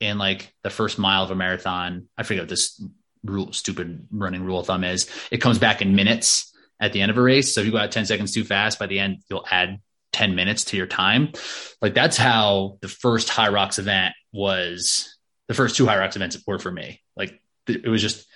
[0.00, 2.82] in like the first mile of a marathon, I forget what this
[3.24, 5.08] rule, stupid running rule of thumb is.
[5.30, 7.54] It comes back in minutes at the end of a race.
[7.54, 9.80] So if you go out 10 seconds too fast, by the end, you'll add
[10.12, 11.32] 10 minutes to your time.
[11.80, 15.16] Like that's how the first Hyrox event was.
[15.48, 17.00] The first two Hyrox events were for me.
[17.16, 18.27] Like it was just,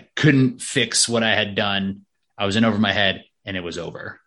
[0.00, 2.06] I couldn't fix what I had done.
[2.38, 4.18] I was in over my head and it was over.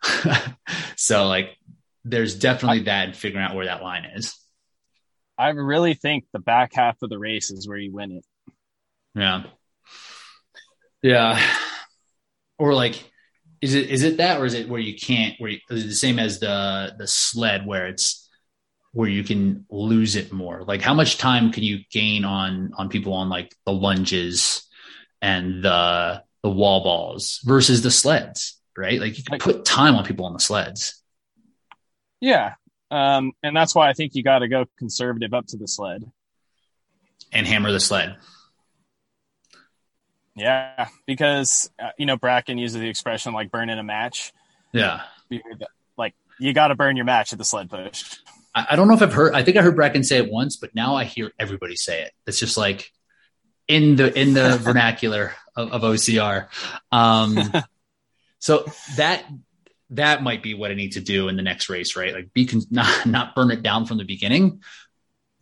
[0.96, 1.58] so like
[2.06, 4.38] there's definitely that and figuring out where that line is.
[5.36, 8.26] I really think the back half of the race is where you win it.
[9.16, 9.44] Yeah.
[11.02, 11.44] Yeah.
[12.60, 13.04] Or like
[13.60, 15.88] is it is it that or is it where you can't where you, is it
[15.88, 18.30] the same as the the sled where it's
[18.92, 20.64] where you can lose it more?
[20.64, 24.63] Like how much time can you gain on on people on like the lunges
[25.24, 29.00] and the the wall balls versus the sleds, right?
[29.00, 31.02] Like you can put time on people on the sleds.
[32.20, 32.56] Yeah.
[32.92, 36.04] Um, and that's why I think you got to go conservative up to the sled
[37.32, 38.18] and hammer the sled.
[40.36, 44.34] Yeah, because uh, you know Bracken uses the expression like burning a match.
[44.74, 45.02] Yeah,
[45.96, 48.18] like you got to burn your match at the sled push.
[48.54, 49.36] I, I, don't know if I've heard.
[49.36, 52.14] I think I heard Bracken say it once, but now I hear everybody say it.
[52.26, 52.92] It's just like
[53.68, 56.48] in the in the vernacular of, of OCR.
[56.92, 57.38] Um,
[58.40, 58.66] so
[58.98, 59.26] that
[59.92, 62.14] that might be what I need to do in the next race, right?
[62.14, 64.62] Like be con- not not burn it down from the beginning,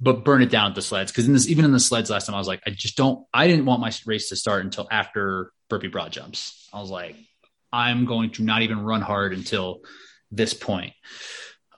[0.02, 1.12] but burn it down at the sleds.
[1.12, 3.26] Cause in this, even in the sleds last time, I was like, I just don't,
[3.32, 6.68] I didn't want my race to start until after burpee broad jumps.
[6.74, 7.16] I was like,
[7.72, 9.82] I'm going to not even run hard until
[10.32, 10.94] this point.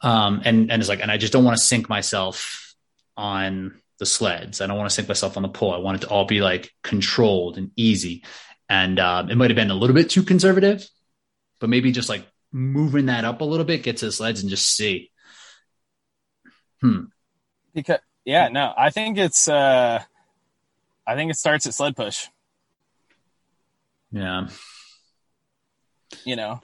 [0.02, 2.74] Um, and, and it's like, and I just don't want to sink myself
[3.18, 4.60] on the sleds.
[4.60, 5.74] I don't want to sink myself on the pole.
[5.74, 8.24] I want it to all be like controlled and easy.
[8.68, 10.88] And, um, it might've been a little bit too conservative,
[11.60, 14.50] but maybe just like moving that up a little bit, get to the sleds and
[14.50, 15.10] just see.
[16.82, 17.06] Hmm.
[17.74, 19.48] Because yeah, no, I think it's.
[19.48, 20.04] uh
[21.06, 22.28] I think it starts at sled push.
[24.12, 24.48] Yeah.
[26.24, 26.62] You know,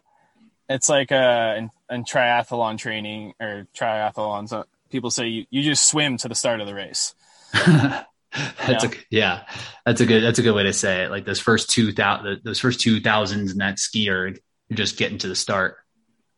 [0.69, 4.53] it's like uh in, in triathlon training or triathlons.
[4.53, 7.15] Uh, people say you, you just swim to the start of the race.
[8.33, 9.43] that's a yeah,
[9.85, 11.11] that's a good that's a good way to say it.
[11.11, 14.33] Like those first two thousand those first two thousands in that ski you're
[14.71, 15.77] just getting to the start.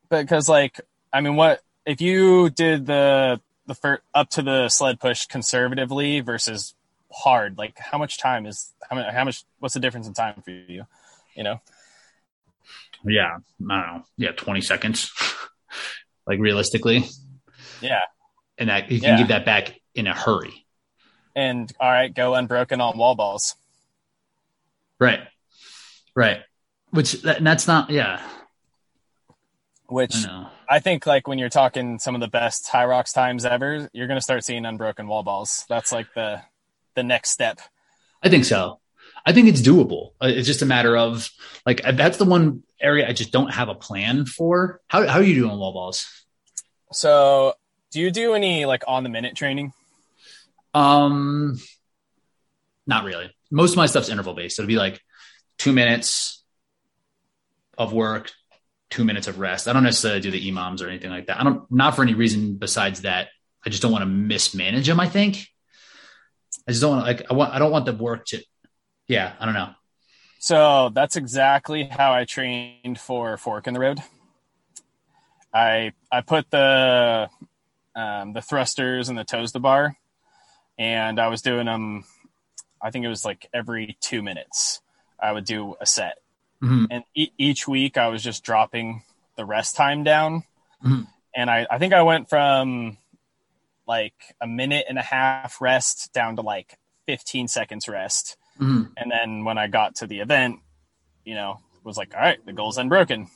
[0.09, 0.79] Because like
[1.11, 6.21] I mean, what if you did the the fir- up to the sled push conservatively
[6.21, 6.73] versus
[7.11, 7.57] hard?
[7.57, 10.51] Like how much time is how much, how much what's the difference in time for
[10.51, 10.85] you?
[11.35, 11.61] You know?
[13.03, 14.03] Yeah, I don't know.
[14.17, 15.11] Yeah, 20 seconds.
[16.27, 17.05] like realistically.
[17.81, 18.01] Yeah.
[18.57, 19.17] And that you can yeah.
[19.17, 20.60] get that back in a hurry.
[21.35, 23.55] And all right, go unbroken on wall balls.
[24.99, 25.21] Right.
[26.15, 26.41] Right.
[26.91, 28.21] Which that, that's not yeah
[29.91, 33.89] which I, I, think like when you're talking some of the best Hyrox times ever,
[33.91, 35.65] you're going to start seeing unbroken wall balls.
[35.67, 36.41] That's like the
[36.95, 37.59] the next step.
[38.23, 38.79] I think so.
[39.25, 40.11] I think it's doable.
[40.21, 41.29] Uh, it's just a matter of
[41.65, 44.79] like that's the one area I just don't have a plan for.
[44.87, 46.07] How how are you doing wall balls?
[46.93, 47.53] So,
[47.91, 49.73] do you do any like on the minute training?
[50.73, 51.59] Um,
[52.87, 53.33] not really.
[53.51, 54.55] Most of my stuff's interval based.
[54.55, 55.01] So it'd be like
[55.57, 56.43] two minutes
[57.77, 58.31] of work,
[58.89, 59.67] two minutes of rest.
[59.67, 61.39] I don't necessarily do the EMOMs or anything like that.
[61.39, 63.29] I don't not for any reason besides that.
[63.65, 64.99] I just don't want to mismanage them.
[64.99, 65.47] I think
[66.67, 68.43] I just don't want like I want I don't want the work to.
[69.07, 69.69] Yeah, I don't know.
[70.39, 73.99] So that's exactly how I trained for Fork in the Road.
[75.53, 77.29] I I put the
[77.95, 79.95] um, the thrusters and the toes to bar,
[80.77, 82.05] and I was doing them.
[82.81, 84.81] I think it was like every two minutes.
[85.19, 86.17] I would do a set,
[86.63, 86.85] mm-hmm.
[86.89, 89.03] and e- each week I was just dropping
[89.37, 90.43] the rest time down.
[90.83, 91.03] Mm-hmm.
[91.35, 92.97] And I, I think I went from
[93.87, 98.83] like a minute and a half rest down to like 15 seconds rest Mm-hmm.
[98.95, 100.59] And then when I got to the event,
[101.25, 103.27] you know, was like, all right, the goal's unbroken,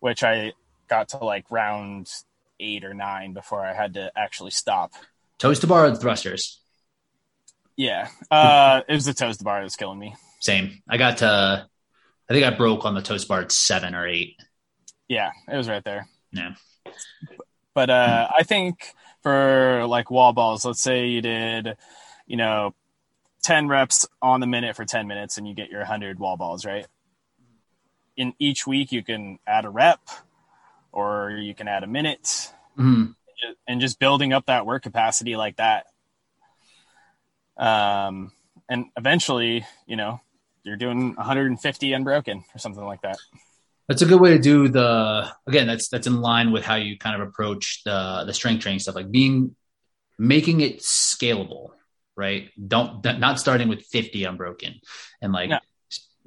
[0.00, 0.52] which I
[0.88, 2.10] got to like round
[2.58, 4.92] eight or nine before I had to actually stop.
[5.38, 6.60] Toes to bar or thrusters?
[7.76, 8.08] Yeah.
[8.30, 10.14] Uh, it was the toes to bar that was killing me.
[10.40, 10.82] Same.
[10.88, 11.66] I got to,
[12.28, 14.36] I think I broke on the toes bar at seven or eight.
[15.08, 16.08] Yeah, it was right there.
[16.32, 16.54] Yeah.
[17.72, 18.92] But uh, I think
[19.22, 21.76] for like wall balls, let's say you did,
[22.26, 22.74] you know,
[23.44, 26.64] 10 reps on the minute for 10 minutes and you get your 100 wall balls,
[26.64, 26.86] right?
[28.16, 30.00] In each week, you can add a rep
[30.90, 33.12] or you can add a minute mm-hmm.
[33.66, 35.86] And just building up that work capacity like that.
[37.56, 38.32] Um,
[38.68, 40.20] and eventually, you know,
[40.62, 43.18] you're doing 150 unbroken or something like that.
[43.88, 45.66] That's a good way to do the again.
[45.66, 48.94] That's that's in line with how you kind of approach the the strength training stuff,
[48.94, 49.56] like being
[50.18, 51.70] making it scalable
[52.18, 52.50] right?
[52.66, 54.80] Don't not starting with 50 unbroken
[55.22, 55.58] and like no.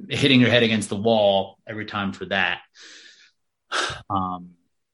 [0.09, 2.61] hitting your head against the wall every time for that.
[4.09, 4.51] Um,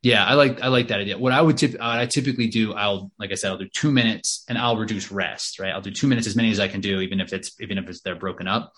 [0.08, 1.18] yeah, I like I like that idea.
[1.18, 3.92] What I would tip, what I typically do, I'll like I said, I'll do two
[3.92, 5.60] minutes and I'll reduce rest.
[5.60, 7.78] Right, I'll do two minutes as many as I can do, even if it's even
[7.78, 8.72] if it's they're broken up.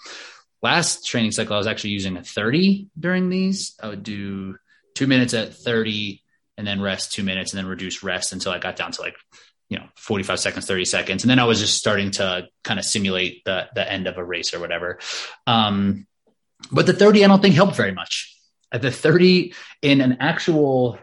[0.64, 3.76] Last training cycle, I was actually using a 30 during these.
[3.82, 4.58] I would do
[4.96, 6.24] two minutes at 30
[6.58, 9.16] and then rest two minutes and then reduce rest until I got down to like
[9.70, 12.86] you know 45 seconds 30 seconds and then i was just starting to kind of
[12.86, 14.98] simulate the the end of a race or whatever
[15.46, 16.08] um
[16.72, 18.36] but the 30 i don't think helped very much
[18.72, 19.54] at the 30
[19.84, 20.98] in an actual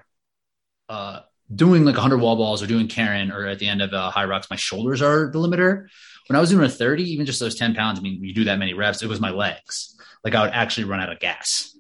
[0.89, 1.21] uh
[1.55, 4.51] doing like 100 wall balls or doing karen or at the end of uh, rocks,
[4.51, 5.87] my shoulders are the limiter
[6.29, 8.45] when i was doing a 30 even just those 10 pounds i mean you do
[8.45, 11.77] that many reps it was my legs like i would actually run out of gas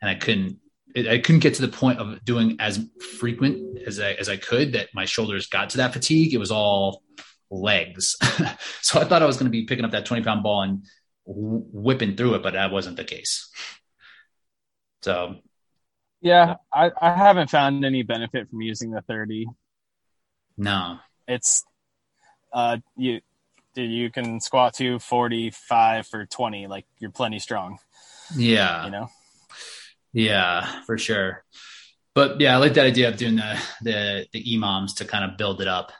[0.00, 0.58] and i couldn't
[0.96, 2.84] I couldn't get to the point of doing as
[3.18, 6.32] frequent as I, as I could that my shoulders got to that fatigue.
[6.32, 7.02] It was all
[7.50, 8.16] legs.
[8.82, 10.84] so I thought I was going to be picking up that 20 pound ball and
[11.26, 13.50] whipping through it, but that wasn't the case.
[15.02, 15.36] So,
[16.20, 19.46] yeah, I, I haven't found any benefit from using the 30.
[20.56, 21.64] No, it's,
[22.52, 23.20] uh, you,
[23.74, 27.78] you can squat to 45 for 20, like you're plenty strong.
[28.36, 28.84] Yeah.
[28.86, 29.08] You know?
[30.12, 31.44] Yeah, for sure.
[32.14, 35.36] But yeah, I like that idea of doing the the the EMOMs to kind of
[35.36, 35.92] build it up.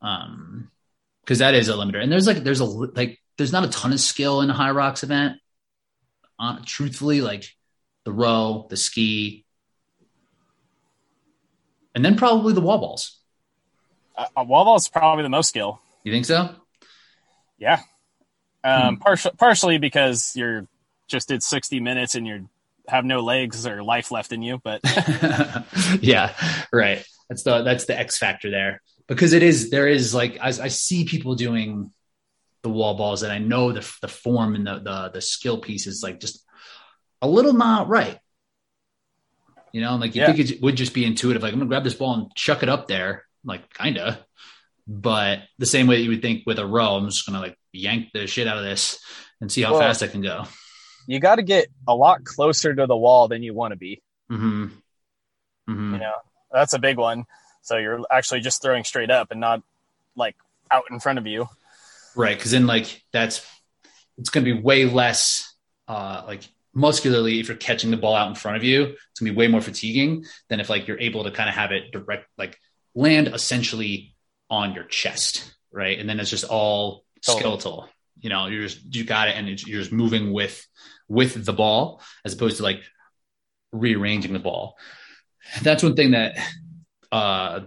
[0.00, 0.70] Um
[1.24, 2.02] because that is a limiter.
[2.02, 5.02] And there's like there's a like there's not a ton of skill in a Hyrox
[5.02, 5.38] event.
[6.38, 7.44] Uh, truthfully, like
[8.04, 9.41] the row, the ski,
[11.94, 13.18] and then probably the wall balls.
[14.16, 15.80] Uh, wall balls probably the most skill.
[16.04, 16.54] You think so?
[17.58, 17.80] Yeah.
[18.64, 19.00] Um, hmm.
[19.00, 20.66] partially, partially because you're
[21.08, 22.42] just did 60 minutes and you're
[22.88, 24.60] have no legs or life left in you.
[24.62, 24.80] But
[26.00, 26.34] yeah,
[26.72, 27.04] right.
[27.28, 30.68] That's the that's the X factor there because it is there is like I, I
[30.68, 31.92] see people doing
[32.62, 35.86] the wall balls and I know the the form and the the the skill piece
[35.86, 36.44] is like just
[37.20, 38.18] a little not right.
[39.72, 40.32] You know, like you yeah.
[40.32, 42.68] think it would just be intuitive, like I'm gonna grab this ball and chuck it
[42.68, 44.24] up there, like kinda.
[44.86, 47.56] But the same way that you would think with a row, I'm just gonna like
[47.72, 48.98] yank the shit out of this
[49.40, 50.44] and see how well, fast I can go
[51.06, 54.02] you got to get a lot closer to the wall than you want to be.
[54.30, 54.64] Mm-hmm.
[55.68, 55.94] Mm-hmm.
[55.94, 56.14] You know,
[56.50, 57.24] that's a big one.
[57.62, 59.62] So you're actually just throwing straight up and not
[60.16, 60.36] like
[60.70, 61.48] out in front of you.
[62.16, 62.38] Right.
[62.38, 63.46] Cause then like that's,
[64.18, 65.54] it's going to be way less,
[65.88, 66.42] uh, like
[66.74, 69.48] muscularly, if you're catching the ball out in front of you, it's gonna be way
[69.48, 72.58] more fatiguing than if like you're able to kind of have it direct, like
[72.94, 74.14] land essentially
[74.50, 75.54] on your chest.
[75.70, 75.98] Right.
[75.98, 77.88] And then it's just all skeletal
[78.18, 80.66] you know you're just you got it and you're just moving with
[81.08, 82.82] with the ball as opposed to like
[83.70, 84.76] rearranging the ball
[85.62, 86.36] that's one thing that
[87.12, 87.60] uh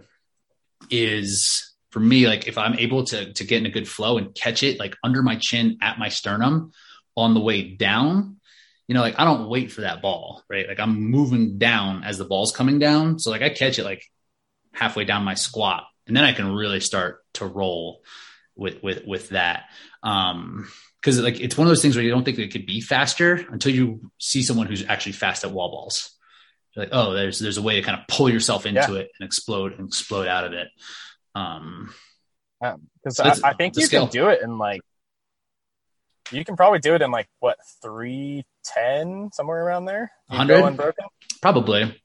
[0.90, 4.36] is for me, like if I'm able to to get in a good flow and
[4.36, 6.72] catch it like under my chin at my sternum
[7.16, 8.42] on the way down,
[8.88, 10.68] you know, like I don't wait for that ball, right?
[10.68, 13.20] Like I'm moving down as the ball's coming down.
[13.20, 14.04] So like I catch it like
[14.74, 18.04] halfway down my squat and then I can really start to roll
[18.56, 19.66] with with with that.
[20.04, 20.70] Um
[21.02, 23.46] because like it's one of those things where you don't think it could be faster
[23.52, 26.12] until you see someone who's actually fast at wall balls.
[26.74, 29.00] You're like, oh, there's there's a way to kind of pull yourself into yeah.
[29.00, 30.68] it and explode and explode out of it.
[31.36, 31.94] Um,
[32.60, 34.08] because um, I, I, think you skill.
[34.08, 34.82] can do it in like
[36.32, 40.12] you can probably do it in like what three ten somewhere around there.
[40.30, 41.06] Hundred unbroken,
[41.42, 42.02] probably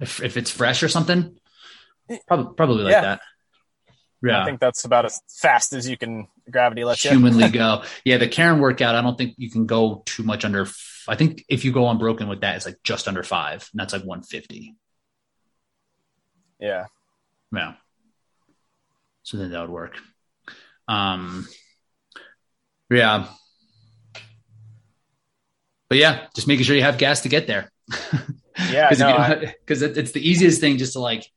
[0.00, 1.36] if if it's fresh or something.
[2.26, 3.00] Probably probably like yeah.
[3.00, 3.20] that.
[4.24, 7.10] Yeah, I think that's about as fast as you can gravity let you.
[7.10, 7.82] humanly go.
[8.04, 8.94] Yeah, the Karen workout.
[8.94, 10.68] I don't think you can go too much under.
[11.08, 13.92] I think if you go unbroken with that, it's like just under five, and that's
[13.92, 14.76] like one fifty.
[16.60, 16.86] Yeah.
[17.52, 17.74] Yeah.
[19.24, 19.98] So then that would work.
[20.86, 21.48] Um,
[22.90, 23.26] yeah.
[25.92, 27.70] But yeah, just making sure you have gas to get there.
[28.70, 28.88] yeah,
[29.66, 31.30] because no, it's the easiest thing just to like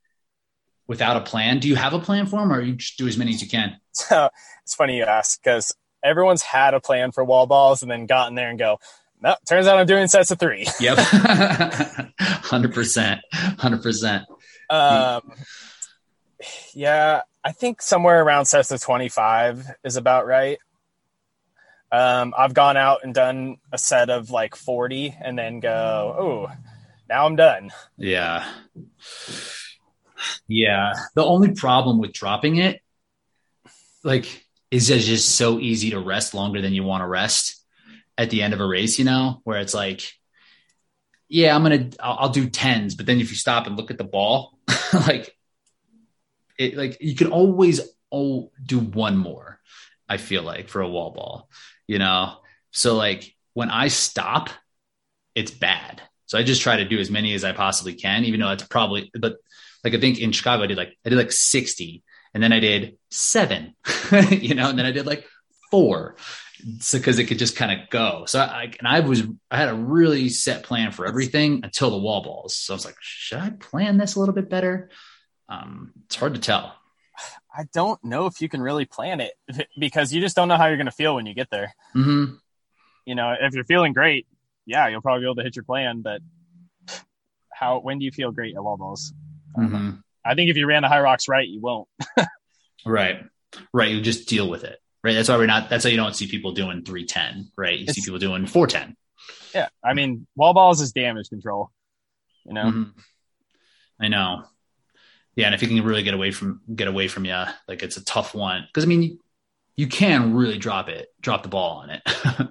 [0.88, 1.60] without a plan.
[1.60, 3.50] Do you have a plan for them, or you just do as many as you
[3.50, 3.76] can?
[3.92, 4.30] So
[4.64, 8.36] it's funny you ask because everyone's had a plan for wall balls and then gotten
[8.36, 8.80] there and go,
[9.22, 10.66] no, turns out I'm doing sets of three.
[10.80, 11.00] Yep,
[12.20, 14.24] hundred percent, hundred percent.
[14.70, 15.34] Um,
[16.74, 20.60] yeah, I think somewhere around sets of 25 is about right.
[21.96, 26.52] Um, I've gone out and done a set of like 40 and then go, oh,
[27.10, 27.72] now I'm done.
[27.98, 28.46] Yeah.
[30.48, 30.94] Yeah.
[31.16, 32.82] The only problem with dropping it,
[34.04, 37.64] like, is it's just so easy to rest longer than you want to rest
[38.18, 40.12] at the end of a race, you know, where it's like,
[41.30, 43.98] yeah, I'm going to, I'll do tens, but then if you stop and look at
[43.98, 44.60] the ball,
[44.94, 45.36] like
[46.58, 47.82] it like you can always
[48.12, 49.60] oh do one more.
[50.08, 51.50] I feel like for a wall ball,
[51.88, 52.38] you know.
[52.72, 54.50] So like when I stop,
[55.34, 56.02] it's bad.
[56.26, 58.64] So I just try to do as many as I possibly can, even though it's
[58.64, 59.12] probably.
[59.18, 59.38] But
[59.84, 62.04] like I think in Chicago, I did like I did like sixty,
[62.34, 63.76] and then I did seven,
[64.30, 65.26] you know, and then I did like
[65.72, 66.16] four,
[66.80, 68.26] so because it could just kind of go.
[68.26, 71.98] So I and I was I had a really set plan for everything until the
[71.98, 72.56] wall balls.
[72.56, 74.90] So I was like, should I plan this a little bit better?
[75.50, 76.76] um, it's hard to tell.
[77.58, 79.34] I don't know if you can really plan it
[79.80, 81.74] because you just don't know how you're going to feel when you get there.
[81.96, 82.36] Mm-hmm.
[83.06, 84.28] You know, if you're feeling great,
[84.66, 86.02] yeah, you'll probably be able to hit your plan.
[86.02, 86.22] But
[87.54, 87.80] how?
[87.80, 89.14] When do you feel great at wall balls?
[89.58, 89.92] Mm-hmm.
[90.26, 91.88] I think if you ran the Hyrox right, you won't.
[92.86, 93.24] right,
[93.72, 93.92] right.
[93.92, 94.80] You just deal with it.
[95.04, 95.14] Right.
[95.14, 95.70] That's why we're not.
[95.70, 97.52] That's why you don't see people doing three ten.
[97.56, 97.78] Right.
[97.78, 98.98] You it's, see people doing four ten.
[99.54, 101.70] Yeah, I mean, wall balls is damage control.
[102.44, 102.66] You know.
[102.66, 103.00] Mm-hmm.
[104.02, 104.46] I know
[105.36, 107.98] yeah, and if you can really get away from get away from you, like it's
[107.98, 109.20] a tough one because I mean you,
[109.76, 112.02] you, can really drop it, drop the ball on it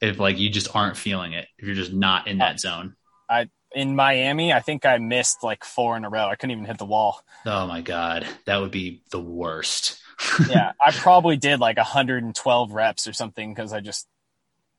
[0.00, 2.94] if like you just aren't feeling it if you're just not in that zone.
[3.28, 6.28] I in Miami, I think I missed like four in a row.
[6.28, 7.20] I couldn't even hit the wall.
[7.44, 10.00] Oh my god, that would be the worst.
[10.48, 14.06] yeah, I probably did like 112 reps or something because I just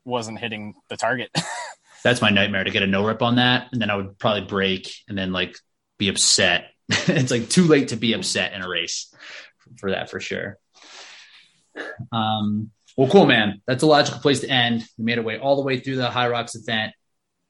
[0.05, 1.31] wasn't hitting the target.
[2.05, 4.45] That's my nightmare to get a no rep on that, and then I would probably
[4.45, 5.57] break and then like
[5.97, 6.67] be upset
[7.07, 9.13] it's like too late to be upset in a race
[9.77, 10.57] for that for sure.
[12.11, 13.61] Um, well, cool, man.
[13.67, 14.85] That's a logical place to end.
[14.97, 16.93] We made our way all the way through the Hyrox event.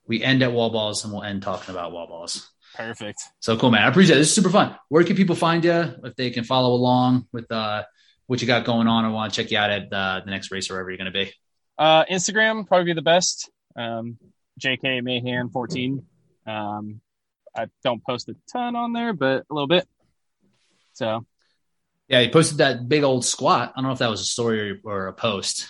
[0.07, 2.49] We end at wall balls and we'll end talking about wall balls.
[2.75, 3.19] Perfect.
[3.39, 3.83] So cool, man.
[3.83, 4.19] I appreciate it.
[4.19, 4.75] This is super fun.
[4.89, 7.83] Where can people find you if they can follow along with uh,
[8.27, 10.51] what you got going on or want to check you out at uh, the next
[10.51, 11.31] race or wherever you're going to be?
[11.77, 13.49] Uh, Instagram, probably be the best.
[13.75, 14.17] Um,
[14.59, 16.05] JK Mahan 14.
[16.47, 17.01] Um,
[17.55, 19.87] I don't post a ton on there, but a little bit.
[20.93, 21.25] So,
[22.07, 23.73] yeah, he posted that big old squat.
[23.75, 25.69] I don't know if that was a story or, a post,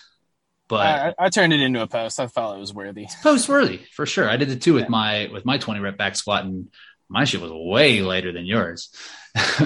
[0.67, 0.85] but
[1.19, 2.19] I, I, turned it into a post.
[2.19, 3.07] I thought it was worthy.
[3.23, 4.29] Post worthy for sure.
[4.29, 4.89] I did it too with yeah.
[4.89, 6.69] my with my twenty rep back squat, and
[7.09, 8.89] my shit was way lighter than yours.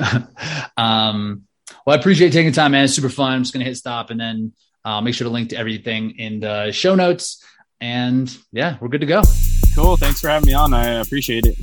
[0.78, 1.44] um,
[1.86, 2.86] well, I appreciate taking time, man.
[2.86, 3.34] It's super fun.
[3.34, 4.54] I'm just gonna hit stop and then
[4.86, 7.44] uh, make sure to link to everything in the show notes.
[7.82, 9.22] And yeah, we're good to go.
[9.76, 9.98] Cool.
[9.98, 10.74] Thanks for having me on.
[10.74, 11.56] I appreciate it.